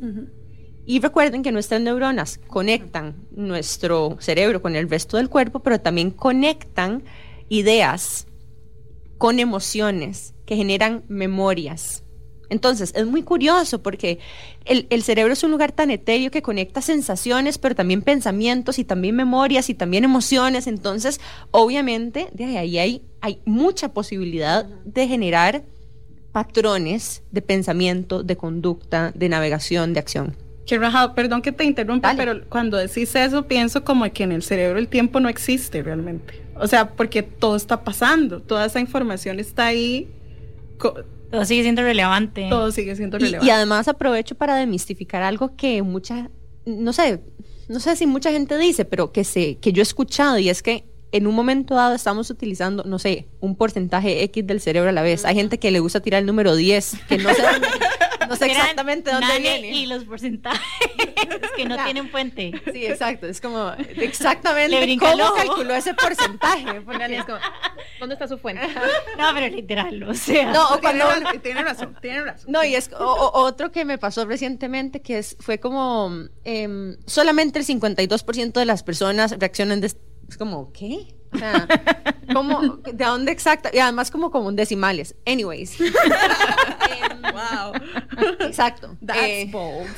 Y 0.86 1.00
recuerden 1.00 1.42
que 1.42 1.54
nuestras 1.54 1.80
neuronas 1.80 2.42
conectan 2.48 3.16
nuestro 3.32 4.18
cerebro 4.20 4.62
con 4.62 4.76
el 4.76 4.90
resto 4.90 5.16
del 5.16 5.30
cuerpo, 5.30 5.60
pero 5.60 5.80
también 5.80 6.12
conectan 6.12 7.04
ideas 7.48 8.28
con 9.18 9.40
emociones 9.40 10.34
que 10.46 10.58
generan 10.58 11.06
memorias. 11.08 12.04
Entonces, 12.50 12.92
es 12.96 13.06
muy 13.06 13.24
curioso 13.24 13.82
porque 13.82 14.20
el, 14.66 15.04
cerebro 15.04 15.34
es 15.34 15.44
un 15.44 15.52
lugar 15.52 15.72
tan 15.72 15.92
etéreo 15.92 16.32
que 16.32 16.42
conecta 16.42 16.82
sensaciones, 16.82 17.58
pero 17.58 17.76
también 17.76 18.02
pensamientos 18.02 18.80
y 18.80 18.84
también 18.84 19.16
memorias 19.16 19.70
y 19.70 19.74
también 19.74 20.04
emociones. 20.04 20.68
Entonces, 20.68 21.20
obviamente, 21.52 22.28
de 22.34 22.58
ahí 22.58 22.78
hay, 22.78 23.02
hay 23.22 23.40
mucha 23.46 23.90
posibilidad 23.90 24.66
de 24.66 25.08
generar 25.08 25.64
patrones 26.32 27.24
de 27.32 27.42
pensamiento, 27.42 28.22
de 28.22 28.36
conducta, 28.36 29.12
de 29.16 29.30
navegación, 29.30 29.94
de 29.94 30.00
acción. 30.00 30.36
Qué 30.66 30.80
rajado, 30.80 31.14
perdón 31.14 31.42
que 31.42 31.52
te 31.52 31.64
interrumpa, 31.64 32.14
pero 32.18 32.42
cuando 32.50 32.78
decís 32.78 33.16
eso 33.16 33.48
pienso 33.48 33.84
como 33.84 34.12
que 34.12 34.24
en 34.24 34.32
el 34.32 34.42
cerebro 34.42 34.80
el 34.80 34.88
tiempo 34.88 35.20
no 35.20 35.30
existe 35.30 35.84
realmente. 35.84 36.42
O 36.56 36.68
sea, 36.68 36.90
porque 36.90 37.22
todo 37.22 37.56
está 37.56 37.84
pasando, 37.84 38.42
toda 38.42 38.66
esa 38.66 38.80
información 38.80 39.40
está 39.40 39.68
ahí 39.68 40.10
todo 41.36 41.46
sigue 41.46 41.64
siendo 41.64 41.82
relevante. 41.82 42.48
Todo 42.50 42.72
sigue 42.72 42.96
siendo 42.96 43.18
relevante. 43.18 43.46
Y, 43.46 43.50
además 43.50 43.88
aprovecho 43.88 44.36
para 44.36 44.56
demistificar 44.56 45.24
algo 45.24 45.56
que 45.56 45.82
mucha, 45.82 46.30
no 46.66 46.94
sé, 46.94 47.22
no 47.68 47.80
sé 47.80 47.96
si 47.96 48.08
mucha 48.08 48.32
gente 48.32 48.58
dice, 48.58 48.86
pero 48.86 49.12
que, 49.12 49.24
se, 49.24 49.58
que 49.58 49.72
yo 49.72 49.82
he 49.82 49.84
escuchado 49.84 50.38
y 50.38 50.50
es 50.50 50.62
que 50.62 50.86
en 51.12 51.28
un 51.28 51.36
momento 51.36 51.76
dado 51.76 51.96
estamos 51.96 52.30
utilizando, 52.30 52.84
no 52.84 53.00
sé, 53.00 53.28
un 53.40 53.56
porcentaje 53.56 54.24
X 54.24 54.46
del 54.46 54.60
cerebro 54.60 54.90
a 54.90 54.94
la 54.94 55.02
vez. 55.02 55.24
Hay 55.26 55.36
gente 55.36 55.60
que 55.60 55.72
le 55.72 55.80
gusta 55.80 56.02
tirar 56.02 56.20
el 56.20 56.26
número 56.26 56.56
10, 56.56 56.98
que 57.08 57.18
no 57.18 57.34
sé, 57.34 57.42
no 58.28 58.36
sé 58.36 58.46
exactamente 58.48 59.12
dónde 59.12 59.28
Nane 59.28 59.40
viene. 59.40 59.72
Y 59.72 59.86
los 59.86 60.04
porcentajes 60.06 60.62
que 61.56 61.66
no 61.66 61.76
Ya. 61.76 61.84
tienen 61.86 62.10
puente. 62.12 62.52
Sí, 62.72 62.86
exacto. 62.86 63.28
Es 63.28 63.42
como 63.42 63.72
exactamente 63.98 64.98
cómo 65.00 65.34
calculó 65.36 65.74
ese 65.76 65.94
porcentaje. 65.94 66.66
Nani 66.82 67.16
es 67.16 67.26
como, 67.26 67.38
¿dónde 68.00 68.16
está 68.16 68.28
su 68.28 68.38
fuente? 68.38 68.66
No, 69.18 69.30
pero 69.34 69.48
literal, 69.56 70.04
o 70.04 70.14
sea. 70.14 70.52
No, 70.52 70.70
o 70.70 70.80
Tiene, 70.80 71.00
cuando, 71.04 71.40
tiene 71.42 71.64
razón, 71.64 71.96
tiene 72.02 72.22
razón. 72.24 72.52
No, 72.52 72.64
y 72.64 72.76
es 72.76 72.92
o- 72.94 73.04
o- 73.06 73.42
otro 73.46 73.72
que 73.72 73.86
me 73.86 73.98
pasó 73.98 74.26
recientemente 74.26 75.02
que 75.02 75.18
es, 75.20 75.38
fue 75.40 75.60
como 75.60 76.12
em, 76.44 76.98
solamente 77.06 77.60
el 77.60 77.66
52% 77.66 78.54
de 78.60 78.66
las 78.66 78.84
personas 78.84 79.32
reaccionan 79.40 79.80
de, 79.82 79.88
es 79.88 80.38
como, 80.38 80.72
¿qué? 80.74 81.15
O 81.36 81.38
sea, 81.38 81.68
¿cómo, 82.34 82.78
¿de 82.78 83.06
dónde 83.06 83.32
exacta? 83.32 83.70
Y 83.74 83.80
además 83.80 84.10
como 84.12 84.32
como 84.32 84.50
en 84.50 84.56
decimales. 84.56 85.16
Anyways. 85.26 85.78
Wow. 87.36 87.74
exacto. 88.48 88.96
That's 89.06 89.20
Eh, 89.22 89.50
bold. 89.52 89.90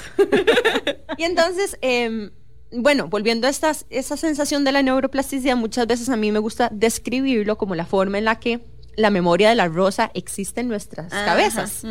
y 1.18 1.24
entonces, 1.24 1.78
em, 1.82 2.32
bueno, 2.72 3.08
volviendo 3.08 3.48
a 3.48 3.50
estas, 3.50 3.86
esa 3.90 4.18
sensación 4.18 4.64
de 4.64 4.72
la 4.72 4.82
neuroplasticidad, 4.82 5.56
muchas 5.56 5.86
veces 5.88 6.10
a 6.10 6.16
mí 6.16 6.32
me 6.32 6.40
gusta 6.40 6.70
describirlo 6.72 7.58
como 7.58 7.76
la 7.76 7.86
forma 7.86 8.18
en 8.18 8.26
la 8.26 8.40
que 8.40 8.62
la 8.96 9.10
memoria 9.12 9.50
de 9.50 9.56
la 9.56 9.68
rosa 9.68 10.10
existe 10.16 10.62
en 10.62 10.70
nuestras 10.70 11.12
cabezas. 11.14 11.84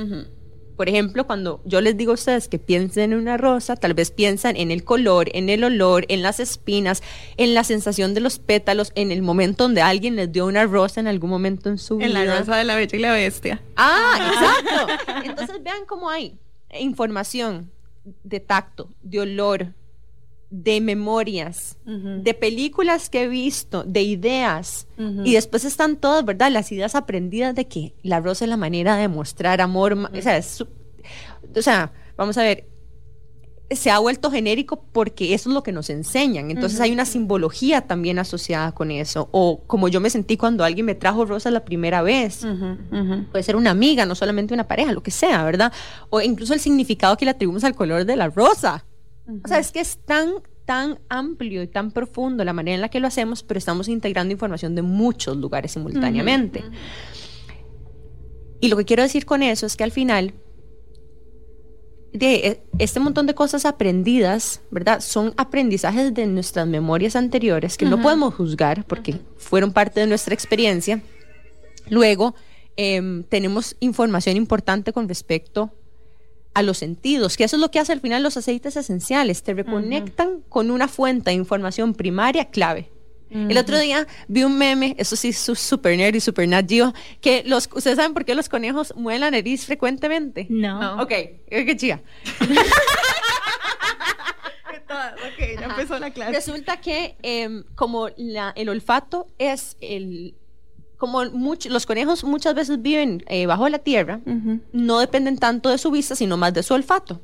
Por 0.77 0.89
ejemplo, 0.89 1.27
cuando 1.27 1.61
yo 1.65 1.81
les 1.81 1.97
digo 1.97 2.11
a 2.13 2.15
ustedes 2.15 2.49
que 2.49 2.59
piensen 2.59 3.13
en 3.13 3.19
una 3.19 3.37
rosa, 3.37 3.77
tal 3.77 3.95
vez 3.95 4.11
piensan 4.11 4.57
en 4.57 4.71
el 4.71 4.85
color, 4.85 5.29
en 5.33 5.49
el 5.49 5.65
olor, 5.65 6.05
en 6.09 6.23
las 6.23 6.39
espinas, 6.39 7.03
en 7.39 7.55
la 7.55 7.65
sensación 7.65 8.13
de 8.13 8.21
los 8.21 8.39
pétalos, 8.39 8.93
en 8.95 9.11
el 9.11 9.23
momento 9.23 9.65
donde 9.65 9.81
alguien 9.83 10.17
les 10.17 10.31
dio 10.31 10.45
una 10.47 10.65
rosa 10.67 11.01
en 11.01 11.07
algún 11.07 11.31
momento 11.31 11.71
en 11.71 11.79
su 11.79 11.95
En 11.95 12.09
vida. 12.09 12.25
la 12.25 12.39
rosa 12.41 12.57
de 12.57 12.65
la 12.65 12.77
bella 12.77 12.97
y 12.97 13.01
la 13.01 13.13
bestia. 13.13 13.63
Ah, 13.77 14.33
exacto. 14.33 15.23
Entonces 15.25 15.63
vean 15.63 15.87
cómo 15.87 16.11
hay 16.11 16.39
información 16.79 17.71
de 18.23 18.41
tacto, 18.41 18.91
de 19.03 19.21
olor, 19.21 19.69
de 20.51 20.81
memorias, 20.81 21.77
de 21.85 22.35
películas 22.35 23.11
que 23.11 23.25
he 23.25 23.29
visto, 23.29 23.83
de 23.85 24.03
ideas. 24.03 24.87
Y 24.97 25.35
después 25.35 25.65
están 25.65 25.97
todas, 25.97 26.25
¿verdad? 26.25 26.51
Las 26.51 26.71
ideas 26.73 26.95
aprendidas 26.95 27.55
de 27.55 27.67
que 27.67 27.95
la 28.03 28.21
rosa 28.21 28.45
es 28.45 28.49
la 28.49 28.57
manera 28.57 28.97
de 28.97 29.09
mostrar 29.09 29.61
amor. 29.61 29.93
O 29.95 30.23
sea, 30.23 30.37
es 30.37 30.65
o 31.55 31.63
sea, 31.63 31.93
vamos 32.17 32.37
a 32.39 32.43
ver. 32.43 32.67
Se 33.69 33.91
ha 33.91 33.99
vuelto 33.99 34.31
genérico 34.31 34.85
porque 34.93 35.35
eso 35.35 35.51
es 35.51 35.55
lo 35.55 35.65
que 35.65 35.73
nos 35.73 35.91
enseñan. 35.91 36.53
Entonces 36.53 36.81
hay 36.81 36.93
una 36.93 37.05
simbología 37.05 37.81
también 37.81 38.21
asociada 38.21 38.71
con 38.71 38.93
eso. 38.93 39.29
O 39.33 39.63
como 39.67 39.89
yo 39.89 40.01
me 40.01 40.09
sentí 40.09 40.37
cuando 40.37 40.63
alguien 40.63 40.87
me 40.87 40.95
trajo 40.95 41.25
rosas 41.25 41.53
la 41.53 41.65
primera 41.65 42.01
vez 42.01 42.47
puede 43.33 43.43
ser 43.43 43.57
una 43.57 43.71
amiga, 43.73 44.07
no 44.07 44.15
solamente 44.15 44.55
una 44.55 44.69
pareja, 44.69 44.93
lo 44.93 45.03
que 45.03 45.11
sea, 45.11 45.43
¿verdad? 45.43 45.73
O 46.11 46.21
incluso 46.21 46.55
el 46.55 46.61
significado 46.61 47.17
que 47.17 47.25
le 47.25 47.33
atribuimos 47.33 47.65
al 47.65 47.75
color 47.75 48.05
de 48.05 48.15
la 48.15 48.29
rosa. 48.29 48.85
O 49.45 49.49
sea, 49.49 49.59
es 49.59 49.73
que 49.73 49.81
es 49.81 49.99
tan, 50.05 50.35
tan 50.65 50.99
amplio 51.09 51.63
y 51.63 51.67
tan 51.67 51.91
profundo 51.91 52.45
la 52.45 52.53
manera 52.53 52.77
en 52.77 52.81
la 52.81 52.89
que 52.89 53.01
lo 53.01 53.09
hacemos, 53.09 53.43
pero 53.43 53.59
estamos 53.59 53.89
integrando 53.89 54.33
información 54.33 54.75
de 54.75 54.83
muchos 54.83 55.37
lugares 55.37 55.73
simultáneamente. 55.73 56.65
Y 58.61 58.69
lo 58.69 58.77
que 58.77 58.85
quiero 58.85 59.03
decir 59.03 59.27
con 59.27 59.43
eso 59.43 59.67
es 59.67 59.77
que 59.77 59.85
al 59.85 59.93
final, 59.93 60.35
de 62.13 62.35
eh, 62.35 62.63
este 62.79 63.01
montón 63.01 63.27
de 63.27 63.35
cosas 63.35 63.65
aprendidas, 63.65 64.63
¿verdad? 64.71 65.01
Son 65.01 65.35
aprendizajes 65.37 66.15
de 66.15 66.27
nuestras 66.27 66.67
memorias 66.67 67.17
anteriores 67.17 67.77
que 67.77 67.85
no 67.85 68.01
podemos 68.01 68.35
juzgar 68.35 68.85
porque 68.87 69.21
fueron 69.37 69.73
parte 69.73 70.01
de 70.01 70.07
nuestra 70.07 70.35
experiencia. 70.35 71.03
Luego, 71.91 72.35
em, 72.77 73.23
tenemos 73.25 73.77
información 73.81 74.37
importante 74.37 74.93
con 74.93 75.09
respecto 75.09 75.73
a 76.59 76.63
los 76.63 76.79
sentidos, 76.79 77.37
que 77.37 77.45
eso 77.45 77.57
es 77.57 77.61
lo 77.61 77.71
que 77.71 77.79
hace 77.79 77.93
al 77.93 78.01
final 78.01 78.23
los 78.23 78.37
aceites 78.37 78.77
esenciales, 78.77 79.43
te 79.43 79.53
reconectan 79.55 80.41
con 80.49 80.71
una 80.71 80.89
fuente 80.89 81.31
de 81.31 81.37
información 81.37 81.95
primaria 81.95 82.47
clave. 82.47 82.91
El 83.29 83.59
otro 83.59 83.77
día 83.79 84.07
vi 84.29 84.45
un 84.45 84.57
meme, 84.57 84.95
eso 84.99 85.17
sí, 85.17 85.33
su- 85.33 85.57
super 85.57 85.97
nerd 85.97 86.15
y 86.15 86.21
super 86.21 86.49
nat 86.49 86.67
geo, 86.69 86.95
que 87.21 87.43
los, 87.45 87.69
¿ustedes 87.75 87.97
saben 87.97 88.15
por 88.15 88.25
qué 88.25 88.35
los 88.37 88.49
conejos 88.49 88.95
mueven 88.97 89.21
la 89.21 89.31
nariz 89.33 89.67
frecuentemente? 89.67 90.47
No. 90.49 90.81
No. 90.97 91.03
Ok, 91.03 91.11
eh, 91.11 91.37
qué 91.67 91.77
chica. 91.77 92.01
Ok, 94.89 95.61
ya 95.61 95.67
empezó 95.67 95.99
la 95.99 96.11
clase. 96.11 96.33
Resulta 96.33 96.81
que 96.81 97.17
em, 97.23 97.65
como 97.75 98.09
la- 98.17 98.53
el 98.57 98.69
olfato 98.69 99.27
es 99.39 99.77
el... 99.81 100.35
Como 100.97 101.23
much- 101.25 101.69
los 101.69 101.85
conejos 101.87 102.25
muchas 102.25 102.55
veces 102.55 102.81
viven 102.81 103.23
eh, 103.29 103.47
bajo 103.47 103.69
la 103.69 103.79
tierra, 103.81 104.21
no 104.73 104.99
dependen 104.99 105.37
tanto 105.39 105.69
de 105.71 105.79
su 105.79 105.91
vista, 105.91 106.17
sino 106.17 106.37
más 106.37 106.55
de 106.55 106.63
su 106.63 106.75
olfato. 106.75 107.21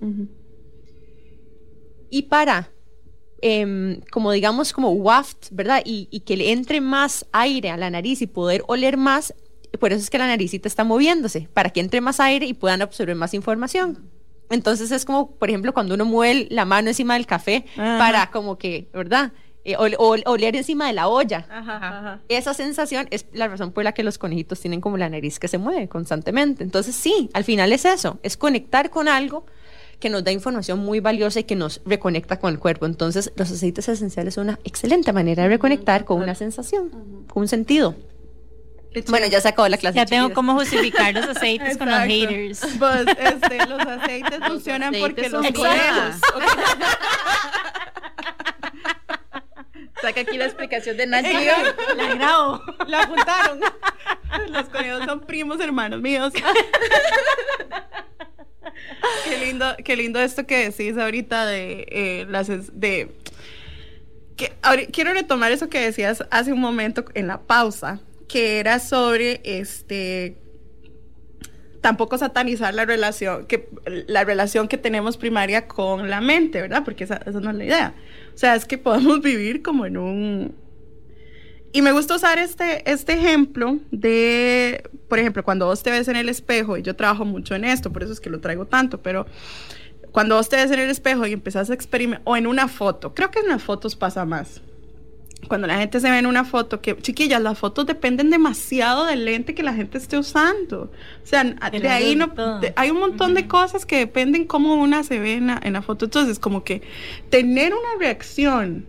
Y 2.10 2.22
para, 2.22 2.70
em, 3.40 4.00
como 4.10 4.32
digamos, 4.32 4.72
como 4.72 4.90
waft, 4.92 5.48
¿verdad? 5.50 5.82
Y, 5.84 6.08
y 6.10 6.20
que 6.20 6.36
le 6.36 6.52
entre 6.52 6.80
más 6.80 7.26
aire 7.32 7.70
a 7.70 7.76
la 7.76 7.88
nariz 7.90 8.20
y 8.22 8.26
poder 8.26 8.62
oler 8.66 8.96
más, 8.98 9.34
por 9.80 9.92
eso 9.92 10.02
es 10.02 10.10
que 10.10 10.18
la 10.18 10.26
naricita 10.26 10.68
está 10.68 10.84
moviéndose, 10.84 11.48
para 11.54 11.70
que 11.70 11.80
entre 11.80 12.00
más 12.02 12.20
aire 12.20 12.44
y 12.46 12.52
puedan 12.54 12.82
absorber 12.82 13.16
más 13.16 13.32
información. 13.32 14.10
Entonces 14.50 14.90
es 14.90 15.06
como, 15.06 15.30
por 15.36 15.48
ejemplo, 15.48 15.72
cuando 15.72 15.94
uno 15.94 16.04
mueve 16.04 16.46
la 16.50 16.66
mano 16.66 16.88
encima 16.88 17.14
del 17.14 17.24
café 17.24 17.64
Ajá. 17.78 17.96
para 17.98 18.30
como 18.30 18.58
que, 18.58 18.90
¿verdad? 18.92 19.32
Eh, 19.64 19.76
ol- 19.76 19.94
ol- 19.98 20.22
oler 20.26 20.56
encima 20.56 20.88
de 20.88 20.92
la 20.92 21.06
olla. 21.08 21.46
Ajá, 21.48 21.76
ajá. 21.76 22.20
Esa 22.28 22.52
sensación 22.52 23.06
es 23.10 23.26
la 23.32 23.46
razón 23.46 23.70
por 23.70 23.84
la 23.84 23.92
que 23.92 24.02
los 24.02 24.18
conejitos 24.18 24.58
tienen 24.58 24.80
como 24.80 24.96
la 24.96 25.08
nariz 25.08 25.38
que 25.38 25.46
se 25.46 25.58
mueve 25.58 25.88
constantemente. 25.88 26.64
Entonces 26.64 26.96
sí, 26.96 27.30
al 27.32 27.44
final 27.44 27.72
es 27.72 27.84
eso, 27.84 28.18
es 28.24 28.36
conectar 28.36 28.90
con 28.90 29.06
algo 29.08 29.46
que 30.00 30.10
nos 30.10 30.24
da 30.24 30.32
información 30.32 30.80
muy 30.80 30.98
valiosa 30.98 31.38
y 31.38 31.44
que 31.44 31.54
nos 31.54 31.80
reconecta 31.86 32.40
con 32.40 32.50
el 32.52 32.58
cuerpo. 32.58 32.86
Entonces 32.86 33.32
los 33.36 33.52
aceites 33.52 33.88
esenciales 33.88 34.34
son 34.34 34.48
una 34.48 34.58
excelente 34.64 35.12
manera 35.12 35.44
de 35.44 35.48
reconectar 35.50 36.04
con 36.04 36.20
una 36.20 36.34
sensación, 36.34 36.90
con 37.28 37.42
un 37.42 37.48
sentido. 37.48 37.94
Bueno, 39.08 39.26
ya 39.28 39.40
se 39.40 39.48
acabó 39.48 39.68
la 39.68 39.76
clase. 39.78 39.96
Ya 39.96 40.04
tengo 40.06 40.34
cómo 40.34 40.54
justificar 40.54 41.14
los 41.14 41.24
aceites 41.26 41.78
con 41.78 41.88
los 41.88 42.00
haters. 42.00 42.60
Pues, 42.80 43.06
este, 43.06 43.58
los 43.68 43.80
aceites 43.80 44.40
funcionan 44.44 44.88
aceites 44.94 45.00
porque 45.00 45.30
son 45.30 45.42
los 45.44 45.52
conejos. 45.52 46.16
Saca 50.03 50.20
aquí 50.22 50.36
la 50.36 50.46
explicación 50.46 50.96
de 50.96 51.07
Nancy. 51.07 51.32
La 51.96 52.14
grabo. 52.14 52.61
La 52.88 53.07
juntaron. 53.07 53.61
Los 54.48 54.68
conejos 54.68 55.05
son 55.05 55.20
primos 55.20 55.61
hermanos 55.61 56.00
míos. 56.00 56.32
qué 59.24 59.38
lindo, 59.38 59.76
qué 59.84 59.96
lindo 59.96 60.18
esto 60.18 60.44
que 60.44 60.70
decís 60.70 60.98
ahorita 60.98 61.46
de 61.46 61.86
eh, 61.88 62.26
las 62.28 62.48
de 62.48 63.14
que 64.36 64.53
quiero 64.92 65.12
retomar 65.12 65.53
eso 65.53 65.68
que 65.68 65.80
decías 65.80 66.24
hace 66.30 66.53
un 66.53 66.61
momento 66.61 67.05
en 67.14 67.28
la 67.28 67.40
pausa, 67.40 68.00
que 68.28 68.59
era 68.59 68.80
sobre 68.80 69.40
este 69.44 70.41
tampoco 71.82 72.16
satanizar 72.16 72.72
la 72.72 72.86
relación 72.86 73.44
que 73.46 73.68
la 74.06 74.24
relación 74.24 74.68
que 74.68 74.78
tenemos 74.78 75.18
primaria 75.18 75.68
con 75.68 76.08
la 76.08 76.22
mente, 76.22 76.62
¿verdad? 76.62 76.84
Porque 76.84 77.04
esa, 77.04 77.16
esa 77.16 77.40
no 77.40 77.50
es 77.50 77.56
la 77.56 77.64
idea. 77.64 77.94
O 78.34 78.38
sea, 78.38 78.54
es 78.54 78.64
que 78.64 78.78
podemos 78.78 79.20
vivir 79.22 79.60
como 79.60 79.84
en 79.84 79.98
un 79.98 80.54
y 81.74 81.80
me 81.80 81.92
gusta 81.92 82.16
usar 82.16 82.38
este, 82.38 82.90
este 82.90 83.14
ejemplo 83.14 83.78
de, 83.90 84.90
por 85.08 85.18
ejemplo, 85.18 85.42
cuando 85.42 85.64
vos 85.64 85.82
te 85.82 85.90
ves 85.90 86.06
en 86.08 86.16
el 86.16 86.28
espejo, 86.28 86.76
y 86.76 86.82
yo 86.82 86.94
trabajo 86.94 87.24
mucho 87.24 87.54
en 87.54 87.64
esto, 87.64 87.90
por 87.90 88.02
eso 88.02 88.12
es 88.12 88.20
que 88.20 88.28
lo 88.28 88.40
traigo 88.40 88.66
tanto, 88.66 89.00
pero 89.00 89.26
cuando 90.12 90.36
vos 90.36 90.50
te 90.50 90.56
ves 90.56 90.70
en 90.70 90.80
el 90.80 90.90
espejo 90.90 91.26
y 91.26 91.32
empezás 91.32 91.70
a 91.70 91.74
experimentar, 91.74 92.20
o 92.26 92.36
en 92.36 92.46
una 92.46 92.68
foto, 92.68 93.14
creo 93.14 93.30
que 93.30 93.38
en 93.38 93.48
las 93.48 93.62
fotos 93.62 93.96
pasa 93.96 94.26
más. 94.26 94.60
Cuando 95.49 95.66
la 95.66 95.76
gente 95.78 95.99
se 96.01 96.09
ve 96.11 96.18
en 96.18 96.26
una 96.26 96.45
foto, 96.45 96.80
que 96.80 96.97
chiquillas, 96.99 97.43
las 97.43 97.59
fotos 97.59 97.84
dependen 97.86 98.30
demasiado 98.30 99.05
del 99.07 99.24
lente 99.24 99.55
que 99.55 99.62
la 99.62 99.74
gente 99.74 99.99
esté 99.99 100.16
usando. 100.16 100.82
O 101.22 101.26
sea, 101.26 101.43
de, 101.45 101.88
ahí 101.88 102.16
no, 102.16 102.28
de- 102.61 102.72
hay 102.76 102.90
un 102.90 103.01
montón 103.01 103.34
de 103.34 103.49
cosas 103.49 103.84
que 103.84 103.99
dependen 103.99 104.45
cómo 104.47 104.74
una 104.76 105.03
se 105.03 105.18
ve 105.18 105.34
en 105.34 105.49
la, 105.49 105.61
en 105.62 105.72
la 105.74 105.82
foto. 105.82 106.05
Entonces, 106.07 106.38
como 106.38 106.62
que 106.64 106.82
tener 107.28 107.72
una 107.74 107.99
reacción 107.99 108.86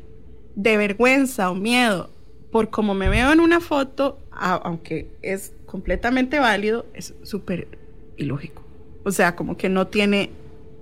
de 0.55 0.77
vergüenza 0.77 1.49
o 1.49 1.55
miedo 1.55 2.11
por 2.51 2.69
cómo 2.69 2.93
me 2.93 3.09
veo 3.09 3.31
en 3.33 3.39
una 3.39 3.59
foto, 3.59 4.19
a- 4.31 4.53
aunque 4.53 5.07
es 5.23 5.53
completamente 5.65 6.37
válido, 6.39 6.85
es 6.93 7.15
súper 7.23 7.67
ilógico. 8.15 8.61
O 9.03 9.11
sea, 9.11 9.35
como 9.35 9.57
que 9.57 9.69
no 9.69 9.87
tiene, 9.87 10.29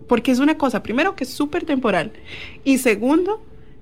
porque 0.07 0.31
es 0.31 0.39
una 0.39 0.57
cosa, 0.57 0.83
primero 0.83 1.15
que 1.15 1.23
es 1.23 1.29
súper 1.29 1.63
temporal 1.63 2.11
y 2.65 2.77
segundo 2.79 3.41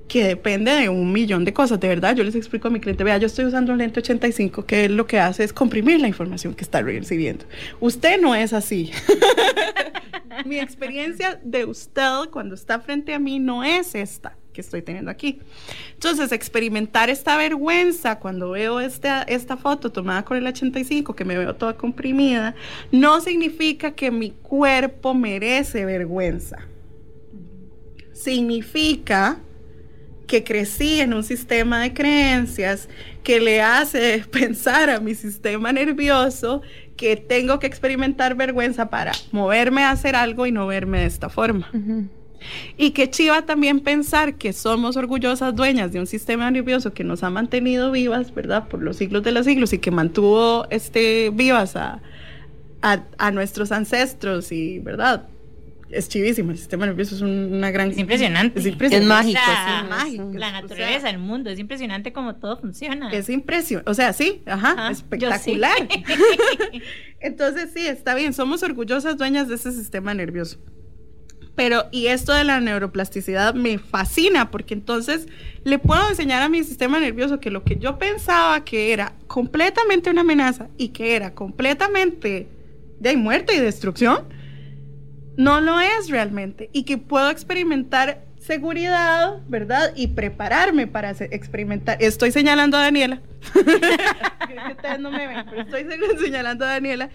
que 0.10 0.26
depende 0.26 0.72
de 0.72 0.90
un 0.90 1.14
millón 1.14 1.46
de 1.46 1.54
cosas. 1.54 1.80
De 1.80 1.88
verdad, 1.88 2.16
yo 2.16 2.24
les 2.26 2.36
explico 2.36 2.68
a 2.68 2.72
mi 2.72 2.82
cliente, 2.82 3.06
vea, 3.06 3.18
yo 3.18 3.28
estoy 3.28 3.46
usando 3.46 3.72
un 3.72 3.78
lente 3.78 4.02
85 4.02 4.66
que 4.66 4.90
lo 4.90 5.06
que 5.08 5.20
hace 5.20 5.46
es 5.46 5.54
comprimir 5.54 6.02
la 6.02 6.08
información 6.08 6.54
que 6.56 6.64
está 6.64 6.82
recibiendo. 6.82 7.46
Usted 7.80 8.20
no 8.20 8.36
es 8.36 8.52
así. 8.52 8.92
mi 10.46 10.60
experiencia 10.60 11.40
de 11.44 11.64
usted 11.64 12.30
cuando 12.32 12.56
está 12.56 12.80
frente 12.80 13.14
a 13.14 13.20
mí 13.20 13.40
no 13.40 13.64
es 13.64 13.94
esta 13.96 14.36
que 14.52 14.62
estoy 14.62 14.82
teniendo 14.82 15.12
aquí. 15.12 15.40
Entonces, 15.94 16.32
experimentar 16.32 17.12
esta 17.12 17.38
vergüenza 17.38 18.18
cuando 18.18 18.52
veo 18.52 18.80
esta, 18.80 19.22
esta 19.22 19.58
foto 19.58 19.92
tomada 19.92 20.26
con 20.26 20.38
el 20.38 20.48
85, 20.48 21.16
que 21.16 21.24
me 21.24 21.38
veo 21.38 21.56
toda 21.56 21.78
comprimida, 21.78 22.56
no 22.92 23.22
significa 23.22 23.92
que 23.92 24.10
mi 24.10 24.32
cuerpo 24.32 25.14
merece 25.14 25.86
vergüenza. 25.86 26.58
Significa 28.12 29.40
que 30.30 30.44
crecí 30.44 31.02
en 31.02 31.14
un 31.14 31.24
sistema 31.24 31.82
de 31.82 31.92
creencias 31.92 32.88
que 33.24 33.42
le 33.42 33.62
hace 33.62 34.24
pensar 34.32 34.90
a 34.90 35.00
mi 35.00 35.16
sistema 35.16 35.74
nervioso 35.74 36.62
que 36.96 37.16
tengo 37.18 37.60
que 37.60 37.66
experimentar 37.68 38.36
vergüenza 38.36 38.90
para 38.90 39.12
moverme 39.32 39.84
a 39.84 39.92
hacer 39.92 40.16
algo 40.16 40.46
y 40.46 40.52
no 40.52 40.68
verme 40.68 41.00
de 41.00 41.06
esta 41.08 41.30
forma. 41.30 41.70
Y 42.78 42.92
que 42.92 43.10
chiva 43.10 43.42
también 43.42 43.80
pensar 43.80 44.36
que 44.36 44.54
somos 44.54 44.96
orgullosas 44.98 45.56
dueñas 45.56 45.92
de 45.92 46.00
un 46.00 46.08
sistema 46.08 46.50
nervioso 46.52 46.94
que 46.94 47.04
nos 47.04 47.24
ha 47.24 47.30
mantenido 47.30 47.92
vivas, 47.92 48.34
¿verdad? 48.34 48.68
Por 48.68 48.84
los 48.84 48.98
siglos 48.98 49.24
de 49.24 49.32
los 49.32 49.46
siglos 49.46 49.74
y 49.74 49.80
que 49.80 49.92
mantuvo 49.92 50.68
este, 50.70 51.32
vivas 51.32 51.76
a, 51.76 52.02
a 52.82 53.32
nuestros 53.32 53.72
ancestros 53.72 54.52
y, 54.52 54.80
¿verdad? 54.80 55.28
Es 55.92 56.10
chivísimo. 56.10 56.52
El 56.52 56.58
sistema 56.58 56.86
nervioso 56.86 57.16
es 57.16 57.22
una 57.22 57.72
gran. 57.72 57.92
Es 57.92 57.98
impresionante. 57.98 58.60
Es, 58.60 58.66
impresionante. 58.66 59.04
es 59.04 59.10
mágico. 59.10 59.40
es 59.84 59.90
mágico. 59.90 60.32
La 60.34 60.52
naturaleza, 60.52 61.10
el 61.10 61.18
mundo. 61.18 61.50
Es 61.50 61.60
impresionante 61.60 62.14
cómo 62.14 62.36
todo 62.36 62.58
funciona. 62.58 63.12
Es 63.12 63.30
impresionante. 63.30 63.90
O 63.90 63.94
sea, 63.94 64.14
sí, 64.14 64.42
ajá, 64.46 64.92
espectacular. 64.92 65.88
Entonces, 67.20 67.72
sí, 67.74 67.86
está 67.88 68.16
bien. 68.16 68.34
Somos 68.34 68.64
orgullosas 68.64 69.18
dueñas 69.18 69.48
de 69.48 69.56
ese 69.56 69.72
sistema 69.72 70.14
nervioso. 70.14 70.60
Pero, 71.56 71.88
y 71.92 72.08
esto 72.08 72.34
de 72.34 72.46
la 72.46 72.62
neuroplasticidad 72.62 73.54
me 73.54 73.80
fascina 73.80 74.50
porque 74.50 74.74
entonces 74.74 75.28
le 75.66 75.78
puedo 75.78 76.08
enseñar 76.08 76.42
a 76.42 76.48
mi 76.48 76.64
sistema 76.64 77.02
nervioso 77.02 77.42
que 77.42 77.52
lo 77.52 77.66
que 77.66 77.76
yo 77.76 78.00
pensaba 78.00 78.64
que 78.64 78.94
era 78.94 79.14
completamente 79.28 80.10
una 80.10 80.22
amenaza 80.22 80.70
y 80.78 80.90
que 80.90 81.18
era 81.18 81.34
completamente 81.34 82.48
de 83.02 83.18
muerte 83.18 83.56
y 83.56 83.60
destrucción, 83.60 84.24
no 85.40 85.62
lo 85.62 85.80
es 85.80 86.10
realmente 86.10 86.70
y 86.74 86.84
que 86.84 86.98
puedo 86.98 87.30
experimentar 87.30 88.26
seguridad, 88.42 89.38
¿verdad? 89.48 89.94
Y 89.96 90.08
prepararme 90.08 90.86
para 90.86 91.12
experimentar. 91.12 91.98
Estoy 92.02 92.34
señalando 92.34 92.76
a 92.76 92.82
Daniela. 92.82 93.22
estoy 95.56 95.86
señalando 96.20 96.66
a 96.66 96.72
Daniela 96.72 97.10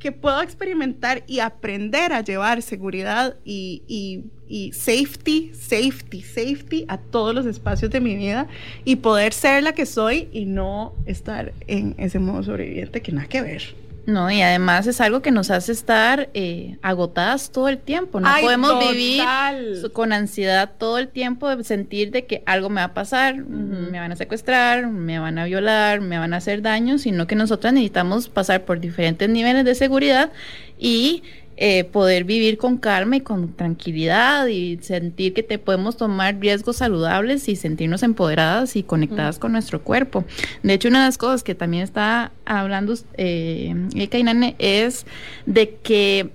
que 0.00 0.10
puedo 0.10 0.42
experimentar 0.42 1.22
y 1.28 1.38
aprender 1.38 2.12
a 2.12 2.22
llevar 2.22 2.60
seguridad 2.60 3.36
y, 3.44 4.24
y, 4.48 4.72
safety, 4.72 5.52
safety, 5.54 6.22
safety 6.22 6.86
a 6.88 6.98
todos 6.98 7.36
los 7.36 7.46
espacios 7.46 7.92
de 7.92 8.00
mi 8.00 8.16
vida 8.16 8.48
y 8.84 8.96
poder 8.96 9.32
ser 9.32 9.62
la 9.62 9.74
que 9.74 9.86
soy 9.86 10.28
y 10.32 10.44
no 10.44 10.92
estar 11.06 11.52
en 11.68 11.94
ese 11.98 12.18
modo 12.18 12.42
sobreviviente 12.42 13.00
que 13.00 13.12
nada 13.12 13.28
que 13.28 13.42
ver. 13.42 13.89
No, 14.10 14.30
y 14.30 14.42
además 14.42 14.86
es 14.86 15.00
algo 15.00 15.22
que 15.22 15.30
nos 15.30 15.50
hace 15.50 15.72
estar 15.72 16.28
eh, 16.34 16.76
agotadas 16.82 17.50
todo 17.50 17.68
el 17.68 17.78
tiempo. 17.78 18.20
No 18.20 18.28
podemos 18.40 18.90
vivir 18.90 19.22
con 19.92 20.12
ansiedad 20.12 20.72
todo 20.78 20.98
el 20.98 21.08
tiempo 21.08 21.54
de 21.54 21.62
sentir 21.64 22.10
de 22.10 22.26
que 22.26 22.42
algo 22.46 22.68
me 22.68 22.80
va 22.80 22.86
a 22.86 22.94
pasar, 22.94 23.36
me 23.36 23.98
van 23.98 24.12
a 24.12 24.16
secuestrar, 24.16 24.88
me 24.88 25.18
van 25.18 25.38
a 25.38 25.44
violar, 25.44 26.00
me 26.00 26.18
van 26.18 26.34
a 26.34 26.38
hacer 26.38 26.60
daño, 26.62 26.98
sino 26.98 27.26
que 27.26 27.36
nosotras 27.36 27.72
necesitamos 27.72 28.28
pasar 28.28 28.64
por 28.64 28.80
diferentes 28.80 29.28
niveles 29.28 29.64
de 29.64 29.74
seguridad 29.74 30.30
y 30.78 31.22
eh, 31.62 31.84
poder 31.84 32.24
vivir 32.24 32.56
con 32.56 32.78
calma 32.78 33.16
y 33.16 33.20
con 33.20 33.52
tranquilidad 33.52 34.46
y 34.46 34.78
sentir 34.78 35.34
que 35.34 35.42
te 35.42 35.58
podemos 35.58 35.98
tomar 35.98 36.40
riesgos 36.40 36.76
saludables 36.76 37.50
y 37.50 37.56
sentirnos 37.56 38.02
empoderadas 38.02 38.76
y 38.76 38.82
conectadas 38.82 39.38
con 39.38 39.52
nuestro 39.52 39.82
cuerpo. 39.82 40.24
De 40.62 40.72
hecho, 40.72 40.88
una 40.88 41.00
de 41.00 41.08
las 41.08 41.18
cosas 41.18 41.42
que 41.42 41.54
también 41.54 41.82
está 41.82 42.32
hablando 42.46 42.94
eh, 43.18 43.74
es 44.58 45.06
de 45.44 45.74
que 45.82 46.30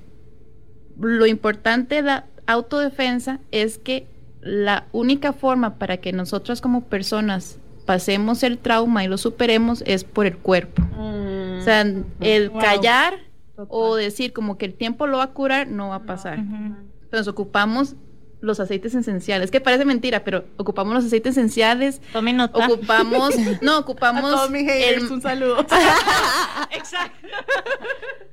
lo 0.99 1.25
importante 1.25 1.95
de 1.95 2.01
la 2.03 2.25
autodefensa 2.45 3.39
es 3.49 3.79
que 3.79 4.05
la 4.41 4.85
única 4.91 5.33
forma 5.33 5.79
para 5.79 5.97
que 5.97 6.13
nosotras 6.13 6.61
como 6.61 6.81
personas 6.81 7.57
pasemos 7.87 8.43
el 8.43 8.59
trauma 8.59 9.03
y 9.03 9.07
lo 9.07 9.17
superemos 9.17 9.83
es 9.87 10.03
por 10.03 10.27
el 10.27 10.37
cuerpo. 10.37 10.83
O 10.95 11.61
sea, 11.63 11.83
el 12.19 12.51
callar 12.51 13.25
o 13.57 13.95
decir 13.95 14.33
como 14.33 14.57
que 14.57 14.65
el 14.65 14.73
tiempo 14.73 15.07
lo 15.07 15.17
va 15.17 15.25
a 15.25 15.33
curar, 15.33 15.67
no 15.67 15.89
va 15.89 15.95
a 15.95 16.03
pasar. 16.03 16.39
Entonces 16.39 17.27
ocupamos 17.27 17.95
los 18.41 18.59
aceites 18.59 18.93
esenciales, 18.93 19.49
que 19.49 19.59
parece 19.59 19.85
mentira, 19.85 20.23
pero 20.23 20.45
ocupamos 20.57 20.93
los 20.93 21.05
aceites 21.05 21.31
esenciales. 21.31 22.01
Tomen 22.13 22.37
nota. 22.37 22.67
Ocupamos, 22.67 23.33
no, 23.61 23.79
ocupamos. 23.79 24.33
A 24.33 24.35
todos 24.35 24.51
mis 24.51 24.63
haters, 24.63 25.09
un 25.09 25.21
saludo. 25.21 25.59
Exacto. 26.71 27.27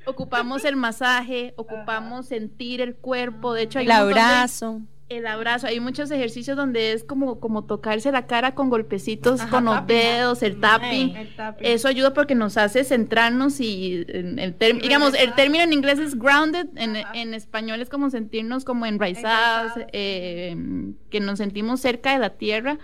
ocupamos 0.07 0.65
el 0.65 0.77
masaje, 0.77 1.55
ocupamos 1.57 2.27
sentir 2.27 2.81
el 2.81 2.95
cuerpo. 2.95 3.55
De 3.55 3.63
hecho, 3.63 3.79
hay 3.79 3.87
el 3.87 3.93
abrazo 3.93 4.83
el 5.13 5.27
abrazo. 5.27 5.67
Hay 5.67 5.81
muchos 5.81 6.11
ejercicios 6.11 6.57
donde 6.57 6.93
es 6.93 7.05
como, 7.05 7.41
como 7.41 7.65
tocarse 7.65 8.13
la 8.13 8.27
cara 8.27 8.55
con 8.55 8.71
golpecitos 8.71 9.43
con 9.43 9.65
los 9.65 9.87
dedos, 9.87 10.43
el 10.43 10.61
tapping. 10.61 11.15
Eso 11.61 11.89
ayuda 11.89 12.15
porque 12.15 12.35
nos 12.35 12.57
hace 12.57 12.85
centrarnos 12.85 13.61
y 13.61 14.05
el 14.09 14.57
digamos, 14.81 15.15
el 15.15 15.35
término 15.35 15.65
en 15.65 15.73
inglés 15.73 15.99
es 15.99 16.19
grounded, 16.19 16.67
en, 16.77 17.35
español 17.35 17.81
es 17.81 17.89
como 17.89 18.11
sentirnos 18.11 18.65
como 18.65 18.87
enraizadas, 18.87 19.73
eh, 19.93 20.57
que 21.11 21.21
nos 21.21 21.39
sentimos 21.39 21.81
cerca 21.81 22.13
de 22.13 22.19
la 22.19 22.31
tierra 22.31 22.79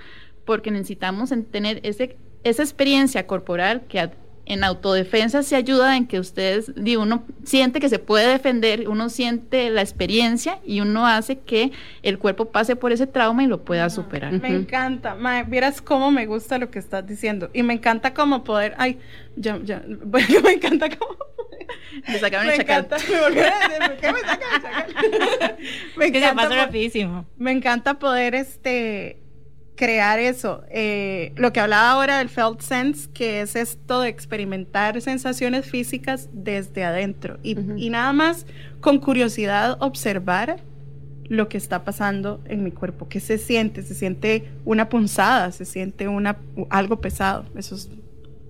porque 0.45 0.71
necesitamos 0.71 1.33
tener 1.51 1.81
ese, 1.83 2.17
esa 2.43 2.63
experiencia 2.63 3.27
corporal 3.27 3.83
que 3.87 4.11
en 4.49 4.65
autodefensa 4.65 5.43
se 5.43 5.55
ayuda 5.55 5.97
en 5.97 6.07
que 6.07 6.19
ustedes, 6.19 6.73
uno 6.99 7.23
siente 7.45 7.81
que 7.81 7.89
se 7.89 7.99
puede 7.99 8.29
defender, 8.29 8.89
uno 8.89 9.11
siente 9.11 9.71
la 9.71 9.83
experiencia 9.83 10.59
y 10.65 10.81
uno 10.81 11.07
hace 11.07 11.39
que 11.39 11.71
el 12.03 12.19
cuerpo 12.19 12.47
pase 12.47 12.75
por 12.75 12.91
ese 12.91 13.07
trauma 13.07 13.45
y 13.45 13.47
lo 13.47 13.63
pueda 13.63 13.91
superar. 13.91 14.33
Me 14.33 14.49
encanta, 14.49 15.15
Mae, 15.15 15.45
vieras 15.45 15.83
cómo 15.83 16.11
me 16.11 16.27
gusta 16.27 16.59
lo 16.59 16.71
que 16.71 16.79
estás 16.79 17.07
diciendo 17.07 17.51
y 17.53 17.63
me 17.63 17.75
encanta 17.75 18.15
como 18.15 18.43
poder, 18.43 18.75
ay, 18.79 18.99
ya, 19.37 19.61
ya, 19.63 19.83
me 20.43 20.53
encanta 20.53 20.89
como 20.97 21.17
me 22.07 22.19
sacaron 22.21 22.51
el 22.51 22.57
chacal. 22.57 22.85
Encanta, 22.85 22.97
me 23.11 23.21
volvieron 23.21 23.53
a 23.53 23.69
decir, 23.69 23.87
¿por 23.87 23.97
qué 23.97 24.13
me 24.13 24.21
sacan 24.21 24.51
el 24.55 24.63
chacal? 24.63 25.57
me 25.97 26.07
encanta, 26.07 26.29
se 26.29 26.35
pasa 26.35 26.57
rapidísimo. 26.57 27.27
Me 27.37 27.53
encanta 27.53 27.99
poder, 27.99 28.35
este, 28.35 29.19
crear 29.79 30.19
eso. 30.19 30.63
Eh, 30.71 31.33
lo 31.37 31.53
que 31.53 31.61
hablaba 31.61 31.93
ahora 31.93 32.19
del 32.19 32.29
felt 32.29 32.61
sense, 32.61 33.09
que 33.15 33.41
es 33.41 33.55
esto 33.55 34.01
de 34.01 34.09
experimentar 34.09 35.01
sensaciones 35.01 35.67
físicas 35.67 36.29
desde 36.33 36.85
adentro. 36.85 37.39
Y, 37.43 37.55
nada 37.89 38.13
más 38.13 38.45
con 38.81 38.99
curiosidad 38.99 39.79
observar 39.81 40.61
lo 41.29 41.49
que 41.49 41.59
está 41.59 41.85
pasando 41.85 42.43
en 42.47 42.65
mi 42.65 42.73
cuerpo, 42.73 43.09
qué 43.09 43.21
se 43.21 43.39
siente, 43.39 43.83
se 43.83 43.95
siente 43.95 44.51
una 44.65 44.89
punzada, 44.89 45.53
se 45.53 45.65
siente 45.65 46.09
una, 46.09 46.39
algo 46.71 47.01
pesado, 47.01 47.47
eso 47.57 47.77
es 47.77 47.89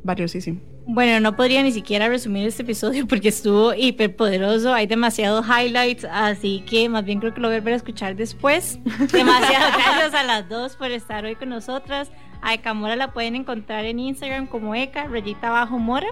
valiosísimo. 0.02 0.60
Bueno, 0.90 1.20
no 1.20 1.36
podría 1.36 1.62
ni 1.62 1.70
siquiera 1.70 2.08
resumir 2.08 2.46
este 2.46 2.62
episodio 2.62 3.06
porque 3.08 3.28
estuvo 3.28 3.74
hiper 3.74 4.16
poderoso. 4.16 4.72
Hay 4.72 4.86
demasiados 4.86 5.44
highlights, 5.46 6.06
así 6.10 6.64
que 6.66 6.88
más 6.88 7.04
bien 7.04 7.20
creo 7.20 7.34
que 7.34 7.42
lo 7.42 7.48
voy 7.48 7.58
a 7.58 7.60
volver 7.60 7.74
a 7.74 7.76
escuchar 7.76 8.16
después. 8.16 8.78
Demasiadas 9.12 9.76
gracias 9.76 10.14
a 10.14 10.22
las 10.22 10.48
dos 10.48 10.76
por 10.76 10.90
estar 10.90 11.26
hoy 11.26 11.36
con 11.36 11.50
nosotras. 11.50 12.10
A 12.42 12.54
Eka 12.54 12.74
Mora 12.74 12.96
la 12.96 13.12
pueden 13.12 13.34
encontrar 13.34 13.84
en 13.84 13.98
Instagram 13.98 14.46
como 14.46 14.74
Eka, 14.74 15.04
rayita 15.08 15.48
abajo 15.48 15.78
Mora. 15.78 16.08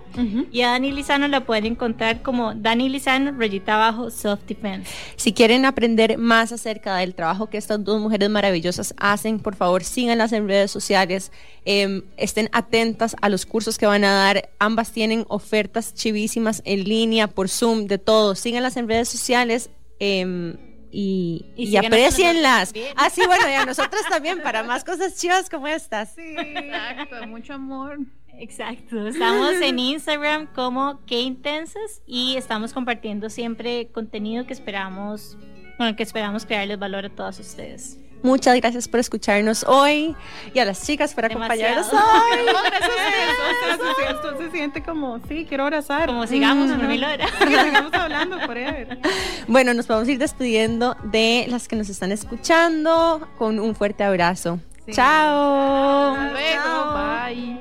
Y 0.51 0.62
a 0.62 0.70
Dani 0.70 0.93
Lizano 0.93 1.29
la 1.29 1.45
pueden 1.45 1.66
encontrar 1.66 2.22
como 2.22 2.55
Dani 2.55 2.89
Lizano, 2.89 3.33
rayita 3.33 3.74
abajo 3.74 4.11
Self 4.11 4.41
Defense. 4.47 4.91
Si 5.16 5.33
quieren 5.33 5.64
aprender 5.64 6.18
más 6.18 6.53
acerca 6.53 6.97
del 6.97 7.14
trabajo 7.14 7.49
que 7.49 7.59
estas 7.59 7.83
dos 7.85 8.01
mujeres 8.01 8.29
maravillosas 8.31 8.95
hacen, 8.99 9.39
por 9.39 9.55
favor 9.55 9.85
síganlas 9.85 10.33
en 10.33 10.49
redes 10.49 10.70
sociales. 10.70 11.33
Em, 11.64 12.03
estén 12.16 12.49
atentas 12.53 13.16
a 13.20 13.29
los 13.29 13.47
cursos 13.47 13.79
que 13.79 13.87
van 13.87 14.05
a 14.05 14.12
dar. 14.12 14.51
Ambas 14.59 14.93
tienen 14.93 15.24
ofertas 15.29 15.95
chivísimas 15.95 16.62
en 16.64 16.85
línea, 16.85 17.29
por 17.29 17.49
Zoom, 17.49 17.87
de 17.87 17.99
todo. 17.99 18.35
Síganlas 18.35 18.77
en 18.77 18.89
redes 18.89 19.09
sociales. 19.09 19.70
Em, 19.99 20.55
y, 20.91 21.47
y, 21.57 21.76
aprecienlas. 21.76 22.72
Ah, 22.97 23.11
sí, 23.11 23.22
bueno, 23.26 23.49
y 23.49 23.53
a 23.53 23.66
nosotros 23.66 24.03
también, 24.09 24.43
para 24.43 24.62
más 24.62 24.84
cosas 24.84 25.16
chivas 25.16 25.51
como 25.51 25.66
estas. 25.68 26.14
Sí, 26.14 26.34
exacto, 26.37 27.26
mucho 27.26 27.55
amor. 27.55 27.99
Exacto, 28.39 29.07
estamos 29.07 29.55
en 29.62 29.78
Instagram 29.78 30.47
como 30.53 31.05
Que 31.07 31.20
Intensas 31.20 32.03
y 32.07 32.37
estamos 32.37 32.74
compartiendo 32.74 33.30
siempre 33.30 33.89
contenido 33.93 34.47
que 34.47 34.53
esperamos, 34.53 35.39
bueno, 35.78 35.97
que 35.97 36.03
esperamos 36.03 36.45
crearles 36.45 36.78
valor 36.78 37.07
a 37.07 37.09
todas 37.09 37.41
ustedes. 37.41 37.99
Muchas 38.27 38.57
gracias 38.57 38.89
por 38.89 38.99
escucharnos 38.99 39.62
hoy 39.68 40.16
y 40.53 40.59
a 40.59 40.64
las 40.64 40.85
chicas 40.85 41.14
por 41.14 41.24
acompañarnos 41.27 41.87
hoy. 41.93 42.01
No, 42.45 42.61
gracias 42.61 42.91
a 42.91 44.11
esto 44.11 44.37
se 44.39 44.51
siente 44.51 44.83
como, 44.83 45.20
sí, 45.29 45.47
quiero 45.49 45.62
abrazar. 45.62 46.07
Como 46.09 46.27
sigamos 46.27 46.68
Mm, 46.70 46.74
por 46.81 46.89
mil 46.89 47.05
horas. 47.05 47.31
Sí, 47.39 47.47
sigamos 47.47 47.95
hablando 47.95 48.41
forever. 48.41 48.99
Bueno, 49.47 49.74
nos 49.74 49.87
vamos 49.87 50.09
a 50.09 50.11
ir 50.11 50.18
despidiendo 50.18 50.97
de 51.05 51.47
las 51.49 51.68
que 51.68 51.77
nos 51.77 51.89
están 51.89 52.11
escuchando 52.11 53.29
con 53.39 53.61
un 53.61 53.77
fuerte 53.77 54.03
abrazo. 54.03 54.59
Sí. 54.87 54.93
Chao. 54.93 56.16
Hasta 56.16 56.33
luego, 56.33 56.95
bye. 56.95 57.61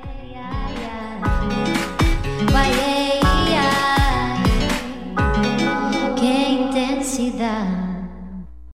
Ay, 2.54 3.20
ay. 3.54 4.42
Qué 6.18 6.48
intensidad. 6.50 7.95